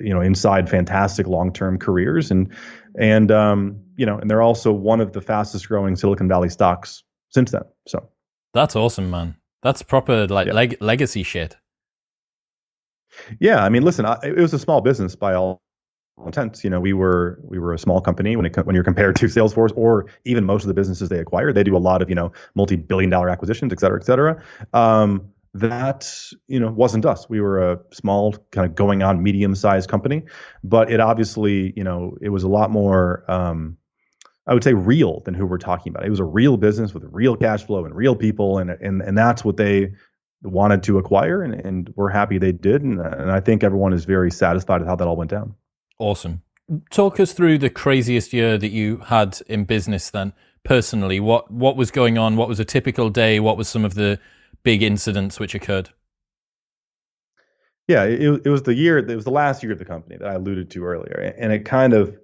you 0.00 0.14
know, 0.14 0.20
inside 0.20 0.68
fantastic 0.68 1.26
long 1.26 1.52
term 1.52 1.78
careers, 1.78 2.30
and 2.30 2.52
and 2.98 3.30
um, 3.30 3.80
you 3.96 4.06
know, 4.06 4.18
and 4.18 4.30
they're 4.30 4.42
also 4.42 4.72
one 4.72 5.00
of 5.00 5.12
the 5.12 5.20
fastest 5.20 5.68
growing 5.68 5.96
Silicon 5.96 6.28
Valley 6.28 6.48
stocks 6.48 7.02
since 7.30 7.50
then. 7.50 7.62
So 7.86 8.08
that's 8.54 8.76
awesome, 8.76 9.10
man. 9.10 9.36
That's 9.62 9.82
proper 9.82 10.26
like 10.28 10.46
yeah. 10.46 10.52
leg- 10.52 10.76
legacy 10.80 11.22
shit. 11.22 11.56
Yeah, 13.40 13.64
I 13.64 13.68
mean, 13.68 13.82
listen, 13.82 14.04
I, 14.04 14.18
it 14.22 14.36
was 14.36 14.52
a 14.52 14.58
small 14.58 14.80
business 14.80 15.16
by 15.16 15.34
all 15.34 15.60
intents. 16.24 16.62
You 16.64 16.70
know, 16.70 16.80
we 16.80 16.92
were 16.92 17.38
we 17.42 17.58
were 17.58 17.72
a 17.72 17.78
small 17.78 18.00
company 18.00 18.36
when 18.36 18.46
it 18.46 18.56
when 18.66 18.74
you're 18.74 18.84
compared 18.84 19.16
to 19.16 19.26
Salesforce 19.26 19.72
or 19.76 20.06
even 20.24 20.44
most 20.44 20.62
of 20.62 20.68
the 20.68 20.74
businesses 20.74 21.08
they 21.08 21.18
acquire. 21.18 21.52
They 21.52 21.64
do 21.64 21.76
a 21.76 21.78
lot 21.78 22.02
of 22.02 22.08
you 22.08 22.14
know 22.14 22.32
multi-billion 22.54 23.10
dollar 23.10 23.28
acquisitions, 23.28 23.72
et 23.72 23.80
cetera, 23.80 23.98
et 23.98 24.04
cetera. 24.04 24.42
Um, 24.72 25.28
that 25.60 26.10
you 26.48 26.60
know 26.60 26.70
wasn't 26.70 27.04
us. 27.04 27.28
We 27.28 27.40
were 27.40 27.72
a 27.72 27.78
small 27.92 28.34
kind 28.50 28.66
of 28.66 28.74
going 28.74 29.02
on 29.02 29.22
medium-sized 29.22 29.88
company, 29.88 30.22
but 30.64 30.90
it 30.90 31.00
obviously 31.00 31.72
you 31.76 31.84
know 31.84 32.16
it 32.20 32.30
was 32.30 32.42
a 32.42 32.48
lot 32.48 32.70
more. 32.70 33.24
Um, 33.30 33.76
I 34.48 34.54
would 34.54 34.62
say 34.62 34.74
real 34.74 35.20
than 35.24 35.34
who 35.34 35.44
we're 35.44 35.58
talking 35.58 35.90
about. 35.90 36.06
It 36.06 36.10
was 36.10 36.20
a 36.20 36.24
real 36.24 36.56
business 36.56 36.94
with 36.94 37.02
real 37.10 37.36
cash 37.36 37.64
flow 37.64 37.84
and 37.84 37.94
real 37.94 38.14
people, 38.14 38.58
and 38.58 38.70
and 38.70 39.02
and 39.02 39.18
that's 39.18 39.44
what 39.44 39.56
they 39.56 39.92
wanted 40.42 40.82
to 40.84 40.98
acquire, 40.98 41.42
and, 41.42 41.54
and 41.54 41.92
we're 41.96 42.10
happy 42.10 42.38
they 42.38 42.52
did, 42.52 42.82
and, 42.82 43.00
and 43.00 43.30
I 43.30 43.40
think 43.40 43.64
everyone 43.64 43.92
is 43.92 44.04
very 44.04 44.30
satisfied 44.30 44.80
with 44.80 44.88
how 44.88 44.96
that 44.96 45.06
all 45.08 45.16
went 45.16 45.30
down. 45.30 45.54
Awesome. 45.98 46.42
Talk 46.90 47.20
us 47.20 47.32
through 47.32 47.58
the 47.58 47.70
craziest 47.70 48.32
year 48.32 48.58
that 48.58 48.70
you 48.70 48.98
had 48.98 49.40
in 49.46 49.64
business 49.64 50.10
then, 50.10 50.32
personally. 50.64 51.20
What 51.20 51.50
what 51.50 51.76
was 51.76 51.90
going 51.90 52.18
on? 52.18 52.36
What 52.36 52.48
was 52.48 52.60
a 52.60 52.64
typical 52.64 53.08
day? 53.08 53.40
What 53.40 53.56
was 53.56 53.68
some 53.68 53.84
of 53.84 53.94
the 53.94 54.18
big 54.66 54.82
incidents 54.82 55.38
which 55.38 55.54
occurred? 55.54 55.90
Yeah, 57.86 58.02
it, 58.02 58.42
it 58.44 58.48
was 58.48 58.64
the 58.64 58.74
year, 58.74 58.98
it 58.98 59.14
was 59.14 59.24
the 59.24 59.30
last 59.30 59.62
year 59.62 59.70
of 59.70 59.78
the 59.78 59.84
company 59.84 60.16
that 60.16 60.26
I 60.26 60.34
alluded 60.34 60.70
to 60.72 60.84
earlier. 60.84 61.34
And 61.38 61.52
it 61.52 61.64
kind 61.64 61.92
of, 61.92 62.18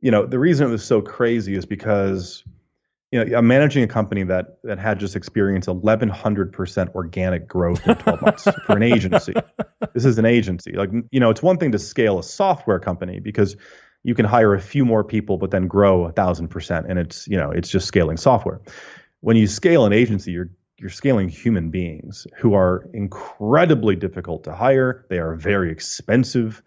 you 0.00 0.10
know, 0.10 0.24
the 0.24 0.38
reason 0.38 0.68
it 0.68 0.70
was 0.70 0.82
so 0.82 1.02
crazy 1.02 1.54
is 1.54 1.66
because 1.66 2.44
you 3.10 3.22
know, 3.22 3.36
I'm 3.36 3.46
managing 3.46 3.84
a 3.84 3.86
company 3.86 4.22
that 4.22 4.56
that 4.64 4.78
had 4.78 4.98
just 5.00 5.16
experienced 5.16 5.68
1,100% 5.68 6.94
organic 6.94 7.46
growth 7.46 7.86
in 7.86 7.94
12 7.94 8.22
months 8.22 8.48
for 8.66 8.74
an 8.74 8.82
agency. 8.82 9.34
This 9.92 10.06
is 10.06 10.16
an 10.16 10.24
agency. 10.24 10.72
Like, 10.72 10.88
you 11.10 11.20
know, 11.20 11.28
it's 11.28 11.42
one 11.42 11.58
thing 11.58 11.72
to 11.72 11.78
scale 11.78 12.18
a 12.18 12.22
software 12.22 12.80
company 12.80 13.20
because 13.20 13.54
you 14.02 14.14
can 14.14 14.24
hire 14.24 14.54
a 14.54 14.60
few 14.62 14.86
more 14.86 15.04
people, 15.04 15.36
but 15.36 15.50
then 15.50 15.66
grow 15.66 16.06
a 16.06 16.12
thousand 16.12 16.48
percent, 16.48 16.86
and 16.88 16.98
it's 16.98 17.28
you 17.28 17.36
know, 17.36 17.50
it's 17.50 17.68
just 17.68 17.86
scaling 17.86 18.16
software. 18.16 18.62
When 19.20 19.36
you 19.36 19.46
scale 19.46 19.84
an 19.84 19.92
agency, 19.92 20.32
you're 20.32 20.48
you're 20.82 20.90
scaling 20.90 21.28
human 21.28 21.70
beings 21.70 22.26
who 22.36 22.54
are 22.54 22.88
incredibly 22.92 23.94
difficult 23.94 24.44
to 24.44 24.52
hire. 24.52 25.06
They 25.08 25.18
are 25.18 25.36
very 25.36 25.70
expensive, 25.70 26.60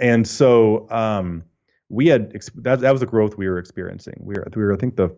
and 0.00 0.26
so 0.26 0.90
um, 0.90 1.44
we 1.88 2.08
had 2.08 2.32
that, 2.56 2.80
that 2.80 2.90
was 2.90 3.00
the 3.00 3.06
growth 3.06 3.38
we 3.38 3.48
were 3.48 3.58
experiencing. 3.58 4.16
We 4.20 4.34
were 4.34 4.48
we 4.54 4.62
were 4.62 4.74
I 4.74 4.76
think 4.76 4.96
the 4.96 5.16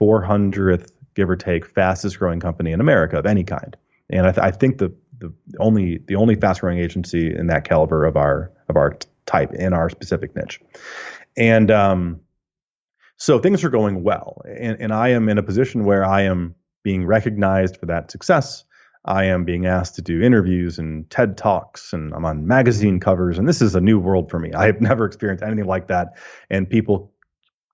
400th, 0.00 0.92
give 1.14 1.30
or 1.30 1.36
take, 1.36 1.66
fastest 1.66 2.18
growing 2.18 2.38
company 2.38 2.70
in 2.72 2.80
America 2.80 3.18
of 3.18 3.26
any 3.26 3.44
kind. 3.44 3.76
And 4.10 4.26
I, 4.26 4.32
th- 4.32 4.44
I 4.44 4.50
think 4.50 4.78
the 4.78 4.94
the 5.18 5.32
only 5.58 5.98
the 6.06 6.16
only 6.16 6.36
fast 6.36 6.60
growing 6.60 6.78
agency 6.78 7.34
in 7.34 7.48
that 7.48 7.64
caliber 7.64 8.04
of 8.04 8.16
our 8.16 8.52
of 8.68 8.76
our 8.76 8.96
type 9.26 9.52
in 9.54 9.72
our 9.72 9.88
specific 9.88 10.36
niche. 10.36 10.60
And 11.36 11.70
um, 11.70 12.20
so 13.16 13.38
things 13.38 13.64
are 13.64 13.70
going 13.70 14.02
well, 14.04 14.42
and, 14.46 14.76
and 14.80 14.92
I 14.92 15.08
am 15.08 15.28
in 15.28 15.38
a 15.38 15.42
position 15.42 15.84
where 15.84 16.04
I 16.04 16.22
am 16.22 16.54
being 16.88 17.04
recognized 17.04 17.76
for 17.76 17.84
that 17.84 18.10
success. 18.10 18.64
I 19.04 19.24
am 19.24 19.44
being 19.44 19.66
asked 19.66 19.94
to 19.96 20.02
do 20.02 20.22
interviews 20.22 20.78
and 20.78 21.08
TED 21.10 21.36
Talks, 21.36 21.92
and 21.92 22.14
I'm 22.14 22.24
on 22.24 22.46
magazine 22.46 22.98
covers. 22.98 23.38
And 23.38 23.46
this 23.46 23.60
is 23.60 23.74
a 23.74 23.80
new 23.82 23.98
world 23.98 24.30
for 24.30 24.38
me. 24.38 24.54
I 24.54 24.64
have 24.64 24.80
never 24.90 25.04
experienced 25.04 25.44
anything 25.44 25.66
like 25.66 25.88
that. 25.88 26.16
And 26.48 26.66
people 26.66 27.12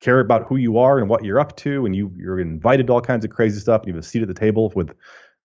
care 0.00 0.18
about 0.18 0.48
who 0.48 0.56
you 0.56 0.78
are 0.78 0.98
and 0.98 1.08
what 1.08 1.24
you're 1.24 1.38
up 1.38 1.56
to, 1.58 1.86
and 1.86 1.94
you 1.94 2.10
you're 2.16 2.40
invited 2.40 2.88
to 2.88 2.92
all 2.92 3.00
kinds 3.00 3.24
of 3.24 3.30
crazy 3.30 3.60
stuff. 3.60 3.82
You 3.86 3.92
have 3.92 4.02
a 4.02 4.04
seat 4.04 4.22
at 4.22 4.26
the 4.26 4.34
table 4.34 4.72
with, 4.74 4.90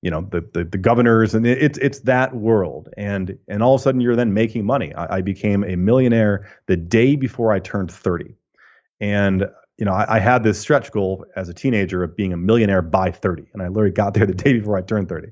you 0.02 0.10
know, 0.10 0.28
the 0.32 0.42
the, 0.52 0.64
the 0.64 0.80
governors, 0.80 1.36
and 1.36 1.46
it's 1.46 1.78
it's 1.78 2.00
that 2.14 2.36
world. 2.36 2.90
And 2.98 3.38
and 3.48 3.62
all 3.62 3.76
of 3.76 3.82
a 3.82 3.84
sudden 3.84 4.02
you're 4.02 4.16
then 4.16 4.34
making 4.34 4.66
money. 4.66 4.96
I, 4.96 5.18
I 5.18 5.22
became 5.22 5.64
a 5.64 5.76
millionaire 5.76 6.50
the 6.66 6.76
day 6.76 7.16
before 7.16 7.52
I 7.52 7.60
turned 7.60 7.92
30, 7.92 8.36
and 9.00 9.46
you 9.80 9.86
know, 9.86 9.94
I, 9.94 10.18
I, 10.18 10.20
had 10.20 10.44
this 10.44 10.60
stretch 10.60 10.92
goal 10.92 11.26
as 11.38 11.48
a 11.48 11.54
teenager 11.54 12.04
of 12.04 12.16
being 12.16 12.34
a 12.34 12.38
millionaire 12.38 12.82
by 12.82 13.12
30, 13.12 13.46
and 13.54 13.62
I 13.62 13.70
literally 13.70 13.92
got 13.92 14.14
there 14.14 14.26
the 14.26 14.34
day 14.34 14.54
before 14.54 14.78
I 14.78 14.82
turned 14.82 15.08
30. 15.08 15.30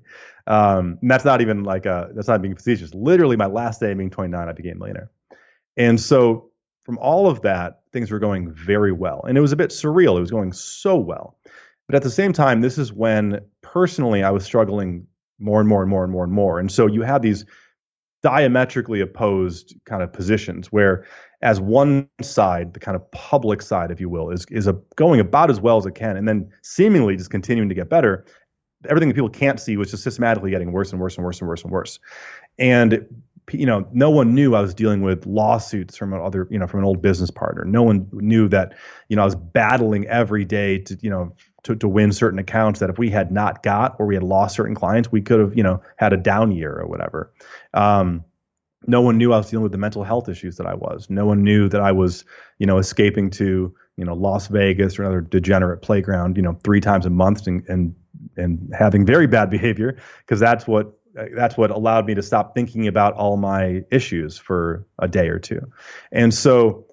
Um, 0.48 0.98
and 1.02 1.12
that's 1.12 1.26
not 1.26 1.42
even 1.42 1.66
like 1.66 1.86
a, 1.86 2.10
that's 2.16 2.30
not 2.30 2.42
being 2.42 2.56
facetious. 2.56 2.94
Literally, 2.94 3.36
my 3.36 3.48
last 3.48 3.82
day 3.82 3.92
of 3.92 3.98
being 3.98 4.10
29, 4.10 4.48
I 4.48 4.52
became 4.54 4.78
a 4.78 4.80
millionaire. 4.80 5.12
And 5.76 6.00
so 6.00 6.52
from 6.86 6.98
all 7.00 7.30
of 7.30 7.42
that, 7.42 7.82
things 7.92 8.10
were 8.10 8.20
going 8.20 8.54
very 8.54 8.94
well. 8.94 9.26
And 9.28 9.38
it 9.38 9.42
was 9.42 9.52
a 9.52 9.58
bit 9.58 9.72
surreal. 9.72 10.18
It 10.18 10.22
was 10.22 10.32
going 10.32 10.54
so 10.54 10.96
well. 10.96 11.38
But 11.88 11.96
at 11.96 12.04
the 12.04 12.10
same 12.10 12.32
time, 12.32 12.62
this 12.62 12.78
is 12.78 12.94
when 12.94 13.42
personally 13.62 14.24
I 14.24 14.32
was 14.32 14.46
struggling 14.46 15.08
more 15.40 15.60
and 15.60 15.68
more 15.68 15.82
and 15.82 15.90
more 15.90 16.04
and 16.04 16.12
more 16.12 16.24
and 16.24 16.34
more. 16.34 16.60
And 16.60 16.72
so 16.72 16.88
you 16.88 17.02
had 17.02 17.22
these 17.22 17.46
diametrically 18.28 19.00
opposed 19.00 19.74
kind 19.86 20.04
of 20.04 20.12
positions 20.12 20.70
where 20.70 21.06
as 21.42 21.62
one 21.62 22.10
side, 22.22 22.74
the 22.74 22.80
kind 22.82 22.98
of 22.98 23.10
public 23.12 23.62
side, 23.62 23.90
if 23.90 24.02
you 24.02 24.10
will, 24.10 24.32
is 24.32 24.46
is 24.52 24.68
a, 24.68 24.74
going 24.98 25.22
about 25.22 25.50
as 25.50 25.62
well 25.62 25.78
as 25.78 25.86
it 25.86 25.96
can, 25.96 26.18
and 26.18 26.28
then 26.28 26.52
seemingly 26.62 27.16
just 27.16 27.30
continuing 27.30 27.70
to 27.70 27.76
get 27.76 27.90
better. 27.90 28.26
Everything 28.90 29.08
that 29.08 29.16
people 29.16 29.30
can't 29.30 29.62
see 29.62 29.78
was 29.78 29.92
just 29.92 30.04
systematically 30.04 30.52
getting 30.52 30.74
worse 30.74 30.92
and 30.92 31.00
worse 31.00 31.16
and 31.16 31.24
worse 31.24 31.40
and 31.40 31.48
worse 31.48 31.64
and 31.64 31.72
worse. 31.72 32.00
And 32.60 33.08
you 33.54 33.66
know, 33.66 33.88
no 33.94 34.10
one 34.10 34.36
knew 34.36 34.56
I 34.56 34.60
was 34.60 34.74
dealing 34.74 35.04
with 35.04 35.26
lawsuits 35.26 35.96
from 35.96 36.14
other, 36.14 36.50
you 36.52 36.60
know, 36.60 36.68
from 36.68 36.82
an 36.82 36.86
old 36.86 37.02
business 37.02 37.32
partner. 37.32 37.64
No 37.64 37.82
one 37.82 38.10
knew 38.12 38.50
that, 38.50 38.74
you 39.08 39.16
know, 39.16 39.22
I 39.22 39.26
was 39.26 39.36
battling 39.36 40.06
every 40.08 40.44
day 40.44 40.80
to, 40.80 40.98
you 41.02 41.10
know, 41.10 41.34
to, 41.64 41.76
to 41.76 41.88
win 41.88 42.12
certain 42.12 42.40
accounts 42.40 42.80
that 42.80 42.90
if 42.90 42.98
we 42.98 43.10
had 43.10 43.32
not 43.32 43.64
got 43.64 43.96
or 44.00 44.06
we 44.06 44.16
had 44.16 44.24
lost 44.24 44.56
certain 44.56 44.76
clients, 44.76 45.12
we 45.12 45.22
could 45.22 45.40
have, 45.40 45.58
you 45.58 45.64
know, 45.64 45.82
had 45.98 46.14
a 46.14 46.18
down 46.18 46.52
year 46.52 46.74
or 46.74 46.88
whatever. 46.88 47.34
Um, 47.74 48.24
no 48.86 49.02
one 49.02 49.18
knew 49.18 49.34
I 49.34 49.38
was 49.38 49.50
dealing 49.50 49.64
with 49.64 49.72
the 49.72 49.78
mental 49.78 50.04
health 50.04 50.30
issues 50.30 50.58
that 50.58 50.68
I 50.68 50.76
was. 50.76 51.10
No 51.10 51.26
one 51.26 51.44
knew 51.44 51.68
that 51.70 51.82
I 51.82 51.92
was, 51.92 52.26
you 52.60 52.68
know, 52.68 52.78
escaping 52.78 53.32
to, 53.32 53.76
you 53.98 54.06
know, 54.06 54.14
Las 54.14 54.48
Vegas 54.48 54.98
or 54.98 55.04
another 55.04 55.22
degenerate 55.22 55.82
playground, 55.82 56.38
you 56.38 56.44
know, 56.44 56.58
three 56.64 56.80
times 56.80 57.06
a 57.06 57.10
month 57.10 57.48
and 57.48 57.68
and 57.68 57.96
and 58.36 58.72
having 58.78 59.06
very 59.06 59.28
bad 59.28 59.50
behavior 59.50 59.98
because 60.20 60.40
that's 60.40 60.68
what 60.68 60.94
that's 61.36 61.58
what 61.58 61.72
allowed 61.72 62.06
me 62.06 62.14
to 62.14 62.22
stop 62.22 62.54
thinking 62.54 62.88
about 62.88 63.16
all 63.16 63.38
my 63.38 63.84
issues 63.92 64.38
for 64.38 64.86
a 65.00 65.08
day 65.08 65.30
or 65.30 65.40
two. 65.40 65.72
And 66.12 66.34
so 66.34 66.86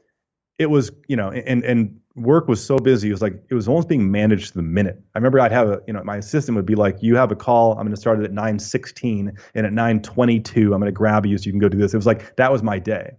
it 0.58 0.66
was, 0.66 0.90
you 1.06 1.16
know, 1.16 1.30
and 1.30 1.64
and 1.64 2.00
work 2.16 2.46
was 2.46 2.64
so 2.64 2.78
busy. 2.78 3.08
It 3.08 3.12
was 3.12 3.22
like 3.22 3.42
it 3.48 3.54
was 3.54 3.68
almost 3.68 3.88
being 3.88 4.10
managed 4.10 4.48
to 4.48 4.54
the 4.54 4.62
minute. 4.62 5.02
I 5.14 5.18
remember 5.18 5.40
I'd 5.40 5.52
have 5.52 5.68
a, 5.68 5.80
you 5.86 5.92
know, 5.92 6.02
my 6.04 6.16
assistant 6.16 6.56
would 6.56 6.66
be 6.66 6.74
like, 6.74 7.02
"You 7.02 7.16
have 7.16 7.32
a 7.32 7.36
call. 7.36 7.72
I'm 7.72 7.84
going 7.84 7.94
to 7.94 8.00
start 8.00 8.20
it 8.20 8.24
at 8.24 8.32
9:16, 8.32 9.36
and 9.54 9.66
at 9.66 9.72
9:22, 9.72 10.72
I'm 10.72 10.80
going 10.80 10.82
to 10.82 10.92
grab 10.92 11.26
you 11.26 11.36
so 11.38 11.46
you 11.46 11.52
can 11.52 11.60
go 11.60 11.68
do 11.68 11.78
this." 11.78 11.92
It 11.92 11.96
was 11.96 12.06
like 12.06 12.36
that 12.36 12.52
was 12.52 12.62
my 12.62 12.78
day, 12.78 13.12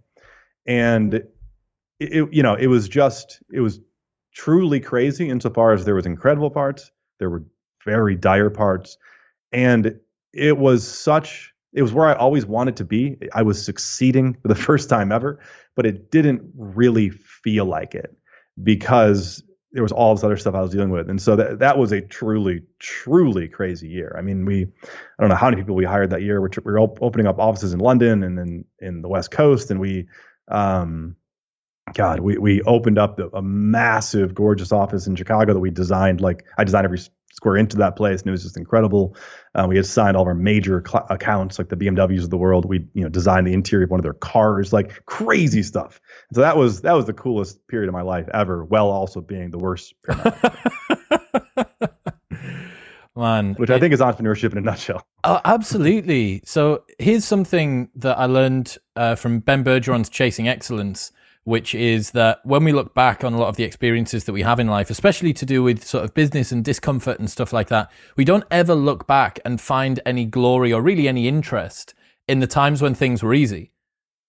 and 0.66 1.14
it, 1.14 1.32
it, 2.00 2.32
you 2.32 2.42
know, 2.42 2.54
it 2.54 2.68
was 2.68 2.88
just 2.88 3.42
it 3.52 3.60
was 3.60 3.80
truly 4.32 4.80
crazy 4.80 5.28
insofar 5.28 5.72
as 5.72 5.84
there 5.84 5.94
was 5.94 6.06
incredible 6.06 6.50
parts, 6.50 6.90
there 7.18 7.30
were 7.30 7.44
very 7.84 8.16
dire 8.16 8.50
parts, 8.50 8.96
and 9.52 9.98
it 10.32 10.56
was 10.56 10.86
such 10.86 11.52
it 11.74 11.82
was 11.82 11.92
where 11.92 12.06
I 12.06 12.14
always 12.14 12.46
wanted 12.46 12.76
to 12.76 12.84
be. 12.84 13.18
I 13.34 13.42
was 13.42 13.62
succeeding 13.62 14.38
for 14.40 14.48
the 14.48 14.54
first 14.68 14.88
time 14.88 15.12
ever, 15.12 15.38
but 15.74 15.84
it 15.84 16.10
didn't 16.10 16.42
really 16.54 17.10
feel 17.10 17.66
like 17.66 17.94
it 17.94 18.16
because 18.62 19.42
there 19.72 19.82
was 19.82 19.92
all 19.92 20.14
this 20.14 20.24
other 20.24 20.36
stuff 20.36 20.54
I 20.54 20.62
was 20.62 20.70
dealing 20.70 20.90
with. 20.90 21.10
And 21.10 21.20
so 21.20 21.36
that 21.36 21.58
that 21.58 21.76
was 21.76 21.92
a 21.92 22.00
truly, 22.00 22.62
truly 22.78 23.46
crazy 23.48 23.88
year. 23.88 24.14
I 24.16 24.22
mean, 24.22 24.46
we, 24.46 24.62
I 24.64 25.22
don't 25.22 25.28
know 25.28 25.36
how 25.36 25.50
many 25.50 25.60
people 25.60 25.74
we 25.74 25.84
hired 25.84 26.10
that 26.10 26.22
year. 26.22 26.40
We're, 26.40 26.48
we're 26.64 26.80
opening 26.80 27.26
up 27.26 27.38
offices 27.38 27.74
in 27.74 27.80
London 27.80 28.22
and 28.22 28.38
then 28.38 28.64
in 28.78 29.02
the 29.02 29.08
West 29.08 29.30
Coast. 29.30 29.70
And 29.70 29.78
we, 29.78 30.08
um, 30.48 31.16
God, 31.92 32.20
we, 32.20 32.38
we 32.38 32.62
opened 32.62 32.98
up 32.98 33.16
the, 33.16 33.28
a 33.36 33.42
massive, 33.42 34.34
gorgeous 34.34 34.72
office 34.72 35.06
in 35.06 35.14
Chicago 35.14 35.52
that 35.52 35.60
we 35.60 35.70
designed. 35.70 36.20
Like 36.20 36.44
I 36.56 36.64
designed 36.64 36.86
every 36.86 37.00
square 37.36 37.56
into 37.56 37.76
that 37.76 37.96
place, 37.96 38.20
and 38.20 38.28
it 38.28 38.32
was 38.32 38.42
just 38.42 38.56
incredible. 38.56 39.14
Uh, 39.54 39.66
we 39.68 39.76
had 39.76 39.86
signed 39.86 40.16
all 40.16 40.22
of 40.22 40.28
our 40.28 40.34
major 40.34 40.82
cl- 40.86 41.06
accounts, 41.10 41.58
like 41.58 41.68
the 41.68 41.76
BMWs 41.76 42.24
of 42.24 42.30
the 42.30 42.36
world. 42.36 42.64
We 42.64 42.86
you 42.94 43.02
know 43.02 43.08
designed 43.08 43.46
the 43.46 43.52
interior 43.52 43.84
of 43.84 43.90
one 43.90 44.00
of 44.00 44.04
their 44.04 44.14
cars, 44.14 44.72
like 44.72 45.04
crazy 45.06 45.62
stuff. 45.62 46.00
so 46.32 46.40
that 46.40 46.56
was 46.56 46.80
that 46.82 46.94
was 46.94 47.04
the 47.06 47.12
coolest 47.12 47.66
period 47.68 47.88
of 47.88 47.92
my 47.92 48.02
life 48.02 48.28
ever, 48.32 48.64
while 48.64 48.88
also 48.88 49.20
being 49.20 49.50
the 49.50 49.58
worst. 49.58 49.94
Man, 53.16 53.54
which 53.54 53.70
I 53.70 53.78
think 53.80 53.94
is 53.94 54.00
entrepreneurship 54.00 54.52
in 54.52 54.58
a 54.58 54.60
nutshell. 54.60 55.02
Oh, 55.24 55.40
absolutely. 55.42 56.42
So 56.44 56.84
here's 56.98 57.24
something 57.24 57.88
that 57.94 58.18
I 58.18 58.26
learned 58.26 58.76
uh, 58.94 59.14
from 59.14 59.38
Ben 59.40 59.64
Bergeron's 59.64 60.10
Chasing 60.10 60.48
Excellence 60.48 61.12
which 61.46 61.76
is 61.76 62.10
that 62.10 62.40
when 62.44 62.64
we 62.64 62.72
look 62.72 62.92
back 62.92 63.22
on 63.22 63.32
a 63.32 63.38
lot 63.38 63.46
of 63.46 63.54
the 63.54 63.62
experiences 63.62 64.24
that 64.24 64.32
we 64.32 64.42
have 64.42 64.58
in 64.58 64.66
life, 64.66 64.90
especially 64.90 65.32
to 65.32 65.46
do 65.46 65.62
with 65.62 65.86
sort 65.86 66.02
of 66.02 66.12
business 66.12 66.50
and 66.50 66.64
discomfort 66.64 67.20
and 67.20 67.30
stuff 67.30 67.52
like 67.52 67.68
that, 67.68 67.88
we 68.16 68.24
don't 68.24 68.42
ever 68.50 68.74
look 68.74 69.06
back 69.06 69.38
and 69.44 69.60
find 69.60 70.00
any 70.04 70.24
glory 70.24 70.72
or 70.72 70.82
really 70.82 71.06
any 71.06 71.28
interest 71.28 71.94
in 72.26 72.40
the 72.40 72.48
times 72.48 72.82
when 72.82 72.96
things 72.96 73.22
were 73.22 73.32
easy 73.32 73.70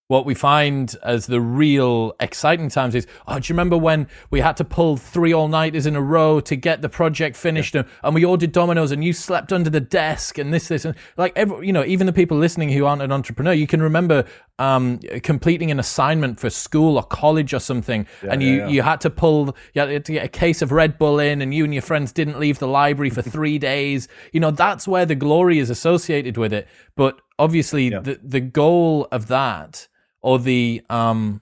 what 0.07 0.25
we 0.25 0.33
find 0.33 0.95
as 1.03 1.27
the 1.27 1.41
real 1.41 2.15
exciting 2.21 2.69
times 2.69 2.95
is, 2.95 3.05
oh, 3.27 3.39
do 3.39 3.51
you 3.51 3.53
remember 3.53 3.77
when 3.77 4.07
we 4.29 4.39
had 4.39 4.55
to 4.55 4.63
pull 4.63 4.95
three 4.95 5.33
all 5.33 5.49
nighters 5.49 5.85
in 5.85 5.97
a 5.97 6.01
row 6.01 6.39
to 6.39 6.55
get 6.55 6.81
the 6.81 6.87
project 6.87 7.35
finished, 7.35 7.75
yeah. 7.75 7.81
and, 7.81 7.89
and, 8.03 8.15
we 8.15 8.23
ordered 8.23 8.53
Domino's, 8.53 8.91
and 8.91 9.03
you 9.03 9.11
slept 9.11 9.51
under 9.51 9.69
the 9.69 9.81
desk, 9.81 10.37
and 10.37 10.53
this, 10.53 10.69
this, 10.69 10.85
and 10.85 10.95
like 11.17 11.33
every, 11.35 11.67
you 11.67 11.73
know, 11.73 11.83
even 11.83 12.07
the 12.07 12.13
people 12.13 12.37
listening 12.37 12.69
who 12.69 12.85
aren't 12.85 13.01
an 13.01 13.11
entrepreneur, 13.11 13.51
you 13.51 13.67
can 13.67 13.81
remember 13.81 14.23
um, 14.59 14.99
completing 15.23 15.71
an 15.71 15.79
assignment 15.79 16.39
for 16.39 16.49
school 16.49 16.95
or 16.95 17.03
college 17.03 17.53
or 17.53 17.59
something, 17.59 18.07
yeah, 18.23 18.31
and 18.31 18.41
you 18.41 18.57
yeah, 18.59 18.67
you 18.69 18.81
had 18.83 19.01
to 19.01 19.09
pull, 19.09 19.57
you 19.73 19.81
had 19.81 20.05
to 20.05 20.13
get 20.13 20.23
a 20.23 20.29
case 20.29 20.61
of 20.61 20.71
Red 20.71 20.97
Bull 20.97 21.19
in, 21.19 21.41
and 21.41 21.53
you 21.53 21.65
and 21.65 21.73
your 21.73 21.83
friends 21.83 22.13
didn't 22.13 22.39
leave 22.39 22.59
the 22.59 22.67
library 22.67 23.09
for 23.09 23.21
three 23.37 23.59
days. 23.59 24.07
You 24.31 24.39
know, 24.39 24.51
that's 24.51 24.87
where 24.87 25.05
the 25.05 25.15
glory 25.15 25.59
is 25.59 25.69
associated 25.69 26.37
with 26.37 26.53
it. 26.53 26.65
But 26.95 27.19
obviously, 27.37 27.89
the 27.89 28.21
the 28.23 28.39
goal 28.39 29.09
of 29.11 29.27
that 29.27 29.89
or 30.27 30.37
the 30.37 30.81
um 30.89 31.39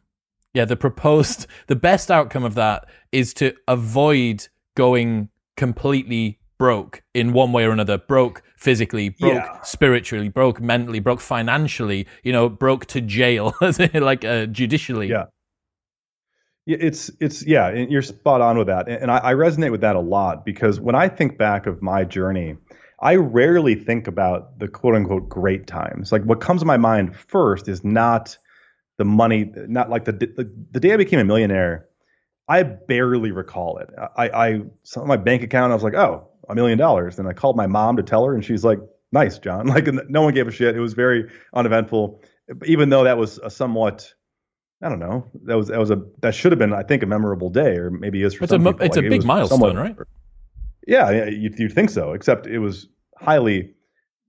yeah 0.54 0.64
the 0.64 0.76
proposed 0.76 1.48
the 1.68 1.76
best 1.76 2.12
outcome 2.12 2.44
of 2.44 2.54
that 2.54 2.88
is 3.12 3.34
to 3.34 3.52
avoid 3.68 4.48
going 4.76 5.28
completely 5.58 6.38
broke 6.60 7.02
in 7.16 7.34
one 7.34 7.52
way 7.52 7.66
or 7.66 7.72
another 7.72 7.98
broke 7.98 8.44
physically 8.56 9.10
broke 9.10 9.34
yeah. 9.34 9.62
spiritually 9.62 10.30
broke 10.30 10.62
mentally 10.62 11.00
broke 11.00 11.20
financially 11.20 12.06
you 12.24 12.32
know 12.32 12.48
broke 12.48 12.86
to 12.86 13.02
jail 13.02 13.54
like 13.96 14.24
uh, 14.24 14.46
judicially 14.46 15.10
yeah 15.10 15.26
it's 16.68 17.10
it's 17.20 17.46
yeah 17.46 17.72
you're 17.72 18.02
spot 18.02 18.40
on 18.40 18.58
with 18.58 18.68
that 18.68 18.88
and 18.88 19.12
I, 19.12 19.18
I 19.18 19.34
resonate 19.34 19.72
with 19.72 19.82
that 19.82 19.96
a 19.96 20.00
lot 20.00 20.46
because 20.46 20.80
when 20.80 20.96
i 20.96 21.08
think 21.08 21.38
back 21.38 21.66
of 21.66 21.82
my 21.82 22.04
journey 22.04 22.56
I 23.02 23.18
rarely 23.18 23.76
think 23.76 24.08
about 24.08 24.58
the 24.58 24.70
quote 24.70 24.96
unquote 24.96 25.28
great 25.28 25.68
times. 25.68 26.14
Like 26.14 26.24
what 26.24 26.40
comes 26.40 26.62
to 26.62 26.66
my 26.66 26.78
mind 26.78 27.14
first 27.16 27.68
is 27.68 27.84
not 27.84 28.38
the 28.98 29.06
money, 29.06 29.52
not 29.56 29.90
like 29.90 30.06
the, 30.06 30.14
the, 30.14 30.52
the 30.72 30.80
day 30.80 30.94
I 30.94 30.98
became 30.98 31.20
a 31.20 31.26
millionaire, 31.26 31.88
I 32.48 32.64
barely 32.64 33.32
recall 33.32 33.78
it. 33.80 33.90
I, 34.16 34.30
I 34.30 34.62
saw 34.84 35.06
my 35.06 35.18
bank 35.18 35.44
account. 35.44 35.72
I 35.72 35.76
was 35.76 35.84
like, 35.84 35.96
oh, 35.96 36.28
a 36.48 36.56
million 36.56 36.78
dollars. 36.78 37.18
And 37.20 37.28
I 37.28 37.34
called 37.34 37.58
my 37.58 37.68
mom 37.68 37.98
to 37.98 38.04
tell 38.04 38.24
her, 38.26 38.34
and 38.34 38.46
she's 38.46 38.64
like, 38.64 38.80
nice, 39.12 39.40
John. 39.40 39.68
Like 39.76 39.88
no 40.10 40.22
one 40.22 40.34
gave 40.34 40.48
a 40.48 40.52
shit. 40.52 40.76
It 40.76 40.80
was 40.80 40.94
very 40.94 41.30
uneventful, 41.54 42.22
even 42.66 42.90
though 42.90 43.04
that 43.04 43.18
was 43.18 43.40
a 43.40 43.50
somewhat, 43.50 44.14
I 44.82 44.90
don't 44.90 45.00
know, 45.00 45.26
that 45.46 45.56
was 45.56 45.68
that 45.70 45.80
was 45.80 45.90
a 45.90 46.04
that 46.22 46.36
should 46.36 46.52
have 46.52 46.60
been, 46.60 46.74
I 46.74 46.84
think, 46.84 47.02
a 47.04 47.08
memorable 47.08 47.50
day, 47.50 47.78
or 47.78 47.90
maybe 47.90 48.22
is 48.22 48.36
for 48.36 48.44
it's 48.44 48.52
some 48.52 48.66
a 48.68 48.74
people. 48.74 48.86
it's 48.86 48.96
like, 48.96 49.06
a 49.06 49.10
big 49.10 49.24
it 49.24 49.26
milestone, 49.26 49.60
somewhat, 49.60 49.76
right? 49.76 49.96
Yeah, 50.88 51.26
you, 51.26 51.52
you'd 51.58 51.74
think 51.74 51.90
so. 51.90 52.14
Except 52.14 52.46
it 52.46 52.60
was 52.60 52.88
highly 53.18 53.74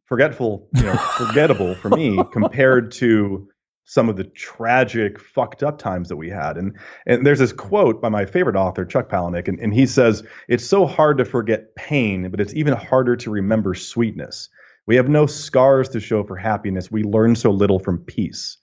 forgetful, 0.07 0.69
you 0.75 0.85
know, 0.85 0.97
forgettable 0.97 1.75
for 1.75 1.91
me 1.91 2.19
compared 2.33 2.93
to 2.93 3.49
some 3.87 4.09
of 4.09 4.17
the 4.17 4.25
tragic, 4.25 5.19
fucked 5.19 5.63
up 5.63 5.79
times 5.79 6.09
that 6.09 6.17
we 6.17 6.29
had. 6.29 6.59
And 6.59 6.77
and 7.07 7.25
there's 7.25 7.39
this 7.39 7.53
quote 7.53 8.03
by 8.03 8.09
my 8.09 8.27
favorite 8.27 8.57
author, 8.57 8.85
Chuck 8.85 9.09
Palahniuk, 9.09 9.49
and, 9.49 9.61
and 9.61 9.73
he 9.73 9.87
says, 9.87 10.25
It's 10.49 10.67
so 10.67 10.87
hard 10.87 11.19
to 11.19 11.25
forget 11.25 11.75
pain, 11.77 12.31
but 12.31 12.41
it's 12.41 12.53
even 12.55 12.75
harder 12.75 13.17
to 13.17 13.31
remember 13.31 13.75
sweetness. 13.75 14.51
We 14.87 14.97
have 14.97 15.09
no 15.09 15.27
scars 15.27 15.89
to 15.91 16.01
show 16.01 16.25
for 16.25 16.37
happiness. 16.37 16.91
We 16.91 17.05
learn 17.05 17.37
so 17.37 17.51
little 17.51 17.79
from 17.79 17.99
peace. 17.99 18.59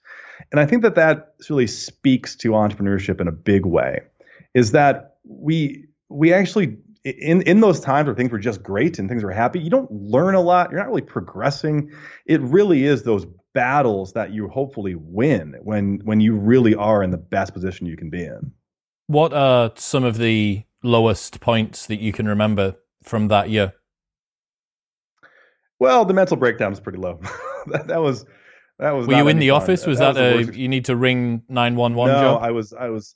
And 0.51 0.59
I 0.59 0.65
think 0.65 0.84
that 0.84 0.95
that 0.95 1.36
really 1.49 1.67
speaks 1.67 2.36
to 2.38 2.51
entrepreneurship 2.51 3.21
in 3.21 3.28
a 3.28 3.32
big 3.32 3.65
way, 3.65 4.01
is 4.53 4.71
that 4.74 5.15
we 5.24 5.86
we 6.09 6.34
actually 6.34 6.78
in 7.05 7.43
in 7.43 7.61
those 7.61 7.80
times 7.80 8.07
where 8.07 8.15
things 8.15 8.32
were 8.32 8.39
just 8.39 8.61
great 8.61 8.99
and 8.99 9.07
things 9.07 9.24
were 9.24 9.32
happy, 9.32 9.61
you 9.61 9.69
don't 9.69 9.91
learn 9.91 10.36
a 10.36 10.41
lot. 10.41 10.71
You're 10.71 10.80
not 10.80 10.89
really 10.89 11.01
progressing. 11.01 11.91
It 12.26 12.41
really 12.41 12.84
is 12.84 13.03
those 13.03 13.26
battles 13.53 14.13
that 14.13 14.31
you 14.31 14.47
hopefully 14.47 14.95
win 14.95 15.55
when 15.61 16.01
when 16.03 16.19
you 16.19 16.35
really 16.35 16.75
are 16.75 17.03
in 17.03 17.11
the 17.11 17.17
best 17.17 17.53
position 17.53 17.85
you 17.85 17.97
can 17.97 18.09
be 18.09 18.23
in. 18.23 18.51
What 19.07 19.33
are 19.33 19.71
some 19.75 20.03
of 20.03 20.17
the 20.17 20.63
lowest 20.81 21.39
points 21.39 21.85
that 21.87 21.99
you 21.99 22.11
can 22.11 22.27
remember 22.27 22.75
from 23.03 23.27
that 23.27 23.49
year? 23.49 23.73
Well, 25.79 26.05
the 26.05 26.13
mental 26.13 26.37
breakdown 26.37 26.71
was 26.71 26.79
pretty 26.79 26.97
low. 26.97 27.19
that, 27.67 27.87
that, 27.87 28.01
was 28.01 28.25
that 28.79 28.91
was. 28.91 29.07
Were 29.07 29.15
you 29.15 29.27
in 29.27 29.39
the 29.39 29.49
fun. 29.49 29.61
office? 29.61 29.85
Was 29.85 29.99
that, 29.99 30.15
that 30.15 30.35
was 30.35 30.49
a 30.49 30.57
you 30.57 30.67
need 30.67 30.85
to 30.85 30.95
ring 30.95 31.43
nine 31.49 31.75
one 31.75 31.95
one? 31.95 32.09
No, 32.09 32.37
I 32.37 32.51
was. 32.51 32.73
I 32.73 32.89
was. 32.89 33.15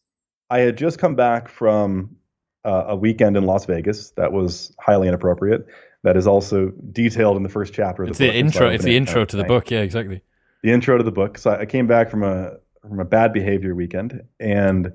I 0.49 0.59
had 0.59 0.77
just 0.77 0.97
come 0.99 1.15
back 1.15 1.49
from 1.49 2.15
uh, 2.63 2.85
a 2.87 2.95
weekend 2.95 3.37
in 3.37 3.45
Las 3.45 3.65
Vegas 3.65 4.11
that 4.11 4.31
was 4.31 4.75
highly 4.79 5.07
inappropriate 5.07 5.65
that 6.07 6.15
is 6.15 6.25
also 6.25 6.71
detailed 6.93 7.35
in 7.35 7.43
the 7.43 7.49
first 7.49 7.73
chapter 7.73 8.03
of 8.03 8.07
the 8.07 8.11
it's 8.11 8.19
book. 8.19 8.31
The 8.31 8.39
intro, 8.39 8.69
it's 8.69 8.83
the 8.85 8.95
intro 8.95 9.25
to 9.25 9.35
the 9.35 9.43
book. 9.43 9.69
Yeah, 9.69 9.81
exactly. 9.81 10.21
The 10.63 10.71
intro 10.71 10.97
to 10.97 11.03
the 11.03 11.11
book. 11.11 11.37
So 11.37 11.51
I 11.51 11.65
came 11.65 11.85
back 11.85 12.09
from 12.09 12.23
a 12.23 12.53
from 12.81 13.01
a 13.01 13.05
bad 13.05 13.33
behavior 13.33 13.75
weekend, 13.75 14.23
and 14.39 14.93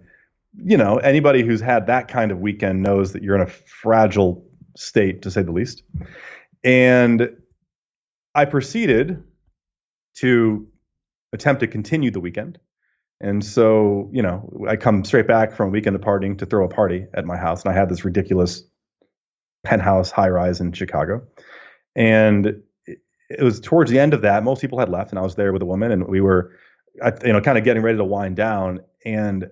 you 0.57 0.79
know 0.79 0.97
anybody 0.97 1.43
who's 1.43 1.61
had 1.61 1.89
that 1.89 2.09
kind 2.09 2.33
of 2.33 2.41
weekend 2.41 2.83
knows 2.83 3.13
that 3.13 3.23
you're 3.23 3.35
in 3.35 3.43
a 3.43 3.47
fragile 3.47 4.43
state, 4.75 5.21
to 5.23 5.31
say 5.31 5.43
the 5.43 5.53
least. 5.53 5.83
And 6.65 7.37
I 8.35 8.47
proceeded 8.47 9.23
to 10.17 10.67
attempt 11.35 11.61
to 11.61 11.67
continue 11.67 12.11
the 12.11 12.21
weekend. 12.21 12.59
And 13.21 13.45
so, 13.45 14.09
you 14.13 14.23
know, 14.23 14.67
I 14.67 14.77
come 14.77 15.05
straight 15.05 15.27
back 15.27 15.53
from 15.53 15.69
a 15.69 15.71
weekend 15.73 15.95
of 15.95 16.03
partying 16.03 16.39
to 16.39 16.47
throw 16.47 16.65
a 16.65 16.69
party 16.69 17.07
at 17.13 17.27
my 17.27 17.37
house, 17.37 17.65
and 17.65 17.73
I 17.73 17.79
had 17.79 17.91
this 17.91 18.03
ridiculous 18.03 18.65
penthouse 19.65 20.11
high 20.11 20.29
rise 20.29 20.61
in 20.61 20.73
Chicago. 20.73 21.23
And 21.95 22.63
it 22.87 23.43
was 23.43 23.61
towards 23.61 23.91
the 23.91 23.99
end 23.99 24.15
of 24.15 24.23
that. 24.23 24.45
Most 24.45 24.61
people 24.61 24.79
had 24.79 24.89
left, 24.89 25.11
and 25.11 25.19
I 25.19 25.23
was 25.23 25.35
there 25.35 25.53
with 25.53 25.63
a 25.63 25.67
woman, 25.67 25.93
and 25.93 26.07
we 26.07 26.21
were, 26.21 26.53
you 27.25 27.33
know, 27.33 27.41
kind 27.41 27.59
of 27.59 27.65
getting 27.65 27.83
ready 27.83 27.99
to 27.99 28.05
wind 28.05 28.37
down. 28.37 28.81
And 29.05 29.51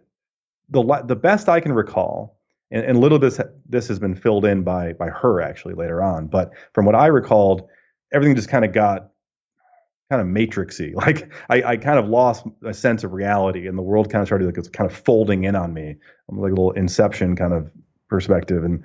the 0.68 1.02
the 1.06 1.16
best 1.16 1.48
I 1.48 1.60
can 1.60 1.72
recall, 1.72 2.38
and, 2.70 2.84
and 2.84 3.00
little 3.00 3.18
this 3.18 3.40
this 3.68 3.88
has 3.88 3.98
been 3.98 4.14
filled 4.14 4.44
in 4.44 4.62
by 4.62 4.92
by 4.94 5.08
her 5.08 5.40
actually 5.40 5.74
later 5.74 6.02
on, 6.02 6.26
but 6.26 6.52
from 6.74 6.86
what 6.86 6.94
I 6.94 7.06
recalled, 7.06 7.68
everything 8.12 8.36
just 8.36 8.48
kind 8.48 8.64
of 8.64 8.72
got 8.72 9.10
kind 10.10 10.20
of 10.20 10.28
matrixy. 10.28 10.92
Like 10.96 11.32
I, 11.48 11.62
I 11.72 11.76
kind 11.76 11.98
of 11.98 12.08
lost 12.08 12.44
a 12.64 12.74
sense 12.74 13.04
of 13.04 13.12
reality, 13.12 13.66
and 13.66 13.78
the 13.78 13.82
world 13.82 14.10
kind 14.10 14.22
of 14.22 14.28
started 14.28 14.46
like 14.46 14.58
it's 14.58 14.68
kind 14.68 14.90
of 14.90 14.96
folding 14.96 15.44
in 15.44 15.56
on 15.56 15.72
me. 15.72 15.96
I'm 16.28 16.38
like 16.38 16.52
a 16.52 16.54
little 16.54 16.72
Inception 16.72 17.36
kind 17.36 17.52
of 17.52 17.70
perspective, 18.10 18.64
and 18.64 18.84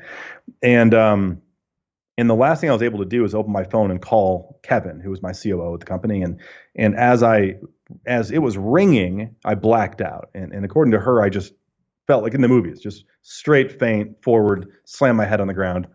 and 0.64 0.94
um, 0.94 1.42
And 2.18 2.30
the 2.30 2.36
last 2.36 2.62
thing 2.62 2.72
I 2.72 2.74
was 2.74 2.84
able 2.84 3.00
to 3.00 3.06
do 3.06 3.26
is 3.26 3.36
open 3.36 3.52
my 3.54 3.66
phone 3.66 3.92
and 3.92 4.02
call 4.02 4.60
Kevin, 4.64 5.02
who 5.02 5.12
was 5.12 5.22
my 5.22 5.34
COO 5.34 5.74
at 5.76 5.82
the 5.82 5.88
company. 5.88 6.24
And 6.24 6.40
and 6.76 6.96
as 6.96 7.24
I 7.24 7.56
as 8.08 8.32
it 8.32 8.40
was 8.40 8.58
ringing, 8.58 9.36
I 9.46 9.56
blacked 9.56 10.02
out. 10.02 10.30
And 10.34 10.54
and 10.54 10.66
according 10.66 10.94
to 10.94 11.00
her, 11.00 11.22
I 11.22 11.30
just 11.30 11.54
felt 12.08 12.24
like 12.24 12.34
in 12.36 12.42
the 12.42 12.50
movies, 12.50 12.82
just 12.82 13.06
straight 13.24 13.80
faint 13.80 14.24
forward, 14.24 14.70
slam 14.86 15.18
my 15.18 15.26
head 15.26 15.42
on 15.42 15.48
the 15.48 15.56
ground. 15.56 15.88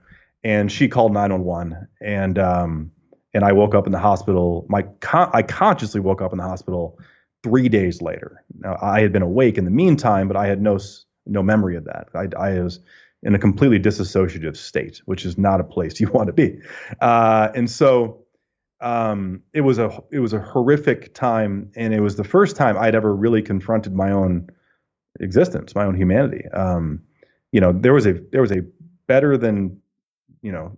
And 0.44 0.70
she 0.72 0.88
called 0.88 1.14
911. 1.14 1.88
And 2.02 2.38
um 2.38 2.92
and 3.34 3.44
I 3.44 3.52
woke 3.52 3.74
up 3.76 3.86
in 3.86 3.92
the 3.92 3.98
hospital. 3.98 4.66
My 4.68 4.82
con- 5.00 5.30
I 5.32 5.42
consciously 5.42 6.00
woke 6.00 6.22
up 6.22 6.32
in 6.32 6.38
the 6.38 6.44
hospital 6.44 6.98
three 7.44 7.68
days 7.70 8.02
later. 8.02 8.44
Now 8.58 8.76
I 8.82 9.00
had 9.00 9.12
been 9.12 9.22
awake 9.22 9.58
in 9.58 9.64
the 9.64 9.70
meantime, 9.70 10.28
but 10.28 10.36
I 10.36 10.46
had 10.48 10.60
no 10.60 10.78
no 11.26 11.42
memory 11.42 11.76
of 11.76 11.84
that. 11.86 12.08
I, 12.14 12.28
I 12.38 12.60
was 12.60 12.80
in 13.22 13.34
a 13.34 13.38
completely 13.38 13.78
disassociative 13.78 14.56
state, 14.56 15.02
which 15.04 15.24
is 15.24 15.36
not 15.36 15.60
a 15.60 15.64
place 15.64 16.00
you 16.00 16.08
want 16.12 16.28
to 16.28 16.32
be. 16.32 16.58
Uh, 17.00 17.48
and 17.54 17.70
so 17.70 18.24
um, 18.80 19.42
it 19.52 19.60
was 19.60 19.78
a 19.78 20.02
it 20.10 20.20
was 20.20 20.32
a 20.32 20.40
horrific 20.40 21.12
time, 21.12 21.70
and 21.76 21.92
it 21.92 22.00
was 22.00 22.16
the 22.16 22.24
first 22.24 22.56
time 22.56 22.76
I'd 22.78 22.94
ever 22.94 23.14
really 23.14 23.42
confronted 23.42 23.94
my 23.94 24.10
own 24.10 24.48
existence, 25.20 25.74
my 25.74 25.84
own 25.84 25.94
humanity. 25.94 26.44
Um, 26.54 27.02
you 27.52 27.60
know, 27.60 27.72
there 27.72 27.92
was 27.92 28.06
a 28.06 28.14
there 28.32 28.40
was 28.40 28.52
a 28.52 28.62
better 29.06 29.36
than 29.36 29.80
you 30.42 30.52
know, 30.52 30.76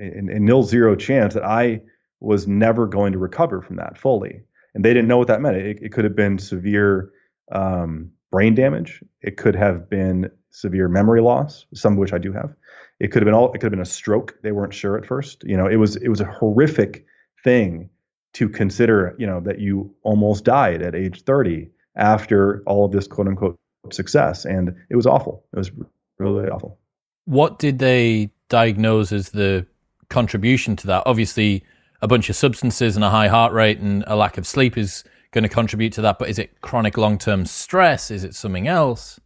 a, 0.00 0.18
a 0.18 0.38
nil 0.40 0.62
zero 0.62 0.96
chance 0.96 1.34
that 1.34 1.44
I 1.44 1.82
was 2.20 2.46
never 2.46 2.86
going 2.86 3.12
to 3.12 3.18
recover 3.18 3.62
from 3.62 3.76
that 3.76 3.98
fully, 3.98 4.42
and 4.74 4.84
they 4.84 4.94
didn't 4.94 5.08
know 5.08 5.18
what 5.18 5.28
that 5.28 5.40
meant. 5.40 5.56
It, 5.56 5.78
it 5.82 5.92
could 5.92 6.04
have 6.04 6.16
been 6.16 6.38
severe 6.38 7.10
um, 7.52 8.10
brain 8.30 8.54
damage. 8.54 9.02
It 9.20 9.36
could 9.36 9.54
have 9.54 9.88
been 9.90 10.30
severe 10.60 10.88
memory 10.88 11.20
loss, 11.20 11.66
some 11.74 11.92
of 11.94 11.98
which 11.98 12.12
I 12.12 12.18
do 12.18 12.32
have. 12.32 12.54
It 13.00 13.08
could 13.08 13.22
have 13.22 13.26
been 13.26 13.34
all. 13.34 13.52
It 13.52 13.58
could 13.58 13.64
have 13.64 13.72
been 13.72 13.80
a 13.80 13.86
stroke. 13.86 14.34
They 14.42 14.52
weren't 14.52 14.74
sure 14.74 14.98
at 14.98 15.06
first. 15.06 15.44
You 15.44 15.56
know, 15.56 15.66
it 15.66 15.76
was 15.76 15.96
it 15.96 16.08
was 16.08 16.20
a 16.20 16.24
horrific 16.24 17.06
thing 17.44 17.90
to 18.34 18.48
consider. 18.48 19.14
You 19.18 19.26
know 19.26 19.40
that 19.40 19.60
you 19.60 19.94
almost 20.02 20.44
died 20.44 20.82
at 20.82 20.94
age 20.94 21.22
30 21.22 21.70
after 21.96 22.62
all 22.66 22.84
of 22.84 22.92
this 22.92 23.06
quote 23.06 23.28
unquote 23.28 23.58
success, 23.92 24.44
and 24.44 24.74
it 24.90 24.96
was 24.96 25.06
awful. 25.06 25.44
It 25.52 25.58
was 25.58 25.70
really 26.18 26.48
awful. 26.48 26.78
What 27.24 27.58
did 27.58 27.78
they 27.78 28.30
diagnose 28.48 29.12
as 29.12 29.30
the 29.30 29.66
contribution 30.08 30.74
to 30.76 30.86
that? 30.88 31.04
Obviously, 31.06 31.64
a 32.02 32.08
bunch 32.08 32.28
of 32.28 32.36
substances 32.36 32.96
and 32.96 33.04
a 33.04 33.10
high 33.10 33.28
heart 33.28 33.52
rate 33.52 33.78
and 33.78 34.02
a 34.06 34.16
lack 34.16 34.38
of 34.38 34.46
sleep 34.46 34.76
is 34.76 35.04
going 35.30 35.42
to 35.42 35.48
contribute 35.48 35.92
to 35.92 36.02
that. 36.02 36.18
But 36.18 36.30
is 36.30 36.38
it 36.38 36.60
chronic 36.62 36.96
long 36.96 37.18
term 37.18 37.46
stress? 37.46 38.10
Is 38.10 38.24
it 38.24 38.34
something 38.34 38.66
else? 38.66 39.20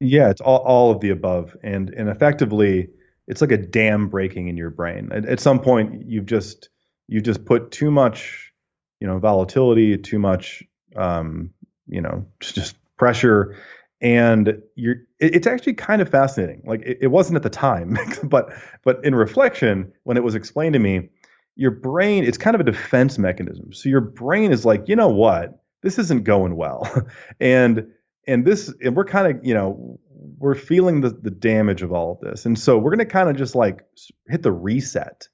Yeah, 0.00 0.30
it's 0.30 0.40
all, 0.40 0.58
all 0.58 0.90
of 0.90 1.00
the 1.00 1.10
above, 1.10 1.56
and 1.62 1.90
and 1.90 2.08
effectively, 2.08 2.88
it's 3.28 3.40
like 3.42 3.52
a 3.52 3.58
dam 3.58 4.08
breaking 4.08 4.48
in 4.48 4.56
your 4.56 4.70
brain. 4.70 5.10
At, 5.12 5.26
at 5.26 5.40
some 5.40 5.60
point, 5.60 6.04
you've 6.06 6.26
just 6.26 6.70
you 7.06 7.20
just 7.20 7.44
put 7.44 7.70
too 7.70 7.90
much, 7.90 8.52
you 9.00 9.06
know, 9.06 9.18
volatility, 9.18 9.98
too 9.98 10.18
much, 10.18 10.62
um, 10.96 11.50
you 11.86 12.00
know, 12.00 12.26
just 12.40 12.76
pressure, 12.96 13.56
and 14.00 14.62
you're. 14.74 14.96
It, 15.18 15.34
it's 15.36 15.46
actually 15.46 15.74
kind 15.74 16.00
of 16.00 16.08
fascinating. 16.08 16.62
Like 16.64 16.80
it, 16.82 16.98
it 17.02 17.06
wasn't 17.08 17.36
at 17.36 17.42
the 17.42 17.50
time, 17.50 17.98
but 18.24 18.50
but 18.84 19.04
in 19.04 19.14
reflection, 19.14 19.92
when 20.04 20.16
it 20.16 20.24
was 20.24 20.34
explained 20.34 20.72
to 20.72 20.78
me, 20.78 21.10
your 21.56 21.72
brain 21.72 22.24
it's 22.24 22.38
kind 22.38 22.54
of 22.54 22.60
a 22.62 22.64
defense 22.64 23.18
mechanism. 23.18 23.74
So 23.74 23.90
your 23.90 24.00
brain 24.00 24.50
is 24.50 24.64
like, 24.64 24.88
you 24.88 24.96
know 24.96 25.08
what, 25.08 25.62
this 25.82 25.98
isn't 25.98 26.24
going 26.24 26.56
well, 26.56 26.90
and 27.40 27.86
and 28.26 28.44
this 28.44 28.72
and 28.82 28.96
we're 28.96 29.04
kind 29.04 29.36
of 29.36 29.44
you 29.44 29.54
know 29.54 29.98
we're 30.38 30.54
feeling 30.54 31.00
the 31.00 31.10
the 31.10 31.30
damage 31.30 31.82
of 31.82 31.92
all 31.92 32.12
of 32.12 32.20
this. 32.20 32.46
And 32.46 32.58
so 32.58 32.78
we're 32.78 32.90
going 32.90 32.98
to 32.98 33.04
kind 33.04 33.28
of 33.28 33.36
just 33.36 33.54
like 33.54 33.84
hit 34.28 34.42
the 34.42 34.52
reset. 34.52 35.28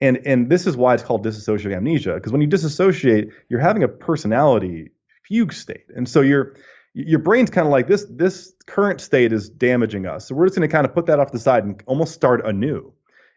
And 0.00 0.18
and 0.26 0.48
this 0.48 0.66
is 0.66 0.76
why 0.76 0.94
it's 0.94 1.02
called 1.02 1.24
dissociative 1.24 1.74
amnesia 1.74 2.14
because 2.14 2.32
when 2.32 2.40
you 2.40 2.46
disassociate 2.46 3.30
you're 3.48 3.60
having 3.60 3.82
a 3.82 3.88
personality 3.88 4.90
fugue 5.24 5.52
state. 5.52 5.86
And 5.94 6.08
so 6.08 6.20
your 6.20 6.56
your 6.94 7.18
brain's 7.18 7.50
kind 7.50 7.66
of 7.66 7.72
like 7.72 7.88
this 7.88 8.06
this 8.10 8.52
current 8.66 9.00
state 9.00 9.32
is 9.32 9.48
damaging 9.48 10.06
us. 10.06 10.26
So 10.28 10.34
we're 10.34 10.46
just 10.46 10.56
going 10.56 10.68
to 10.68 10.72
kind 10.72 10.86
of 10.86 10.94
put 10.94 11.06
that 11.06 11.18
off 11.18 11.32
the 11.32 11.38
side 11.38 11.64
and 11.64 11.82
almost 11.86 12.14
start 12.14 12.44
anew 12.46 12.92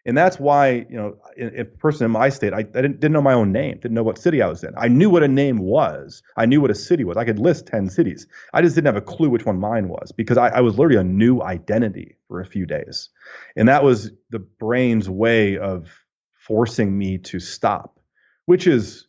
and 0.06 0.18
that's 0.18 0.40
why, 0.40 0.86
you 0.90 0.98
know, 0.98 1.16
a 1.38 1.64
person 1.64 2.06
in 2.06 2.12
my 2.12 2.30
state, 2.30 2.54
I, 2.54 2.60
I 2.60 2.64
didn't, 2.64 3.00
didn't 3.00 3.12
know 3.12 3.22
my 3.22 3.34
own 3.34 3.52
name, 3.52 3.76
didn't 3.76 3.94
know 3.94 4.04
what 4.04 4.18
city 4.18 4.42
I 4.42 4.48
was 4.48 4.64
in. 4.64 4.74
I 4.76 4.88
knew 4.88 5.12
what 5.12 5.22
a 5.22 5.28
name 5.28 5.60
was. 5.60 6.24
I 6.38 6.48
knew 6.48 6.60
what 6.60 6.72
a 6.72 6.76
city 6.76 7.04
was. 7.04 7.18
I 7.18 7.26
could 7.26 7.38
list 7.38 7.68
10 7.68 7.90
cities. 7.90 8.26
I 8.54 8.64
just 8.64 8.74
didn't 8.74 8.88
have 8.88 8.96
a 8.96 9.02
clue 9.02 9.30
which 9.30 9.46
one 9.46 9.60
mine 9.60 9.90
was 9.90 10.12
because 10.12 10.38
I, 10.38 10.48
I 10.50 10.62
was 10.62 10.78
literally 10.78 11.00
a 11.00 11.04
new 11.04 11.42
identity 11.42 12.18
for 12.28 12.42
a 12.42 12.46
few 12.46 12.66
days. 12.66 13.10
And 13.56 13.70
that 13.70 13.84
was 13.84 14.12
the 14.32 14.40
brain's 14.40 15.08
way 15.08 15.58
of 15.60 15.88
forcing 16.34 16.98
me 16.98 17.20
to 17.20 17.40
stop, 17.40 18.00
which 18.46 18.66
is 18.66 19.08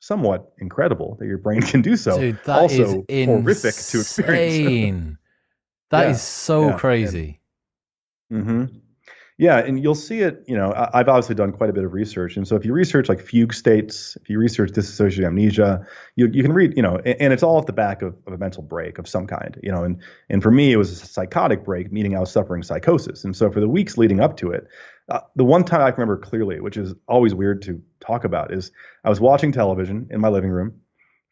somewhat 0.00 0.52
incredible 0.58 1.16
that 1.20 1.26
your 1.26 1.38
brain 1.38 1.62
can 1.62 1.80
do 1.80 1.96
so. 1.96 2.18
Dude, 2.18 2.38
that 2.44 2.58
also 2.58 3.04
is 3.08 3.26
horrific 3.26 3.74
to 3.74 4.00
experience. 4.00 5.18
That 5.90 6.06
yeah, 6.06 6.10
is 6.10 6.22
so 6.22 6.70
yeah, 6.70 6.78
crazy. 6.78 7.40
mm-hmm. 8.32 8.64
Yeah, 9.36 9.58
and 9.58 9.82
you'll 9.82 9.96
see 9.96 10.20
it. 10.20 10.44
You 10.46 10.56
know, 10.56 10.72
I've 10.72 11.08
obviously 11.08 11.34
done 11.34 11.50
quite 11.50 11.68
a 11.68 11.72
bit 11.72 11.84
of 11.84 11.92
research, 11.92 12.36
and 12.36 12.46
so 12.46 12.54
if 12.54 12.64
you 12.64 12.72
research 12.72 13.08
like 13.08 13.20
fugue 13.20 13.52
states, 13.52 14.16
if 14.20 14.30
you 14.30 14.38
research 14.38 14.70
dissociative 14.70 15.26
amnesia, 15.26 15.84
you 16.14 16.28
you 16.32 16.42
can 16.42 16.52
read. 16.52 16.76
You 16.76 16.82
know, 16.82 16.98
and, 16.98 17.32
it's 17.32 17.42
all 17.42 17.56
off 17.56 17.66
the 17.66 17.72
back 17.72 18.02
of, 18.02 18.14
of, 18.28 18.32
a 18.32 18.38
mental 18.38 18.62
break 18.62 18.98
of 18.98 19.08
some 19.08 19.26
kind. 19.26 19.58
You 19.60 19.72
know, 19.72 19.82
and 19.82 20.00
and 20.30 20.40
for 20.40 20.52
me, 20.52 20.70
it 20.70 20.76
was 20.76 21.02
a 21.02 21.06
psychotic 21.06 21.64
break, 21.64 21.90
meaning 21.90 22.16
I 22.16 22.20
was 22.20 22.30
suffering 22.30 22.62
psychosis. 22.62 23.24
And 23.24 23.34
so 23.34 23.50
for 23.50 23.58
the 23.58 23.68
weeks 23.68 23.98
leading 23.98 24.20
up 24.20 24.36
to 24.36 24.52
it, 24.52 24.68
uh, 25.08 25.20
the 25.34 25.44
one 25.44 25.64
time 25.64 25.80
I 25.80 25.90
can 25.90 26.02
remember 26.02 26.18
clearly, 26.18 26.60
which 26.60 26.76
is 26.76 26.94
always 27.08 27.34
weird 27.34 27.62
to 27.62 27.82
talk 27.98 28.22
about, 28.22 28.54
is 28.54 28.70
I 29.02 29.08
was 29.08 29.20
watching 29.20 29.50
television 29.50 30.06
in 30.10 30.20
my 30.20 30.28
living 30.28 30.50
room 30.50 30.80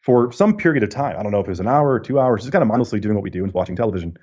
for 0.01 0.29
some 0.33 0.57
period 0.57 0.83
of 0.83 0.89
time. 0.89 1.15
I 1.17 1.23
don't 1.23 1.31
know 1.31 1.39
if 1.39 1.47
it 1.47 1.51
was 1.51 1.61
an 1.61 1.69
hour 1.69 1.93
or 1.93 2.01
two 2.01 2.19
hours, 2.19 2.41
just 2.41 2.51
kind 2.51 2.63
of 2.63 2.67
mindlessly 2.67 2.99
doing 2.99 3.15
what 3.15 3.23
we 3.23 3.29
do 3.29 3.45
and 3.45 3.53
watching 3.53 3.77
television. 3.77 4.17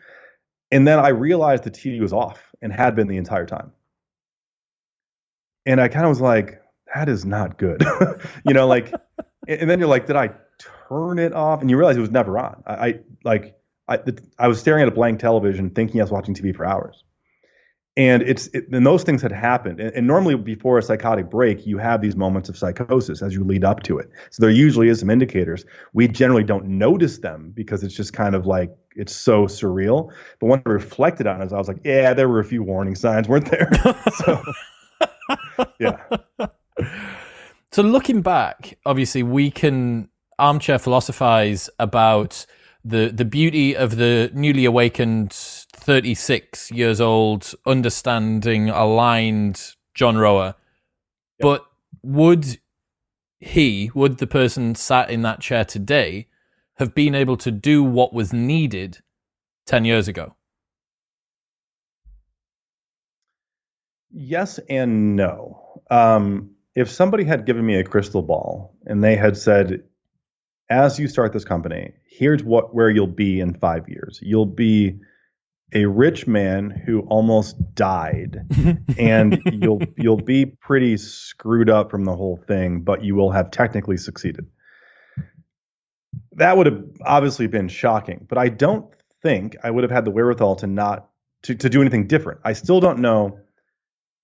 And 0.70 0.86
then 0.86 0.98
I 0.98 1.08
realized 1.08 1.64
the 1.64 1.70
TV 1.70 2.00
was 2.00 2.12
off 2.12 2.40
and 2.62 2.72
had 2.72 2.94
been 2.94 3.08
the 3.08 3.16
entire 3.16 3.46
time. 3.46 3.72
And 5.66 5.80
I 5.80 5.88
kind 5.88 6.04
of 6.04 6.10
was 6.10 6.20
like, 6.20 6.62
that 6.94 7.08
is 7.08 7.24
not 7.24 7.58
good. 7.58 7.84
you 8.46 8.54
know, 8.54 8.66
like, 8.66 8.92
and 9.46 9.68
then 9.68 9.78
you're 9.78 9.88
like, 9.88 10.06
did 10.06 10.16
I 10.16 10.30
turn 10.88 11.18
it 11.18 11.32
off? 11.32 11.60
And 11.60 11.70
you 11.70 11.76
realize 11.76 11.96
it 11.96 12.00
was 12.00 12.10
never 12.10 12.38
on. 12.38 12.62
I, 12.66 12.74
I 12.74 13.00
like, 13.24 13.56
I, 13.88 13.98
I 14.38 14.48
was 14.48 14.60
staring 14.60 14.82
at 14.82 14.88
a 14.88 14.92
blank 14.92 15.20
television 15.20 15.70
thinking 15.70 16.00
I 16.00 16.04
was 16.04 16.12
watching 16.12 16.34
TV 16.34 16.54
for 16.54 16.64
hours. 16.64 17.04
And 17.96 18.22
it's 18.22 18.46
it, 18.48 18.68
and 18.70 18.86
those 18.86 19.02
things 19.02 19.20
had 19.20 19.32
happened. 19.32 19.80
And, 19.80 19.92
and, 19.94 20.06
normally 20.06 20.36
before 20.36 20.78
a 20.78 20.82
psychotic 20.82 21.28
break, 21.28 21.66
you 21.66 21.76
have 21.78 22.00
these 22.00 22.14
moments 22.14 22.48
of 22.48 22.56
psychosis 22.56 23.20
as 23.20 23.34
you 23.34 23.42
lead 23.42 23.64
up 23.64 23.82
to 23.82 23.98
it. 23.98 24.10
So 24.30 24.40
there 24.40 24.50
usually 24.50 24.88
is 24.88 25.00
some 25.00 25.10
indicators. 25.10 25.64
We 25.92 26.06
generally 26.06 26.44
don't 26.44 26.66
notice 26.66 27.18
them 27.18 27.52
because 27.54 27.82
it's 27.82 27.94
just 27.94 28.12
kind 28.12 28.34
of 28.34 28.46
like 28.46 28.70
it's 28.94 29.14
so 29.14 29.46
surreal. 29.46 30.12
But 30.38 30.46
when 30.46 30.62
I 30.64 30.70
reflected 30.70 31.26
on 31.26 31.42
it, 31.42 31.52
I 31.52 31.58
was 31.58 31.68
like, 31.68 31.80
yeah, 31.84 32.14
there 32.14 32.28
were 32.28 32.38
a 32.38 32.44
few 32.44 32.62
warning 32.62 32.94
signs, 32.94 33.28
weren't 33.28 33.50
there? 33.50 33.70
so, 34.24 34.42
yeah. 35.80 35.98
So 37.72 37.82
looking 37.82 38.20
back, 38.20 38.78
obviously 38.84 39.22
we 39.22 39.50
can 39.50 40.08
armchair 40.38 40.78
philosophize 40.78 41.70
about 41.78 42.46
the 42.84 43.12
the 43.14 43.24
beauty 43.24 43.76
of 43.76 43.96
the 43.96 44.30
newly 44.34 44.64
awakened 44.64 45.32
36 45.90 46.70
years 46.70 47.00
old 47.00 47.52
understanding 47.66 48.68
aligned 48.70 49.74
John 49.92 50.16
Roa. 50.16 50.54
But 51.40 51.66
would 52.04 52.60
he, 53.40 53.90
would 53.92 54.18
the 54.18 54.28
person 54.28 54.76
sat 54.76 55.10
in 55.10 55.22
that 55.22 55.40
chair 55.40 55.64
today 55.64 56.28
have 56.76 56.94
been 56.94 57.16
able 57.16 57.36
to 57.38 57.50
do 57.50 57.82
what 57.82 58.12
was 58.12 58.32
needed 58.32 58.98
10 59.66 59.84
years 59.84 60.06
ago? 60.06 60.36
Yes 64.12 64.60
and 64.68 65.16
no. 65.16 65.82
Um, 65.90 66.50
if 66.76 66.88
somebody 66.88 67.24
had 67.24 67.46
given 67.46 67.66
me 67.66 67.74
a 67.74 67.82
crystal 67.82 68.22
ball 68.22 68.76
and 68.86 69.02
they 69.02 69.16
had 69.16 69.36
said, 69.36 69.82
as 70.68 71.00
you 71.00 71.08
start 71.08 71.32
this 71.32 71.44
company, 71.44 71.94
here's 72.08 72.44
what 72.44 72.76
where 72.76 72.90
you'll 72.90 73.08
be 73.08 73.40
in 73.40 73.54
five 73.54 73.88
years. 73.88 74.20
You'll 74.22 74.46
be 74.46 75.00
a 75.72 75.86
rich 75.86 76.26
man 76.26 76.70
who 76.70 77.00
almost 77.02 77.56
died, 77.74 78.46
and 78.98 79.40
you'll 79.52 79.82
you'll 79.96 80.16
be 80.16 80.46
pretty 80.46 80.96
screwed 80.96 81.70
up 81.70 81.90
from 81.90 82.04
the 82.04 82.14
whole 82.14 82.36
thing, 82.36 82.80
but 82.80 83.04
you 83.04 83.14
will 83.14 83.30
have 83.30 83.50
technically 83.50 83.96
succeeded. 83.96 84.46
That 86.32 86.56
would 86.56 86.66
have 86.66 86.84
obviously 87.04 87.46
been 87.46 87.68
shocking, 87.68 88.26
but 88.28 88.38
I 88.38 88.48
don't 88.48 88.92
think 89.22 89.56
I 89.62 89.70
would 89.70 89.84
have 89.84 89.90
had 89.90 90.04
the 90.04 90.10
wherewithal 90.10 90.56
to 90.56 90.66
not 90.66 91.08
to, 91.42 91.54
to 91.54 91.68
do 91.68 91.80
anything 91.80 92.06
different. 92.06 92.40
I 92.44 92.52
still 92.52 92.80
don't 92.80 92.98
know 92.98 93.38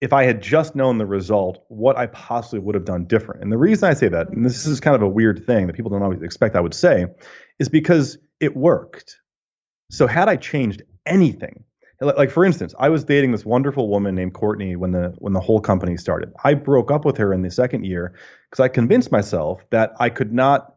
if 0.00 0.12
I 0.12 0.24
had 0.24 0.42
just 0.42 0.76
known 0.76 0.98
the 0.98 1.06
result, 1.06 1.64
what 1.68 1.96
I 1.96 2.06
possibly 2.06 2.58
would 2.58 2.74
have 2.74 2.84
done 2.84 3.06
different. 3.06 3.42
And 3.42 3.50
the 3.50 3.56
reason 3.56 3.88
I 3.88 3.94
say 3.94 4.08
that, 4.08 4.28
and 4.28 4.44
this 4.44 4.66
is 4.66 4.80
kind 4.80 4.94
of 4.94 5.02
a 5.02 5.08
weird 5.08 5.46
thing 5.46 5.66
that 5.66 5.72
people 5.74 5.90
don't 5.90 6.02
always 6.02 6.22
expect 6.22 6.54
I 6.54 6.60
would 6.60 6.74
say, 6.74 7.06
is 7.58 7.68
because 7.68 8.18
it 8.38 8.54
worked. 8.54 9.16
So 9.90 10.06
had 10.06 10.28
I 10.28 10.36
changed 10.36 10.82
anything, 11.06 11.64
like 12.00 12.30
for 12.30 12.44
instance, 12.44 12.74
I 12.78 12.88
was 12.88 13.04
dating 13.04 13.32
this 13.32 13.44
wonderful 13.44 13.88
woman 13.88 14.14
named 14.14 14.34
Courtney 14.34 14.76
when 14.76 14.92
the 14.92 15.14
when 15.18 15.32
the 15.32 15.40
whole 15.40 15.60
company 15.60 15.96
started. 15.96 16.32
I 16.44 16.54
broke 16.54 16.90
up 16.90 17.04
with 17.04 17.16
her 17.16 17.32
in 17.32 17.42
the 17.42 17.50
second 17.50 17.84
year 17.84 18.14
because 18.50 18.62
I 18.62 18.68
convinced 18.68 19.10
myself 19.10 19.64
that 19.70 19.94
I 19.98 20.10
could 20.10 20.32
not 20.32 20.74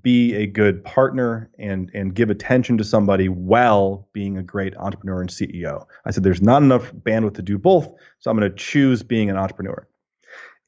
be 0.00 0.34
a 0.34 0.46
good 0.46 0.82
partner 0.84 1.50
and 1.58 1.90
and 1.92 2.14
give 2.14 2.30
attention 2.30 2.78
to 2.78 2.84
somebody 2.84 3.28
while 3.28 4.08
being 4.14 4.38
a 4.38 4.42
great 4.42 4.74
entrepreneur 4.78 5.20
and 5.20 5.28
CEO. 5.28 5.86
I 6.06 6.10
said 6.10 6.22
there's 6.22 6.40
not 6.40 6.62
enough 6.62 6.92
bandwidth 6.92 7.34
to 7.34 7.42
do 7.42 7.58
both, 7.58 7.88
so 8.20 8.30
I'm 8.30 8.38
going 8.38 8.50
to 8.50 8.56
choose 8.56 9.02
being 9.02 9.28
an 9.28 9.36
entrepreneur. 9.36 9.86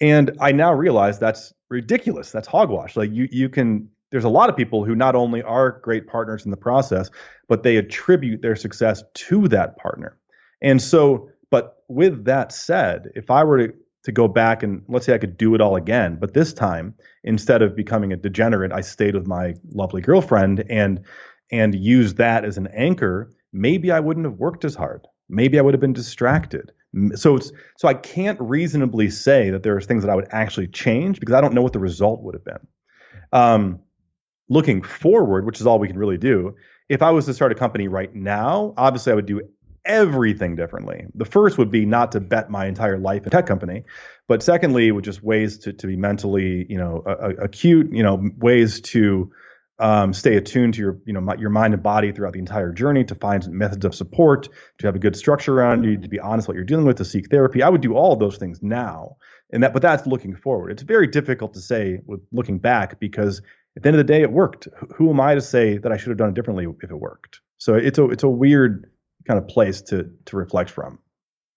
And 0.00 0.36
I 0.40 0.52
now 0.52 0.74
realize 0.74 1.18
that's 1.18 1.54
ridiculous. 1.70 2.30
That's 2.30 2.48
hogwash. 2.48 2.94
Like 2.94 3.10
you 3.10 3.28
you 3.30 3.48
can 3.48 3.88
there's 4.14 4.22
a 4.22 4.28
lot 4.28 4.48
of 4.48 4.56
people 4.56 4.84
who 4.84 4.94
not 4.94 5.16
only 5.16 5.42
are 5.42 5.80
great 5.80 6.06
partners 6.06 6.44
in 6.44 6.52
the 6.52 6.56
process, 6.56 7.10
but 7.48 7.64
they 7.64 7.76
attribute 7.76 8.42
their 8.42 8.54
success 8.54 9.02
to 9.12 9.48
that 9.48 9.76
partner. 9.76 10.16
And 10.62 10.80
so, 10.80 11.28
but 11.50 11.78
with 11.88 12.24
that 12.26 12.52
said, 12.52 13.10
if 13.16 13.28
I 13.28 13.42
were 13.42 13.66
to 13.66 13.74
to 14.04 14.12
go 14.12 14.28
back 14.28 14.62
and 14.62 14.82
let's 14.86 15.06
say 15.06 15.14
I 15.14 15.18
could 15.18 15.36
do 15.36 15.54
it 15.56 15.60
all 15.60 15.74
again, 15.74 16.18
but 16.20 16.32
this 16.32 16.52
time 16.52 16.94
instead 17.24 17.60
of 17.60 17.74
becoming 17.74 18.12
a 18.12 18.16
degenerate, 18.16 18.70
I 18.70 18.82
stayed 18.82 19.16
with 19.16 19.26
my 19.26 19.54
lovely 19.72 20.00
girlfriend 20.00 20.64
and 20.70 21.00
and 21.50 21.74
used 21.74 22.16
that 22.18 22.44
as 22.44 22.56
an 22.56 22.68
anchor, 22.68 23.32
maybe 23.52 23.90
I 23.90 23.98
wouldn't 23.98 24.26
have 24.26 24.38
worked 24.38 24.64
as 24.64 24.76
hard. 24.76 25.08
Maybe 25.28 25.58
I 25.58 25.62
would 25.62 25.74
have 25.74 25.80
been 25.80 25.92
distracted. 25.92 26.70
So 27.16 27.34
it's 27.34 27.50
so 27.78 27.88
I 27.88 27.94
can't 27.94 28.40
reasonably 28.40 29.10
say 29.10 29.50
that 29.50 29.64
there 29.64 29.76
are 29.76 29.80
things 29.80 30.04
that 30.04 30.10
I 30.10 30.14
would 30.14 30.28
actually 30.30 30.68
change 30.68 31.18
because 31.18 31.34
I 31.34 31.40
don't 31.40 31.52
know 31.52 31.62
what 31.62 31.72
the 31.72 31.80
result 31.80 32.22
would 32.22 32.36
have 32.36 32.44
been. 32.44 32.66
Um, 33.32 33.80
looking 34.48 34.82
forward, 34.82 35.46
which 35.46 35.60
is 35.60 35.66
all 35.66 35.78
we 35.78 35.88
can 35.88 35.98
really 35.98 36.18
do, 36.18 36.54
if 36.88 37.02
I 37.02 37.10
was 37.10 37.26
to 37.26 37.34
start 37.34 37.52
a 37.52 37.54
company 37.54 37.88
right 37.88 38.14
now, 38.14 38.74
obviously 38.76 39.12
I 39.12 39.14
would 39.14 39.26
do 39.26 39.42
everything 39.84 40.56
differently. 40.56 41.06
The 41.14 41.24
first 41.24 41.58
would 41.58 41.70
be 41.70 41.84
not 41.84 42.12
to 42.12 42.20
bet 42.20 42.50
my 42.50 42.66
entire 42.66 42.98
life 42.98 43.24
in 43.24 43.30
tech 43.30 43.46
company, 43.46 43.84
but 44.28 44.42
secondly, 44.42 44.90
would 44.90 45.04
just 45.04 45.22
ways 45.22 45.58
to, 45.58 45.72
to 45.72 45.86
be 45.86 45.96
mentally, 45.96 46.66
you 46.68 46.78
know, 46.78 46.98
acute, 47.42 47.92
you 47.92 48.02
know, 48.02 48.30
ways 48.38 48.80
to 48.80 49.30
um, 49.78 50.12
stay 50.12 50.36
attuned 50.36 50.74
to 50.74 50.80
your, 50.80 50.98
you 51.04 51.12
know, 51.12 51.34
your 51.38 51.50
mind 51.50 51.74
and 51.74 51.82
body 51.82 52.12
throughout 52.12 52.32
the 52.32 52.38
entire 52.38 52.72
journey, 52.72 53.04
to 53.04 53.14
find 53.14 53.46
methods 53.50 53.84
of 53.84 53.94
support, 53.94 54.48
to 54.78 54.86
have 54.86 54.94
a 54.94 54.98
good 54.98 55.16
structure 55.16 55.58
around 55.58 55.84
you, 55.84 55.98
to 55.98 56.08
be 56.08 56.20
honest 56.20 56.48
what 56.48 56.54
you're 56.54 56.64
dealing 56.64 56.86
with, 56.86 56.96
to 56.96 57.04
seek 57.04 57.28
therapy. 57.28 57.62
I 57.62 57.68
would 57.68 57.80
do 57.80 57.94
all 57.94 58.12
of 58.12 58.20
those 58.20 58.38
things 58.38 58.62
now, 58.62 59.16
and 59.52 59.62
that, 59.62 59.72
but 59.72 59.82
that's 59.82 60.06
looking 60.06 60.36
forward. 60.36 60.70
It's 60.70 60.82
very 60.82 61.06
difficult 61.06 61.54
to 61.54 61.60
say 61.60 62.00
with 62.06 62.20
looking 62.32 62.58
back 62.58 63.00
because 63.00 63.42
at 63.76 63.82
the 63.82 63.88
end 63.88 63.96
of 63.96 64.06
the 64.06 64.12
day, 64.12 64.22
it 64.22 64.30
worked. 64.30 64.68
Who 64.94 65.10
am 65.10 65.20
I 65.20 65.34
to 65.34 65.40
say 65.40 65.78
that 65.78 65.90
I 65.90 65.96
should 65.96 66.08
have 66.08 66.18
done 66.18 66.28
it 66.28 66.34
differently 66.34 66.66
if 66.82 66.90
it 66.90 66.94
worked? 66.94 67.40
So 67.58 67.74
it's 67.74 67.98
a 67.98 68.08
it's 68.10 68.22
a 68.22 68.28
weird 68.28 68.90
kind 69.26 69.38
of 69.38 69.48
place 69.48 69.82
to 69.82 70.10
to 70.26 70.36
reflect 70.36 70.70
from. 70.70 70.98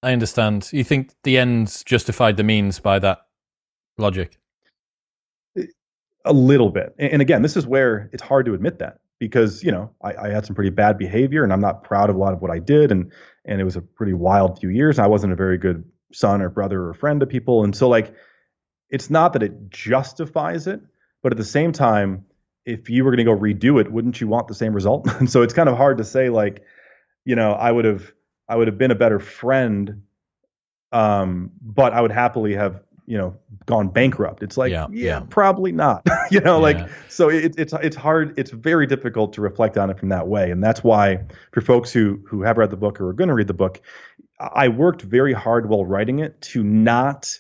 I 0.04 0.14
understand. 0.14 0.70
You 0.72 0.84
think 0.84 1.12
the 1.24 1.38
ends 1.38 1.84
justified 1.84 2.38
the 2.38 2.44
means 2.44 2.80
by 2.80 3.00
that 3.00 3.20
logic? 3.98 4.38
A 6.26 6.34
little 6.34 6.70
bit. 6.70 6.94
And 7.00 7.22
again, 7.22 7.42
this 7.42 7.56
is 7.56 7.66
where 7.66 8.10
it's 8.14 8.24
hard 8.24 8.46
to 8.48 8.54
admit 8.54 8.80
that 8.80 9.00
because 9.20 9.64
you 9.64 9.72
know 9.72 9.92
I, 10.04 10.14
I, 10.14 10.30
had 10.30 10.46
some 10.46 10.56
pretty 10.56 10.70
bad 10.70 10.98
behavior 10.98 11.44
and 11.44 11.52
I'm 11.52 11.62
not 11.62 11.84
proud 11.84 12.10
of 12.10 12.16
a 12.16 12.20
lot 12.20 12.34
of 12.34 12.42
what 12.42 12.52
I 12.52 12.60
did 12.60 12.92
and 12.92 13.12
and 13.46 13.62
it 13.62 13.64
was 13.64 13.76
a 13.76 13.82
pretty 13.82 14.14
wild 14.14 14.60
few 14.60 14.70
years. 14.70 14.98
And 14.98 15.06
I 15.06 15.08
wasn't 15.08 15.34
a 15.34 15.36
very 15.36 15.58
good 15.58 15.84
son 16.14 16.42
or 16.42 16.50
brother 16.50 16.88
or 16.88 16.94
friend 16.94 17.20
to 17.20 17.26
people. 17.26 17.64
And 17.64 17.76
so 17.76 17.88
like 17.88 18.14
it's 18.90 19.10
not 19.10 19.34
that 19.34 19.44
it 19.44 19.70
justifies 19.70 20.68
it, 20.68 20.82
but 21.24 21.32
at 21.32 21.38
the 21.38 21.46
same 21.46 21.72
time, 21.72 22.26
if 22.66 22.90
you 22.90 23.04
were 23.04 23.12
going 23.12 23.26
to 23.26 23.32
go 23.32 23.38
redo 23.38 23.80
it, 23.80 23.92
wouldn't 23.92 24.20
you 24.20 24.28
want 24.28 24.48
the 24.48 24.54
same 24.54 24.74
result? 24.74 25.08
and 25.20 25.30
so 25.30 25.42
it's 25.42 25.54
kind 25.54 25.70
of 25.70 25.78
hard 25.78 25.98
to 25.98 26.04
say 26.04 26.30
like, 26.30 26.64
you 27.26 27.36
know, 27.36 27.52
I 27.52 27.72
would 27.72 27.86
have 27.86 28.12
I 28.48 28.56
would 28.56 28.68
have 28.68 28.78
been 28.78 28.92
a 28.92 28.96
better 28.96 29.20
friend, 29.20 30.04
um, 30.92 31.52
but 31.62 31.94
I 31.94 32.02
would 32.02 32.12
happily 32.12 32.54
have 32.56 32.82
you 33.08 33.18
know 33.18 33.38
gone 33.66 33.88
bankrupt. 33.88 34.44
It's 34.44 34.58
like 34.58 34.72
yeah, 34.72 34.88
yeah, 34.92 35.06
yeah. 35.06 35.20
probably 35.30 35.72
not. 35.72 36.06
you 36.32 36.42
know, 36.42 36.58
yeah. 36.58 36.64
like 36.64 36.90
so 37.10 37.30
it, 37.30 37.56
it's 37.58 37.74
it's 37.74 37.96
hard. 37.96 38.38
It's 38.38 38.52
very 38.52 38.86
difficult 38.86 39.34
to 39.34 39.42
reflect 39.42 39.78
on 39.78 39.90
it 39.90 39.98
from 39.98 40.10
that 40.10 40.28
way, 40.28 40.52
and 40.52 40.64
that's 40.64 40.84
why 40.84 41.26
for 41.52 41.62
folks 41.62 41.92
who 41.92 42.22
who 42.28 42.44
have 42.44 42.58
read 42.58 42.70
the 42.70 42.78
book 42.78 43.02
or 43.02 43.10
are 43.10 43.14
going 43.14 43.30
to 43.30 43.34
read 43.34 43.48
the 43.48 43.54
book, 43.54 43.82
I 44.40 44.68
worked 44.68 45.02
very 45.02 45.34
hard 45.34 45.70
while 45.70 45.86
writing 45.86 46.20
it 46.20 46.40
to 46.42 46.64
not 46.64 47.40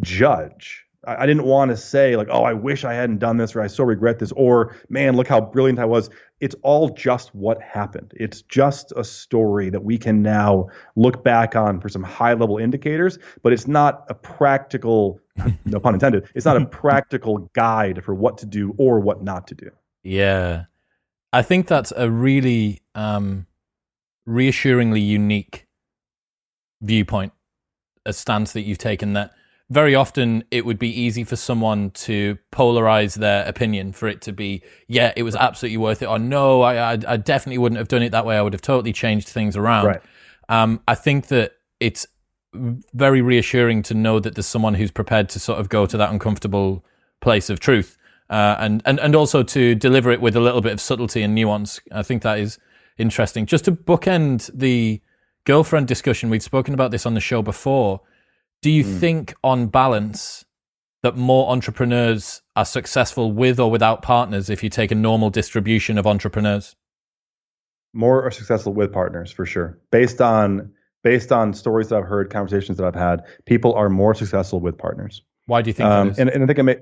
judge 0.00 0.85
I, 1.06 1.22
I 1.22 1.26
didn't 1.26 1.44
want 1.44 1.70
to 1.70 1.76
say 1.76 2.16
like, 2.16 2.28
oh, 2.30 2.42
I 2.42 2.52
wish 2.52 2.84
I 2.84 2.94
hadn't 2.94 3.18
done 3.18 3.36
this 3.36 3.54
or 3.54 3.62
I 3.62 3.66
so 3.66 3.84
regret 3.84 4.18
this 4.18 4.32
or 4.32 4.76
man, 4.88 5.16
look 5.16 5.28
how 5.28 5.40
brilliant 5.40 5.78
I 5.78 5.84
was. 5.84 6.10
It's 6.40 6.54
all 6.62 6.90
just 6.90 7.34
what 7.34 7.60
happened. 7.62 8.12
It's 8.16 8.42
just 8.42 8.92
a 8.96 9.04
story 9.04 9.70
that 9.70 9.82
we 9.82 9.96
can 9.96 10.22
now 10.22 10.68
look 10.94 11.24
back 11.24 11.56
on 11.56 11.80
for 11.80 11.88
some 11.88 12.02
high 12.02 12.34
level 12.34 12.58
indicators, 12.58 13.18
but 13.42 13.52
it's 13.52 13.66
not 13.66 14.04
a 14.08 14.14
practical, 14.14 15.20
no 15.64 15.80
pun 15.80 15.94
intended, 15.94 16.28
it's 16.34 16.44
not 16.44 16.60
a 16.60 16.66
practical 16.82 17.38
guide 17.54 18.04
for 18.04 18.14
what 18.14 18.36
to 18.38 18.46
do 18.46 18.74
or 18.76 19.00
what 19.00 19.22
not 19.22 19.46
to 19.48 19.54
do. 19.54 19.70
Yeah. 20.02 20.64
I 21.32 21.42
think 21.42 21.66
that's 21.66 21.92
a 21.96 22.10
really 22.10 22.82
um, 22.94 23.46
reassuringly 24.26 25.00
unique 25.00 25.66
viewpoint, 26.82 27.32
a 28.04 28.12
stance 28.12 28.52
that 28.52 28.62
you've 28.62 28.78
taken 28.78 29.14
that 29.14 29.32
very 29.68 29.94
often 29.94 30.44
it 30.50 30.64
would 30.64 30.78
be 30.78 30.88
easy 30.88 31.24
for 31.24 31.36
someone 31.36 31.90
to 31.90 32.38
polarize 32.52 33.16
their 33.16 33.44
opinion 33.46 33.92
for 33.92 34.06
it 34.08 34.20
to 34.22 34.32
be 34.32 34.62
yeah 34.86 35.12
it 35.16 35.22
was 35.24 35.34
absolutely 35.34 35.76
worth 35.76 36.02
it 36.02 36.06
or 36.06 36.18
no 36.18 36.62
i 36.62 36.92
i, 36.92 36.98
I 37.06 37.16
definitely 37.16 37.58
wouldn't 37.58 37.78
have 37.78 37.88
done 37.88 38.02
it 38.02 38.10
that 38.10 38.24
way 38.24 38.36
i 38.36 38.42
would 38.42 38.52
have 38.52 38.62
totally 38.62 38.92
changed 38.92 39.28
things 39.28 39.56
around. 39.56 39.86
Right. 39.86 40.02
um, 40.48 40.80
i 40.86 40.94
think 40.94 41.28
that 41.28 41.52
it's 41.80 42.06
very 42.54 43.20
reassuring 43.20 43.82
to 43.82 43.94
know 43.94 44.20
that 44.20 44.34
there's 44.34 44.46
someone 44.46 44.74
who's 44.74 44.90
prepared 44.90 45.28
to 45.30 45.40
sort 45.40 45.58
of 45.58 45.68
go 45.68 45.84
to 45.84 45.96
that 45.96 46.10
uncomfortable 46.10 46.84
place 47.20 47.50
of 47.50 47.60
truth 47.60 47.98
uh, 48.30 48.56
and, 48.58 48.82
and 48.84 48.98
and 49.00 49.14
also 49.14 49.42
to 49.42 49.74
deliver 49.74 50.10
it 50.10 50.20
with 50.20 50.34
a 50.34 50.40
little 50.40 50.60
bit 50.60 50.72
of 50.72 50.80
subtlety 50.80 51.22
and 51.22 51.34
nuance. 51.34 51.80
I 51.92 52.02
think 52.02 52.22
that 52.22 52.38
is 52.38 52.58
interesting. 52.98 53.46
Just 53.46 53.66
to 53.66 53.72
bookend 53.72 54.50
the 54.52 55.00
girlfriend 55.44 55.86
discussion 55.86 56.28
we've 56.28 56.42
spoken 56.42 56.74
about 56.74 56.90
this 56.90 57.06
on 57.06 57.14
the 57.14 57.20
show 57.20 57.40
before 57.40 58.00
do 58.62 58.70
you 58.70 58.84
mm. 58.84 58.98
think, 58.98 59.34
on 59.44 59.66
balance, 59.66 60.44
that 61.02 61.16
more 61.16 61.50
entrepreneurs 61.50 62.42
are 62.56 62.64
successful 62.64 63.32
with 63.32 63.60
or 63.60 63.70
without 63.70 64.02
partners 64.02 64.50
if 64.50 64.62
you 64.62 64.70
take 64.70 64.90
a 64.90 64.94
normal 64.94 65.30
distribution 65.30 65.98
of 65.98 66.06
entrepreneurs? 66.06 66.74
More 67.92 68.24
are 68.24 68.30
successful 68.30 68.74
with 68.74 68.92
partners 68.92 69.30
for 69.30 69.46
sure. 69.46 69.78
Based 69.90 70.20
on 70.20 70.72
based 71.02 71.30
on 71.30 71.54
stories 71.54 71.88
that 71.88 71.96
I've 71.96 72.08
heard, 72.08 72.30
conversations 72.30 72.78
that 72.78 72.86
I've 72.86 72.94
had, 72.94 73.22
people 73.44 73.74
are 73.74 73.88
more 73.88 74.14
successful 74.14 74.58
with 74.58 74.76
partners. 74.76 75.22
Why 75.46 75.62
do 75.62 75.70
you 75.70 75.74
think? 75.74 75.88
Um, 75.88 76.14
and, 76.18 76.28
and 76.28 76.42
I 76.42 76.46
think 76.46 76.58
it 76.58 76.62
may, 76.64 76.76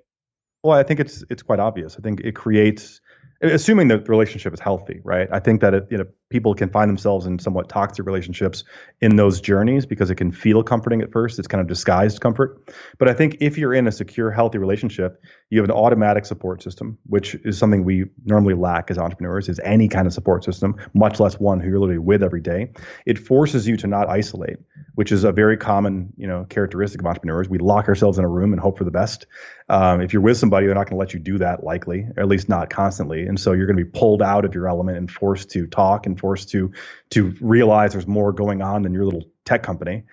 well, 0.62 0.79
I 0.79 0.83
think 0.83 1.01
it's 1.01 1.22
it's 1.29 1.43
quite 1.43 1.61
obvious. 1.61 1.97
I 1.99 2.01
think 2.01 2.20
it 2.20 2.35
creates 2.35 3.01
assuming 3.43 3.89
the 3.89 3.99
relationship 4.01 4.55
is 4.55 4.61
healthy, 4.61 5.01
right? 5.05 5.29
I 5.31 5.41
think 5.41 5.61
that 5.61 5.75
it, 5.75 5.87
you 5.91 5.99
know 5.99 6.07
people 6.31 6.55
can 6.55 6.68
find 6.68 6.89
themselves 6.89 7.27
in 7.27 7.39
somewhat 7.39 7.68
toxic 7.68 8.07
relationships 8.07 8.64
in 9.01 9.16
those 9.16 9.41
journeys 9.41 9.87
because 9.87 10.11
it 10.11 10.16
can 10.16 10.33
feel 10.33 10.62
comforting 10.62 11.03
at 11.03 11.12
first. 11.12 11.39
It's 11.39 11.49
kind 11.49 11.61
of 11.61 11.68
disguised 11.68 12.20
comfort. 12.20 12.72
But 12.99 13.09
I 13.09 13.14
think 13.14 13.39
if 13.41 13.59
you're 13.59 13.75
in 13.75 13.87
a 13.87 13.93
secure, 13.93 14.31
healthy 14.31 14.59
relationship, 14.59 15.22
you 15.51 15.61
have 15.61 15.68
an 15.68 15.75
automatic 15.75 16.25
support 16.25 16.62
system, 16.62 16.99
which 17.07 17.35
is 17.45 17.59
something 17.59 17.85
we 17.85 18.07
normally 18.25 18.55
lack 18.55 18.91
as 18.91 18.99
entrepreneurs. 18.99 19.49
Is 19.49 19.61
any 19.62 19.89
kind 19.89 20.07
of 20.07 20.12
support 20.12 20.45
system, 20.45 20.77
much 20.95 21.20
less 21.20 21.39
one 21.39 21.61
who 21.61 21.68
you're 21.68 21.79
literally 21.79 21.99
with 21.99 22.22
every 22.22 22.41
day. 22.41 22.72
It 23.07 23.18
forces 23.18 23.68
you 23.68 23.77
to 23.79 23.87
not 23.87 24.09
isolate, 24.09 24.57
which 24.95 25.12
is 25.12 25.25
a 25.25 25.33
very 25.33 25.57
common 25.57 26.12
you 26.16 26.27
know 26.27 26.45
characteristic 26.49 27.01
of 27.01 27.07
entrepreneurs. 27.07 27.49
We 27.49 27.59
lock 27.59 27.89
ourselves 27.89 28.18
in 28.18 28.25
a 28.25 28.29
room 28.29 28.53
and 28.53 28.61
hope 28.61 28.79
for 28.79 28.85
the 28.85 28.91
best. 28.91 29.27
Um, 29.68 30.01
if 30.01 30.12
you're 30.12 30.22
with 30.22 30.37
somebody, 30.37 30.66
they're 30.66 30.75
not 30.75 30.89
going 30.89 30.97
to 30.97 31.01
let 31.01 31.14
you 31.14 31.20
do 31.20 31.39
that 31.39 31.64
likely, 31.64 32.07
or 32.16 32.22
at 32.22 32.29
least 32.29 32.49
not 32.49 32.68
constantly. 32.68 33.27
And 33.27 33.41
so 33.41 33.53
you're 33.53 33.66
going 33.66 33.79
to 33.79 33.85
be 33.85 33.91
pulled 33.91 34.20
out 34.20 34.45
of 34.45 34.55
your 34.55 34.68
element 34.68 34.99
and 34.99 35.11
forced 35.11 35.51
to 35.53 35.66
talk 35.66 36.07
and 36.07 36.18
forced 36.25 36.49
to 36.49 36.72
to 37.11 37.35
realize 37.43 37.93
there's 37.93 38.07
more 38.07 38.33
going 38.33 38.62
on 38.62 38.81
than 38.81 38.95
your 38.95 39.05
little 39.05 39.25
tech 39.45 39.62
company. 39.62 40.05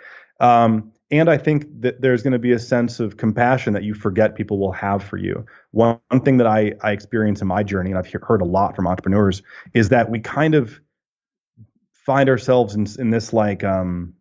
Um, 0.41 0.91
and 1.09 1.30
I 1.30 1.38
think 1.38 1.68
that 1.82 2.01
there's 2.01 2.22
going 2.22 2.34
to 2.34 2.39
be 2.39 2.51
a 2.51 2.59
sense 2.59 2.99
of 2.99 3.16
compassion 3.16 3.72
that 3.74 3.84
you 3.84 3.93
forget 3.93 4.36
people 4.36 4.59
will 4.59 4.74
have 4.74 5.01
for 5.01 5.16
you. 5.16 5.45
One, 5.72 5.99
one 6.09 6.22
thing 6.22 6.36
that 6.38 6.47
I, 6.47 6.74
I 6.82 6.91
experience 6.91 7.41
in 7.41 7.47
my 7.47 7.64
journey, 7.64 7.91
and 7.91 7.97
I've 7.97 8.12
heard 8.24 8.41
a 8.41 8.45
lot 8.45 8.76
from 8.76 8.88
entrepreneurs, 8.88 9.41
is 9.74 9.88
that 9.89 10.09
we 10.09 10.20
kind 10.20 10.53
of 10.53 10.82
find 11.93 12.28
ourselves 12.28 12.76
in, 12.76 12.88
in 12.99 13.09
this 13.09 13.32
like 13.32 13.64
um, 13.64 14.14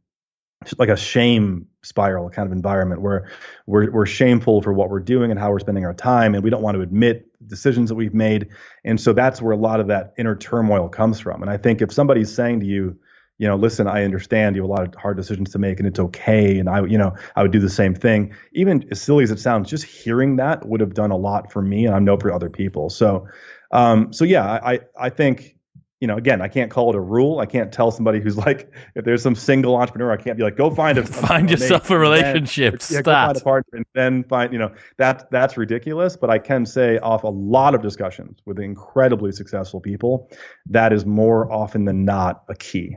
like 0.79 0.91
a 0.91 0.97
shame 0.97 1.67
spiral 1.83 2.31
kind 2.31 2.47
of 2.47 2.53
environment 2.53 3.01
where 3.01 3.29
we're 3.67 3.91
we're 3.91 4.07
shameful 4.07 4.63
for 4.63 4.73
what 4.73 4.91
we're 4.91 5.01
doing 5.01 5.33
and 5.33 5.41
how 5.41 5.51
we're 5.51 5.59
spending 5.59 5.85
our 5.85 5.95
time 5.95 6.35
and 6.35 6.45
we 6.45 6.51
don't 6.51 6.63
want 6.63 6.77
to 6.77 6.83
admit 6.83 7.27
decisions 7.47 7.89
that 7.89 7.95
we've 7.95 8.15
made. 8.15 8.49
And 8.85 9.01
so 9.01 9.13
that's 9.13 9.41
where 9.41 9.53
a 9.53 9.57
lot 9.57 9.81
of 9.81 9.89
that 9.89 10.15
inner 10.19 10.37
turmoil 10.37 10.89
comes 10.89 11.21
from. 11.21 11.43
And 11.43 11.51
i 11.51 11.57
think 11.57 11.83
if 11.83 11.93
somebody's 11.93 12.33
saying 12.33 12.61
to 12.61 12.67
you 12.67 12.99
you 13.39 13.49
know 13.49 13.57
listen 13.57 13.89
i 13.89 14.05
understand 14.05 14.55
you 14.55 14.63
have 14.63 14.69
a 14.69 14.73
lot 14.73 14.87
of 14.87 14.95
hard 14.95 15.17
decisions 15.17 15.51
to 15.51 15.59
make 15.59 15.79
and 15.79 15.89
it's 15.89 15.99
okay 15.99 16.59
and 16.59 16.69
i 16.69 16.85
you 16.85 16.99
know 16.99 17.15
i 17.37 17.43
would 17.43 17.51
do 17.51 17.59
the 17.59 17.71
same 17.71 17.95
thing 17.95 18.35
even 18.53 18.87
as 18.91 19.01
silly 19.01 19.25
as 19.25 19.31
it 19.31 19.41
sounds 19.41 19.69
just 19.69 19.83
hearing 19.85 20.37
that 20.37 20.67
would 20.69 20.81
have 20.81 20.93
done 20.93 21.11
a 21.11 21.17
lot 21.17 21.51
for 21.51 21.63
me 21.63 21.87
and 21.87 21.95
i 21.95 21.99
know 21.99 22.19
for 22.19 22.31
other 22.31 22.51
people. 22.51 22.91
So 22.91 23.27
um 23.73 24.13
so 24.13 24.25
yeah 24.25 24.45
i 24.45 24.81
i 24.97 25.09
think 25.09 25.57
you 26.01 26.07
know, 26.07 26.17
again, 26.17 26.41
I 26.41 26.49
can't 26.49 26.71
call 26.71 26.89
it 26.91 26.97
a 26.97 27.01
rule. 27.01 27.41
I 27.41 27.47
can't 27.47 27.71
tell 27.71 27.91
somebody 27.91 28.21
who's 28.21 28.39
like, 28.39 28.73
if 28.95 29.05
there's 29.05 29.23
some 29.23 29.35
single 29.35 29.77
entrepreneur, 29.77 30.11
I 30.11 30.17
can't 30.17 30.37
be 30.37 30.43
like, 30.43 30.57
go 30.57 30.75
find 30.75 30.97
a 30.97 31.03
find 31.07 31.51
yourself 31.51 31.91
a 31.91 31.99
relationship. 31.99 32.81
Then, 32.81 33.03
yeah, 33.05 33.27
find 33.27 33.37
a 33.37 33.41
partner 33.41 33.77
and 33.77 33.87
then 33.95 34.25
find, 34.25 34.53
you 34.53 34.59
know, 34.59 34.73
that 34.97 35.31
that's 35.31 35.59
ridiculous. 35.59 36.17
But 36.17 36.31
I 36.31 36.39
can 36.39 36.65
say 36.65 36.99
off 36.99 37.23
a 37.25 37.29
lot 37.29 37.75
of 37.75 37.83
discussions 37.83 38.39
with 38.47 38.59
incredibly 38.59 39.31
successful 39.31 39.79
people, 39.79 40.31
that 40.67 40.93
is 40.93 41.05
more 41.05 41.53
often 41.53 41.85
than 41.85 42.07
not 42.07 42.45
a 42.49 42.55
key. 42.55 42.97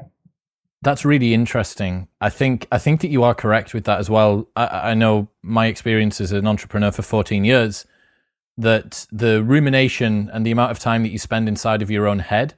That's 0.81 1.03
really 1.03 1.33
interesting. 1.33 2.07
I 2.21 2.29
think 2.29 2.67
I 2.71 2.77
think 2.77 3.01
that 3.01 3.09
you 3.09 3.23
are 3.23 3.35
correct 3.35 3.73
with 3.73 3.83
that 3.83 3.99
as 3.99 4.09
well. 4.09 4.47
I, 4.55 4.91
I 4.91 4.93
know 4.93 5.27
my 5.41 5.65
experience 5.67 6.21
as 6.21 6.31
an 6.31 6.47
entrepreneur 6.47 6.91
for 6.91 7.01
14 7.01 7.43
years 7.43 7.85
that 8.57 9.07
the 9.11 9.43
rumination 9.43 10.29
and 10.31 10.45
the 10.45 10.51
amount 10.51 10.71
of 10.71 10.79
time 10.79 11.03
that 11.03 11.09
you 11.09 11.19
spend 11.19 11.49
inside 11.49 11.81
of 11.81 11.91
your 11.91 12.07
own 12.07 12.19
head 12.19 12.53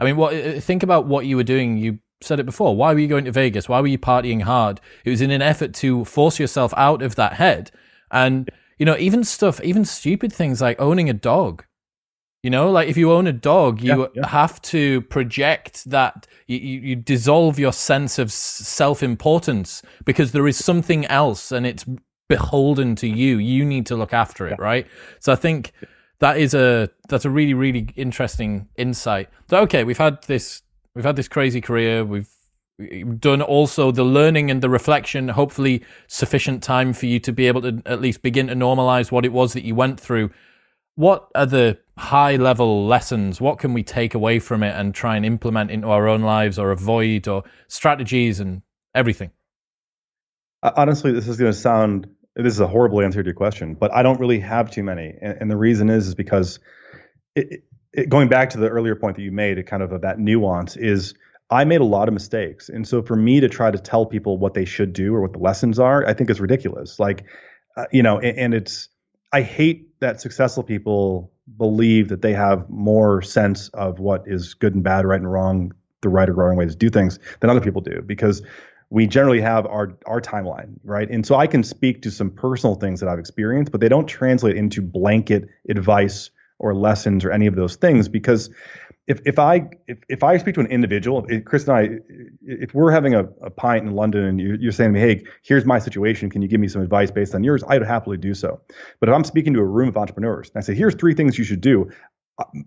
I 0.00 0.04
mean, 0.04 0.16
what 0.16 0.34
uh, 0.34 0.60
think 0.60 0.82
about 0.82 1.06
what 1.06 1.26
you 1.26 1.36
were 1.36 1.44
doing. 1.44 1.76
You 1.76 1.98
said 2.22 2.40
it 2.40 2.46
before. 2.46 2.76
Why 2.76 2.92
were 2.92 2.98
you 2.98 3.08
going 3.08 3.24
to 3.24 3.32
Vegas? 3.32 3.68
Why 3.68 3.80
were 3.80 3.86
you 3.86 3.98
partying 3.98 4.42
hard? 4.42 4.80
It 5.04 5.10
was 5.10 5.20
in 5.20 5.30
an 5.30 5.42
effort 5.42 5.74
to 5.74 6.04
force 6.04 6.38
yourself 6.38 6.74
out 6.76 7.02
of 7.02 7.14
that 7.16 7.34
head. 7.34 7.70
And 8.10 8.50
you 8.78 8.86
know, 8.86 8.96
even 8.96 9.24
stuff, 9.24 9.60
even 9.62 9.84
stupid 9.84 10.32
things 10.32 10.60
like 10.60 10.80
owning 10.80 11.10
a 11.10 11.14
dog. 11.14 11.64
You 12.42 12.48
know, 12.48 12.70
like 12.70 12.88
if 12.88 12.96
you 12.96 13.12
own 13.12 13.26
a 13.26 13.32
dog, 13.34 13.82
you 13.82 14.00
yeah, 14.00 14.06
yeah. 14.14 14.28
have 14.28 14.62
to 14.62 15.02
project 15.02 15.84
that 15.90 16.26
you, 16.46 16.58
you 16.58 16.96
dissolve 16.96 17.58
your 17.58 17.72
sense 17.72 18.18
of 18.18 18.32
self 18.32 19.02
importance 19.02 19.82
because 20.06 20.32
there 20.32 20.48
is 20.48 20.56
something 20.56 21.04
else 21.06 21.52
and 21.52 21.66
it's 21.66 21.84
beholden 22.30 22.96
to 22.96 23.06
you. 23.06 23.36
You 23.36 23.66
need 23.66 23.84
to 23.86 23.96
look 23.96 24.14
after 24.14 24.46
it, 24.46 24.56
yeah. 24.58 24.64
right? 24.64 24.86
So 25.18 25.32
I 25.32 25.36
think 25.36 25.72
that 26.20 26.36
is 26.36 26.54
a 26.54 26.90
that's 27.08 27.24
a 27.24 27.30
really 27.30 27.54
really 27.54 27.88
interesting 27.96 28.68
insight. 28.76 29.28
So 29.48 29.58
okay, 29.60 29.84
we've 29.84 29.98
had 29.98 30.22
this 30.24 30.62
we've 30.94 31.04
had 31.04 31.16
this 31.16 31.28
crazy 31.28 31.60
career. 31.60 32.04
We've 32.04 32.28
done 33.18 33.42
also 33.42 33.90
the 33.90 34.04
learning 34.04 34.50
and 34.50 34.62
the 34.62 34.70
reflection. 34.70 35.28
Hopefully, 35.28 35.84
sufficient 36.06 36.62
time 36.62 36.92
for 36.92 37.06
you 37.06 37.18
to 37.20 37.32
be 37.32 37.46
able 37.46 37.62
to 37.62 37.82
at 37.86 38.00
least 38.00 38.22
begin 38.22 38.46
to 38.46 38.54
normalize 38.54 39.10
what 39.10 39.24
it 39.24 39.32
was 39.32 39.52
that 39.52 39.64
you 39.64 39.74
went 39.74 40.00
through. 40.00 40.30
What 40.94 41.28
are 41.34 41.46
the 41.46 41.78
high 41.96 42.36
level 42.36 42.86
lessons? 42.86 43.40
What 43.40 43.58
can 43.58 43.72
we 43.72 43.82
take 43.82 44.14
away 44.14 44.38
from 44.38 44.62
it 44.62 44.74
and 44.76 44.94
try 44.94 45.16
and 45.16 45.24
implement 45.24 45.70
into 45.70 45.88
our 45.88 46.08
own 46.08 46.22
lives, 46.22 46.58
or 46.58 46.70
avoid, 46.70 47.28
or 47.28 47.44
strategies 47.68 48.40
and 48.40 48.62
everything? 48.94 49.30
Honestly, 50.62 51.12
this 51.12 51.28
is 51.28 51.38
going 51.38 51.52
to 51.52 51.58
sound 51.58 52.08
this 52.36 52.52
is 52.52 52.60
a 52.60 52.66
horrible 52.66 53.00
answer 53.00 53.22
to 53.22 53.26
your 53.26 53.34
question, 53.34 53.74
but 53.74 53.92
I 53.92 54.02
don't 54.02 54.20
really 54.20 54.40
have 54.40 54.70
too 54.70 54.82
many, 54.82 55.14
and, 55.20 55.38
and 55.40 55.50
the 55.50 55.56
reason 55.56 55.90
is 55.90 56.08
is 56.08 56.14
because 56.14 56.58
it, 57.34 57.64
it, 57.92 58.08
going 58.08 58.28
back 58.28 58.50
to 58.50 58.58
the 58.58 58.68
earlier 58.68 58.94
point 58.96 59.16
that 59.16 59.22
you 59.22 59.32
made, 59.32 59.58
it 59.58 59.64
kind 59.64 59.82
of, 59.82 59.92
of 59.92 60.02
that 60.02 60.18
nuance 60.18 60.76
is 60.76 61.14
I 61.50 61.64
made 61.64 61.80
a 61.80 61.84
lot 61.84 62.08
of 62.08 62.14
mistakes, 62.14 62.68
and 62.68 62.86
so 62.86 63.02
for 63.02 63.16
me 63.16 63.40
to 63.40 63.48
try 63.48 63.70
to 63.70 63.78
tell 63.78 64.06
people 64.06 64.38
what 64.38 64.54
they 64.54 64.64
should 64.64 64.92
do 64.92 65.14
or 65.14 65.20
what 65.20 65.32
the 65.32 65.38
lessons 65.38 65.78
are, 65.78 66.06
I 66.06 66.14
think 66.14 66.30
is 66.30 66.40
ridiculous. 66.40 67.00
Like, 67.00 67.24
uh, 67.76 67.86
you 67.90 68.02
know, 68.02 68.18
and, 68.18 68.38
and 68.38 68.54
it's 68.54 68.88
I 69.32 69.42
hate 69.42 70.00
that 70.00 70.20
successful 70.20 70.62
people 70.62 71.32
believe 71.56 72.08
that 72.08 72.22
they 72.22 72.32
have 72.32 72.68
more 72.68 73.22
sense 73.22 73.68
of 73.70 73.98
what 73.98 74.22
is 74.26 74.54
good 74.54 74.74
and 74.74 74.84
bad, 74.84 75.04
right 75.04 75.20
and 75.20 75.30
wrong, 75.30 75.72
the 76.02 76.08
right 76.08 76.28
or 76.28 76.32
wrong 76.34 76.56
way 76.56 76.66
to 76.66 76.74
do 76.74 76.90
things 76.90 77.18
than 77.40 77.50
other 77.50 77.60
people 77.60 77.80
do. 77.80 78.02
Because 78.02 78.42
we 78.90 79.06
generally 79.06 79.40
have 79.40 79.66
our 79.66 79.96
our 80.06 80.20
timeline, 80.20 80.74
right? 80.84 81.08
And 81.08 81.24
so 81.24 81.36
I 81.36 81.46
can 81.46 81.62
speak 81.62 82.02
to 82.02 82.10
some 82.10 82.30
personal 82.30 82.74
things 82.74 83.00
that 83.00 83.08
I've 83.08 83.20
experienced, 83.20 83.72
but 83.72 83.80
they 83.80 83.88
don't 83.88 84.06
translate 84.06 84.56
into 84.56 84.82
blanket 84.82 85.48
advice 85.68 86.30
or 86.58 86.74
lessons 86.74 87.24
or 87.24 87.30
any 87.30 87.46
of 87.46 87.54
those 87.54 87.76
things 87.76 88.08
because 88.08 88.50
if 89.06 89.20
if 89.24 89.38
I 89.38 89.68
if, 89.88 89.98
if 90.08 90.22
I 90.22 90.36
speak 90.36 90.54
to 90.54 90.60
an 90.60 90.66
individual, 90.66 91.24
if 91.28 91.44
Chris 91.44 91.66
and 91.66 91.76
I, 91.76 91.88
if 92.42 92.74
we're 92.74 92.92
having 92.92 93.14
a, 93.14 93.24
a 93.42 93.50
pint 93.50 93.86
in 93.86 93.92
London 93.92 94.24
and 94.24 94.40
you, 94.40 94.56
you're 94.60 94.72
saying 94.72 94.92
to 94.92 95.00
me, 95.00 95.00
hey, 95.00 95.24
here's 95.42 95.64
my 95.64 95.78
situation, 95.78 96.30
can 96.30 96.42
you 96.42 96.48
give 96.48 96.60
me 96.60 96.68
some 96.68 96.82
advice 96.82 97.10
based 97.10 97.34
on 97.34 97.42
yours? 97.42 97.64
I 97.64 97.78
would 97.78 97.86
happily 97.86 98.18
do 98.18 98.34
so. 98.34 98.60
But 99.00 99.08
if 99.08 99.14
I'm 99.14 99.24
speaking 99.24 99.54
to 99.54 99.60
a 99.60 99.64
room 99.64 99.88
of 99.88 99.96
entrepreneurs 99.96 100.50
and 100.54 100.62
I 100.62 100.64
say, 100.64 100.74
here's 100.74 100.94
three 100.94 101.14
things 101.14 101.38
you 101.38 101.44
should 101.44 101.60
do, 101.60 101.90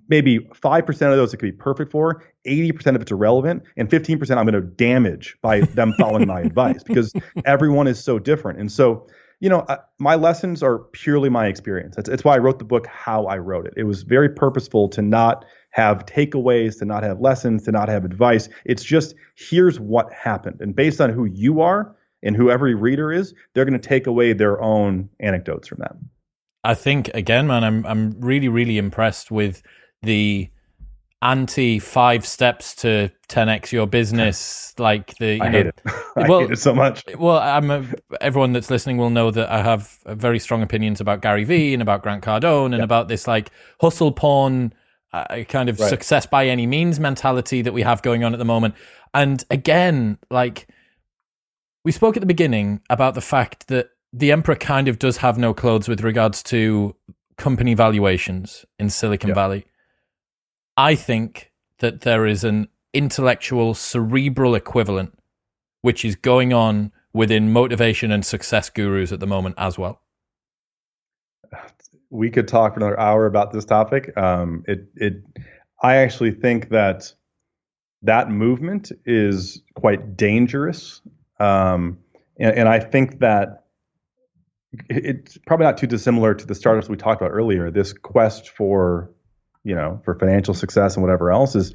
maybe 0.07 0.39
5% 0.39 0.89
of 0.89 1.17
those 1.17 1.33
it 1.33 1.37
could 1.37 1.45
be 1.45 1.51
perfect 1.51 1.91
for 1.91 2.23
80% 2.47 2.95
of 2.95 3.01
it's 3.01 3.11
irrelevant 3.11 3.63
and 3.77 3.89
15% 3.89 4.37
i'm 4.37 4.45
going 4.45 4.53
to 4.53 4.61
damage 4.61 5.37
by 5.41 5.61
them 5.61 5.93
following 5.99 6.27
my 6.27 6.41
advice 6.41 6.83
because 6.83 7.13
everyone 7.45 7.87
is 7.87 8.03
so 8.03 8.19
different. 8.19 8.59
And 8.59 8.71
so 8.71 9.07
you 9.39 9.49
know 9.49 9.59
uh, 9.61 9.77
my 9.99 10.15
lessons 10.15 10.63
are 10.63 10.79
purely 10.79 11.29
my 11.29 11.47
experience. 11.47 11.95
That's, 11.95 12.09
that's 12.09 12.23
why 12.23 12.35
i 12.35 12.37
wrote 12.37 12.59
the 12.59 12.65
book 12.65 12.87
how 12.87 13.25
i 13.25 13.37
wrote 13.37 13.65
it. 13.65 13.73
It 13.75 13.83
was 13.83 14.03
very 14.03 14.29
purposeful 14.29 14.87
to 14.89 15.01
not 15.01 15.45
have 15.71 16.05
takeaways 16.05 16.77
to 16.79 16.85
not 16.85 17.03
have 17.03 17.19
lessons 17.19 17.63
to 17.63 17.71
not 17.71 17.89
have 17.89 18.05
advice. 18.05 18.47
It's 18.65 18.83
just 18.83 19.15
here's 19.35 19.79
what 19.79 20.13
happened. 20.13 20.61
And 20.61 20.75
based 20.75 21.01
on 21.01 21.09
who 21.09 21.25
you 21.25 21.61
are 21.61 21.95
and 22.21 22.37
who 22.37 22.49
every 22.49 22.75
reader 22.75 23.11
is 23.11 23.33
they're 23.53 23.65
going 23.65 23.79
to 23.79 23.87
take 23.87 24.07
away 24.07 24.33
their 24.33 24.61
own 24.61 25.09
anecdotes 25.19 25.67
from 25.67 25.79
that 25.79 25.95
I 26.63 26.75
think 26.75 27.09
again, 27.13 27.47
man, 27.47 27.63
I'm 27.63 27.85
I'm 27.85 28.19
really 28.19 28.47
really 28.47 28.77
impressed 28.77 29.31
with 29.31 29.61
the 30.01 30.49
anti 31.23 31.79
five 31.79 32.25
steps 32.25 32.75
to 32.75 33.09
10x 33.29 33.71
your 33.71 33.87
business 33.87 34.73
like 34.77 35.15
the 35.19 35.39
I 35.39 35.49
hate 35.49 35.67
it 35.67 35.81
I 36.17 36.27
well, 36.27 36.41
hate 36.41 36.51
it 36.51 36.59
so 36.59 36.75
much 36.75 37.05
well 37.17 37.37
i'm 37.37 37.71
a, 37.71 37.85
everyone 38.19 38.51
that's 38.51 38.69
listening 38.69 38.97
will 38.97 39.09
know 39.09 39.31
that 39.31 39.49
i 39.49 39.63
have 39.63 39.99
very 40.05 40.37
strong 40.37 40.61
opinions 40.61 40.99
about 40.99 41.21
gary 41.21 41.45
vee 41.45 41.71
and 41.73 41.81
about 41.81 42.03
grant 42.03 42.25
cardone 42.25 42.65
and 42.65 42.79
yeah. 42.79 42.83
about 42.83 43.07
this 43.07 43.25
like 43.25 43.51
hustle 43.79 44.11
porn 44.11 44.73
uh, 45.13 45.43
kind 45.47 45.69
of 45.69 45.79
right. 45.79 45.89
success 45.89 46.25
by 46.25 46.47
any 46.47 46.67
means 46.67 46.99
mentality 46.99 47.61
that 47.61 47.71
we 47.71 47.83
have 47.83 48.01
going 48.01 48.25
on 48.25 48.33
at 48.33 48.39
the 48.39 48.45
moment 48.45 48.75
and 49.13 49.45
again 49.49 50.17
like 50.29 50.67
we 51.85 51.93
spoke 51.93 52.17
at 52.17 52.21
the 52.21 52.27
beginning 52.27 52.81
about 52.89 53.13
the 53.13 53.21
fact 53.21 53.67
that 53.67 53.87
the 54.13 54.31
emperor 54.31 54.55
kind 54.55 54.87
of 54.87 54.99
does 54.99 55.17
have 55.17 55.37
no 55.37 55.53
clothes 55.53 55.89
with 55.89 56.01
regards 56.01 56.43
to 56.43 56.95
company 57.37 57.73
valuations 57.73 58.65
in 58.77 58.89
Silicon 58.89 59.29
yeah. 59.29 59.35
Valley. 59.35 59.65
I 60.77 60.95
think 60.95 61.51
that 61.79 62.01
there 62.01 62.25
is 62.25 62.43
an 62.43 62.67
intellectual, 62.93 63.73
cerebral 63.73 64.55
equivalent 64.55 65.17
which 65.83 66.05
is 66.05 66.15
going 66.15 66.51
on 66.53 66.91
within 67.13 67.51
motivation 67.51 68.11
and 68.11 68.25
success 68.25 68.69
gurus 68.69 69.11
at 69.11 69.19
the 69.19 69.27
moment 69.27 69.53
as 69.57 69.77
well. 69.77 70.01
We 72.09 72.31
could 72.31 72.47
talk 72.47 72.73
for 72.73 72.79
another 72.79 72.99
hour 72.99 73.25
about 73.25 73.51
this 73.51 73.65
topic. 73.65 74.15
Um, 74.17 74.63
it, 74.67 74.87
it, 74.95 75.23
I 75.83 75.97
actually 75.97 76.31
think 76.31 76.69
that 76.69 77.13
that 78.01 78.31
movement 78.31 78.91
is 79.05 79.61
quite 79.75 80.15
dangerous, 80.15 81.01
um, 81.39 81.99
and, 82.39 82.57
and 82.57 82.69
I 82.69 82.79
think 82.79 83.19
that 83.19 83.62
it's 84.89 85.37
probably 85.45 85.65
not 85.65 85.77
too 85.77 85.87
dissimilar 85.87 86.33
to 86.33 86.45
the 86.45 86.55
startups 86.55 86.89
we 86.89 86.97
talked 86.97 87.21
about 87.21 87.31
earlier. 87.31 87.69
This 87.71 87.93
quest 87.93 88.49
for, 88.49 89.11
you 89.63 89.75
know, 89.75 90.01
for 90.03 90.15
financial 90.15 90.53
success 90.53 90.95
and 90.95 91.03
whatever 91.03 91.31
else 91.31 91.55
is 91.55 91.73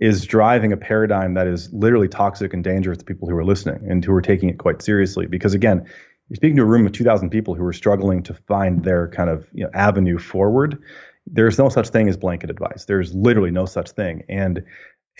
is 0.00 0.26
driving 0.26 0.72
a 0.72 0.76
paradigm 0.76 1.34
that 1.34 1.46
is 1.46 1.72
literally 1.72 2.08
toxic 2.08 2.52
and 2.52 2.64
dangerous 2.64 2.98
to 2.98 3.04
people 3.04 3.28
who 3.28 3.36
are 3.36 3.44
listening 3.44 3.80
and 3.88 4.04
who 4.04 4.12
are 4.12 4.20
taking 4.20 4.48
it 4.48 4.58
quite 4.58 4.82
seriously. 4.82 5.26
Because 5.26 5.54
again, 5.54 5.86
you're 6.28 6.36
speaking 6.36 6.56
to 6.56 6.62
a 6.62 6.66
room 6.66 6.84
of 6.84 6.92
2,000 6.92 7.30
people 7.30 7.54
who 7.54 7.64
are 7.64 7.72
struggling 7.72 8.22
to 8.24 8.34
find 8.34 8.82
their 8.82 9.08
kind 9.08 9.30
of 9.30 9.46
you 9.52 9.64
know, 9.64 9.70
avenue 9.72 10.18
forward. 10.18 10.82
There's 11.26 11.58
no 11.58 11.68
such 11.68 11.88
thing 11.88 12.08
as 12.08 12.16
blanket 12.16 12.50
advice. 12.50 12.86
There's 12.86 13.14
literally 13.14 13.50
no 13.50 13.66
such 13.66 13.90
thing, 13.90 14.24
and 14.28 14.64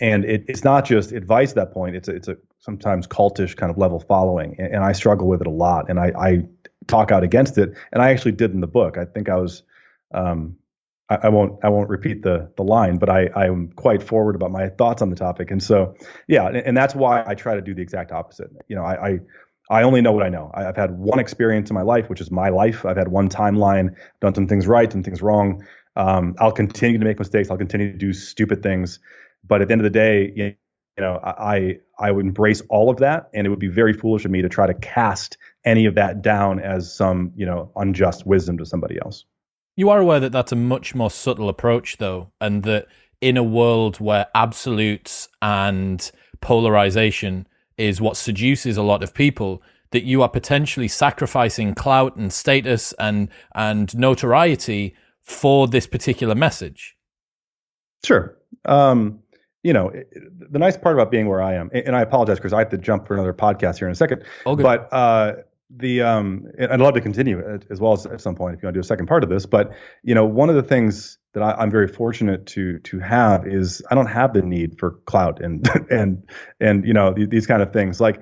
and 0.01 0.25
it, 0.25 0.45
it's 0.49 0.64
not 0.64 0.85
just 0.85 1.12
advice 1.12 1.51
at 1.51 1.57
that 1.57 1.72
point. 1.72 1.97
It's 1.97 2.09
a, 2.09 2.14
it's 2.16 2.29
a 2.29 2.37
sometimes 2.59 3.07
cultish 3.07 3.57
kind 3.57 3.70
of 3.70 3.79
level 3.79 4.01
following, 4.01 4.57
and, 4.59 4.75
and 4.75 4.85
I 4.85 4.93
struggle 4.93 5.29
with 5.29 5.41
it 5.41 5.47
a 5.47 5.51
lot. 5.51 5.89
And 5.89 5.99
I, 6.01 6.12
I 6.18 6.43
talk 6.87 7.11
out 7.11 7.22
against 7.22 7.59
it, 7.59 7.74
and 7.93 8.03
I 8.03 8.11
actually 8.11 8.32
did 8.32 8.53
in 8.53 8.61
the 8.61 8.66
book. 8.66 8.99
I 8.99 9.05
think 9.05 9.28
I 9.28 9.37
was, 9.37 9.62
um, 10.12 10.57
I, 11.09 11.16
I, 11.24 11.28
won't 11.28 11.64
I 11.64 11.68
won't 11.68 11.89
repeat 11.89 12.22
the 12.22 12.51
the 12.57 12.62
line, 12.62 12.99
but 12.99 13.09
I 13.09 13.28
I'm 13.35 13.72
quite 13.72 14.03
forward 14.03 14.35
about 14.35 14.51
my 14.51 14.68
thoughts 14.68 15.03
on 15.03 15.11
the 15.11 15.16
topic, 15.16 15.51
and 15.51 15.62
so 15.62 15.95
yeah, 16.28 16.47
and, 16.47 16.57
and 16.57 16.76
that's 16.76 16.95
why 16.95 17.24
I 17.26 17.35
try 17.35 17.55
to 17.55 17.62
do 17.62 17.74
the 17.74 17.82
exact 17.82 18.12
opposite. 18.12 18.51
You 18.68 18.76
know, 18.76 18.85
I, 18.85 19.09
I 19.09 19.18
I 19.70 19.82
only 19.82 20.03
know 20.03 20.12
what 20.12 20.24
I 20.24 20.28
know. 20.28 20.51
I've 20.53 20.76
had 20.76 20.99
one 20.99 21.18
experience 21.18 21.70
in 21.70 21.74
my 21.74 21.82
life, 21.82 22.11
which 22.11 22.20
is 22.20 22.30
my 22.30 22.51
life. 22.51 22.85
I've 22.85 22.99
had 22.99 23.09
one 23.09 23.28
timeline, 23.28 23.95
done 24.20 24.35
some 24.35 24.47
things 24.47 24.66
right 24.66 24.93
and 24.93 25.05
things 25.05 25.22
wrong. 25.22 25.64
Um, 25.97 26.35
I'll 26.39 26.53
continue 26.53 26.99
to 26.99 27.05
make 27.05 27.18
mistakes. 27.18 27.51
I'll 27.51 27.57
continue 27.57 27.93
to 27.93 27.99
do 27.99 28.12
stupid 28.12 28.62
things. 28.62 28.99
But 29.47 29.62
at 29.62 29.68
the 29.68 29.72
end 29.72 29.80
of 29.80 29.85
the 29.85 29.99
day, 29.99 30.57
know, 31.03 31.20
I 31.22 31.78
I 31.99 32.11
would 32.11 32.24
embrace 32.24 32.62
all 32.68 32.90
of 32.90 32.99
that, 32.99 33.28
and 33.34 33.47
it 33.47 33.51
would 33.51 33.59
be 33.59 33.68
very 33.68 33.92
foolish 33.92 34.24
of 34.24 34.30
me 34.30 34.42
to 34.42 34.49
try 34.49 34.66
to 34.66 34.74
cast 34.74 35.36
any 35.64 35.86
of 35.86 35.95
that 35.95 36.22
down 36.22 36.61
as 36.61 36.92
some 36.95 37.32
you 37.34 37.47
know 37.47 37.70
unjust 37.76 38.26
wisdom 38.26 38.59
to 38.59 38.66
somebody 38.66 38.99
else. 39.05 39.24
You 39.76 39.90
are 39.90 39.99
aware 39.99 40.20
that 40.20 40.32
that's 40.32 40.53
a 40.53 40.57
much 40.57 40.95
more 40.95 41.11
subtle 41.11 41.49
approach, 41.49 41.97
though, 41.99 42.30
and 42.40 42.62
that 42.62 42.86
in 43.20 43.36
a 43.36 43.42
world 43.42 43.99
where 43.99 44.26
absolutes 44.34 45.28
and 45.42 46.11
polarization 46.40 47.49
is 47.76 48.01
what 48.01 48.16
seduces 48.16 48.76
a 48.76 48.82
lot 48.82 49.03
of 49.03 49.14
people, 49.14 49.62
that 49.90 50.05
you 50.05 50.22
are 50.22 50.28
potentially 50.28 50.86
sacrificing 50.86 51.74
clout 51.74 52.14
and 52.16 52.32
status 52.32 52.92
and 52.99 53.28
and 53.55 53.97
notoriety 53.97 54.95
for 55.22 55.66
this 55.66 55.86
particular 55.86 56.34
message. 56.34 56.97
Sure. 58.05 58.36
Um, 58.66 59.20
you 59.64 59.72
know, 59.72 59.90
the 60.50 60.58
nice 60.58 60.76
part 60.76 60.94
about 60.94 61.10
being 61.10 61.26
where 61.26 61.42
I 61.42 61.54
am, 61.54 61.70
and 61.72 61.96
I 61.96 62.02
apologize 62.02 62.36
because 62.36 62.52
I 62.52 62.60
have 62.60 62.68
to 62.68 62.78
jump 62.78 63.06
for 63.06 63.14
another 63.14 63.32
podcast 63.32 63.78
here 63.78 63.88
in 63.88 63.92
a 63.92 63.96
second. 63.96 64.22
But 64.62 64.92
uh, 64.92 65.32
the 65.74 66.02
um, 66.02 66.46
I'd 66.60 66.80
love 66.80 66.94
to 66.94 67.00
continue 67.00 67.42
as 67.70 67.80
well 67.80 67.94
as 67.94 68.04
at 68.04 68.20
some 68.20 68.34
point 68.34 68.54
if 68.54 68.62
you 68.62 68.66
want 68.66 68.74
to 68.74 68.78
do 68.78 68.84
a 68.84 68.86
second 68.86 69.06
part 69.06 69.24
of 69.24 69.30
this. 69.30 69.46
But 69.46 69.72
you 70.02 70.14
know, 70.14 70.26
one 70.26 70.50
of 70.50 70.54
the 70.54 70.62
things 70.62 71.18
that 71.32 71.42
I, 71.42 71.62
am 71.62 71.70
very 71.70 71.88
fortunate 71.88 72.44
to 72.48 72.78
to 72.80 72.98
have 73.00 73.46
is 73.46 73.82
I 73.90 73.94
don't 73.94 74.06
have 74.06 74.34
the 74.34 74.42
need 74.42 74.78
for 74.78 74.92
clout 75.06 75.40
and 75.40 75.66
and 75.90 76.28
and 76.60 76.84
you 76.84 76.92
know 76.92 77.14
these 77.14 77.46
kind 77.46 77.62
of 77.62 77.72
things. 77.72 78.00
Like, 78.02 78.20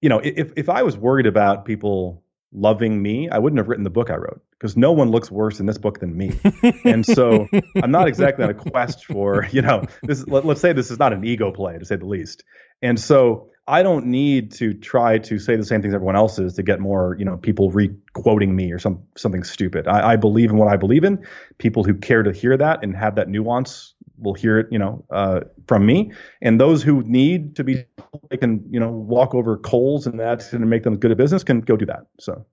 you 0.00 0.08
know, 0.08 0.20
if 0.20 0.52
if 0.56 0.68
I 0.68 0.84
was 0.84 0.96
worried 0.96 1.26
about 1.26 1.64
people 1.64 2.22
loving 2.52 3.02
me, 3.02 3.28
I 3.28 3.38
wouldn't 3.38 3.58
have 3.58 3.68
written 3.68 3.84
the 3.84 3.90
book 3.90 4.08
I 4.08 4.16
wrote 4.16 4.40
because 4.60 4.76
no 4.76 4.92
one 4.92 5.10
looks 5.10 5.30
worse 5.30 5.58
in 5.58 5.64
this 5.64 5.78
book 5.78 6.00
than 6.00 6.14
me. 6.14 6.38
and 6.84 7.04
so 7.04 7.48
I'm 7.82 7.90
not 7.90 8.08
exactly 8.08 8.44
on 8.44 8.50
a 8.50 8.54
quest 8.54 9.06
for, 9.06 9.48
you 9.52 9.62
know, 9.62 9.84
this 10.02 10.26
let, 10.26 10.44
us 10.44 10.60
say 10.60 10.74
this 10.74 10.90
is 10.90 10.98
not 10.98 11.14
an 11.14 11.24
ego 11.24 11.50
play 11.50 11.78
to 11.78 11.84
say 11.84 11.96
the 11.96 12.04
least. 12.04 12.44
And 12.82 13.00
so 13.00 13.48
I 13.66 13.82
don't 13.82 14.06
need 14.06 14.52
to 14.54 14.74
try 14.74 15.16
to 15.18 15.38
say 15.38 15.56
the 15.56 15.64
same 15.64 15.80
things 15.80 15.94
everyone 15.94 16.16
else 16.16 16.38
is 16.38 16.54
to 16.54 16.62
get 16.62 16.78
more, 16.78 17.16
you 17.18 17.24
know, 17.24 17.38
people 17.38 17.70
re-quoting 17.70 18.54
me 18.54 18.70
or 18.70 18.78
some 18.78 19.02
something 19.16 19.44
stupid. 19.44 19.88
I, 19.88 20.12
I 20.12 20.16
believe 20.16 20.50
in 20.50 20.56
what 20.56 20.68
I 20.68 20.76
believe 20.76 21.04
in. 21.04 21.24
People 21.56 21.82
who 21.82 21.94
care 21.94 22.22
to 22.22 22.32
hear 22.32 22.56
that 22.58 22.82
and 22.82 22.94
have 22.94 23.14
that 23.14 23.28
nuance 23.28 23.94
will 24.18 24.34
hear 24.34 24.58
it, 24.58 24.66
you 24.70 24.78
know, 24.78 25.02
uh, 25.10 25.40
from 25.66 25.86
me. 25.86 26.12
And 26.42 26.60
those 26.60 26.82
who 26.82 27.02
need 27.04 27.56
to 27.56 27.64
be, 27.64 27.84
they 28.28 28.36
can, 28.36 28.62
you 28.70 28.78
know, 28.78 28.90
walk 28.90 29.34
over 29.34 29.56
coals 29.56 30.06
and 30.06 30.20
that's 30.20 30.50
going 30.50 30.60
to 30.60 30.66
make 30.66 30.82
them 30.82 30.98
good 30.98 31.12
at 31.12 31.16
business 31.16 31.44
can 31.44 31.60
go 31.62 31.76
do 31.76 31.86
that. 31.86 32.06
So, 32.18 32.44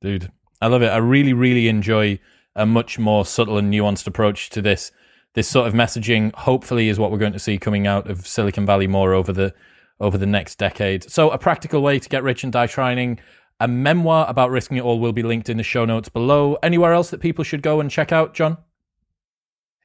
dude, 0.00 0.30
I 0.60 0.68
love 0.68 0.82
it. 0.82 0.88
I 0.88 0.98
really, 0.98 1.32
really 1.32 1.68
enjoy 1.68 2.18
a 2.54 2.66
much 2.66 2.98
more 2.98 3.26
subtle 3.26 3.58
and 3.58 3.72
nuanced 3.72 4.06
approach 4.06 4.50
to 4.50 4.62
this. 4.62 4.92
This 5.34 5.48
sort 5.48 5.68
of 5.68 5.74
messaging, 5.74 6.34
hopefully, 6.34 6.88
is 6.88 6.98
what 6.98 7.10
we're 7.10 7.18
going 7.18 7.34
to 7.34 7.38
see 7.38 7.58
coming 7.58 7.86
out 7.86 8.08
of 8.08 8.26
Silicon 8.26 8.64
Valley 8.64 8.86
more 8.86 9.12
over 9.12 9.32
the 9.32 9.54
over 10.00 10.18
the 10.18 10.26
next 10.26 10.58
decade. 10.58 11.10
So, 11.10 11.30
a 11.30 11.38
practical 11.38 11.82
way 11.82 11.98
to 11.98 12.08
get 12.08 12.22
rich 12.22 12.42
and 12.42 12.52
die 12.52 12.66
trying. 12.66 13.18
A 13.58 13.68
memoir 13.68 14.26
about 14.28 14.50
risking 14.50 14.76
it 14.76 14.82
all 14.82 14.98
will 15.00 15.14
be 15.14 15.22
linked 15.22 15.48
in 15.48 15.56
the 15.56 15.62
show 15.62 15.84
notes 15.86 16.10
below. 16.10 16.58
Anywhere 16.62 16.92
else 16.92 17.10
that 17.10 17.20
people 17.20 17.42
should 17.44 17.62
go 17.62 17.80
and 17.80 17.90
check 17.90 18.12
out, 18.12 18.34
John? 18.34 18.58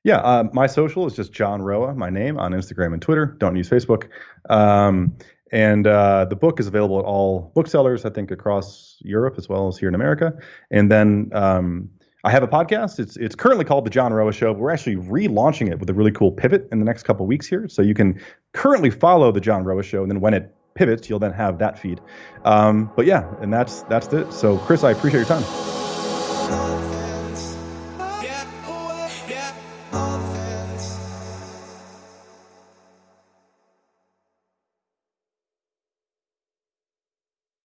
Yeah, 0.03 0.17
uh, 0.17 0.45
my 0.51 0.67
social 0.67 1.05
is 1.05 1.13
just 1.13 1.31
John 1.31 1.61
Roa, 1.61 1.93
my 1.93 2.09
name 2.09 2.37
on 2.37 2.51
Instagram 2.53 2.93
and 2.93 3.01
Twitter. 3.01 3.25
Don't 3.25 3.55
use 3.55 3.69
Facebook. 3.69 4.09
Um, 4.49 5.15
and 5.51 5.85
uh, 5.85 6.25
the 6.25 6.35
book 6.35 6.59
is 6.59 6.67
available 6.67 6.99
at 6.99 7.05
all 7.05 7.51
booksellers, 7.55 8.05
I 8.05 8.09
think, 8.09 8.31
across 8.31 8.97
Europe 9.01 9.35
as 9.37 9.49
well 9.49 9.67
as 9.67 9.77
here 9.77 9.89
in 9.89 9.95
America. 9.95 10.33
And 10.69 10.91
then 10.91 11.29
um, 11.33 11.89
I 12.23 12.31
have 12.31 12.43
a 12.43 12.47
podcast. 12.47 12.99
It's 12.99 13.17
it's 13.17 13.35
currently 13.35 13.65
called 13.65 13.85
the 13.85 13.89
John 13.89 14.13
Roa 14.13 14.31
Show. 14.31 14.53
But 14.53 14.59
we're 14.59 14.71
actually 14.71 14.95
relaunching 14.95 15.69
it 15.71 15.79
with 15.79 15.89
a 15.89 15.93
really 15.93 16.11
cool 16.11 16.31
pivot 16.31 16.67
in 16.71 16.79
the 16.79 16.85
next 16.85 17.03
couple 17.03 17.25
weeks 17.25 17.47
here. 17.47 17.67
So 17.67 17.81
you 17.81 17.93
can 17.93 18.21
currently 18.53 18.89
follow 18.91 19.31
the 19.31 19.41
John 19.41 19.63
Roa 19.63 19.83
Show, 19.83 20.01
and 20.01 20.11
then 20.11 20.21
when 20.21 20.33
it 20.33 20.55
pivots, 20.75 21.09
you'll 21.09 21.19
then 21.19 21.33
have 21.33 21.57
that 21.59 21.77
feed. 21.77 21.99
Um, 22.45 22.91
but 22.95 23.05
yeah, 23.05 23.33
and 23.41 23.51
that's 23.51 23.81
that's 23.83 24.11
it. 24.13 24.31
So 24.31 24.57
Chris, 24.59 24.83
I 24.83 24.91
appreciate 24.91 25.19
your 25.19 25.27
time. 25.27 25.80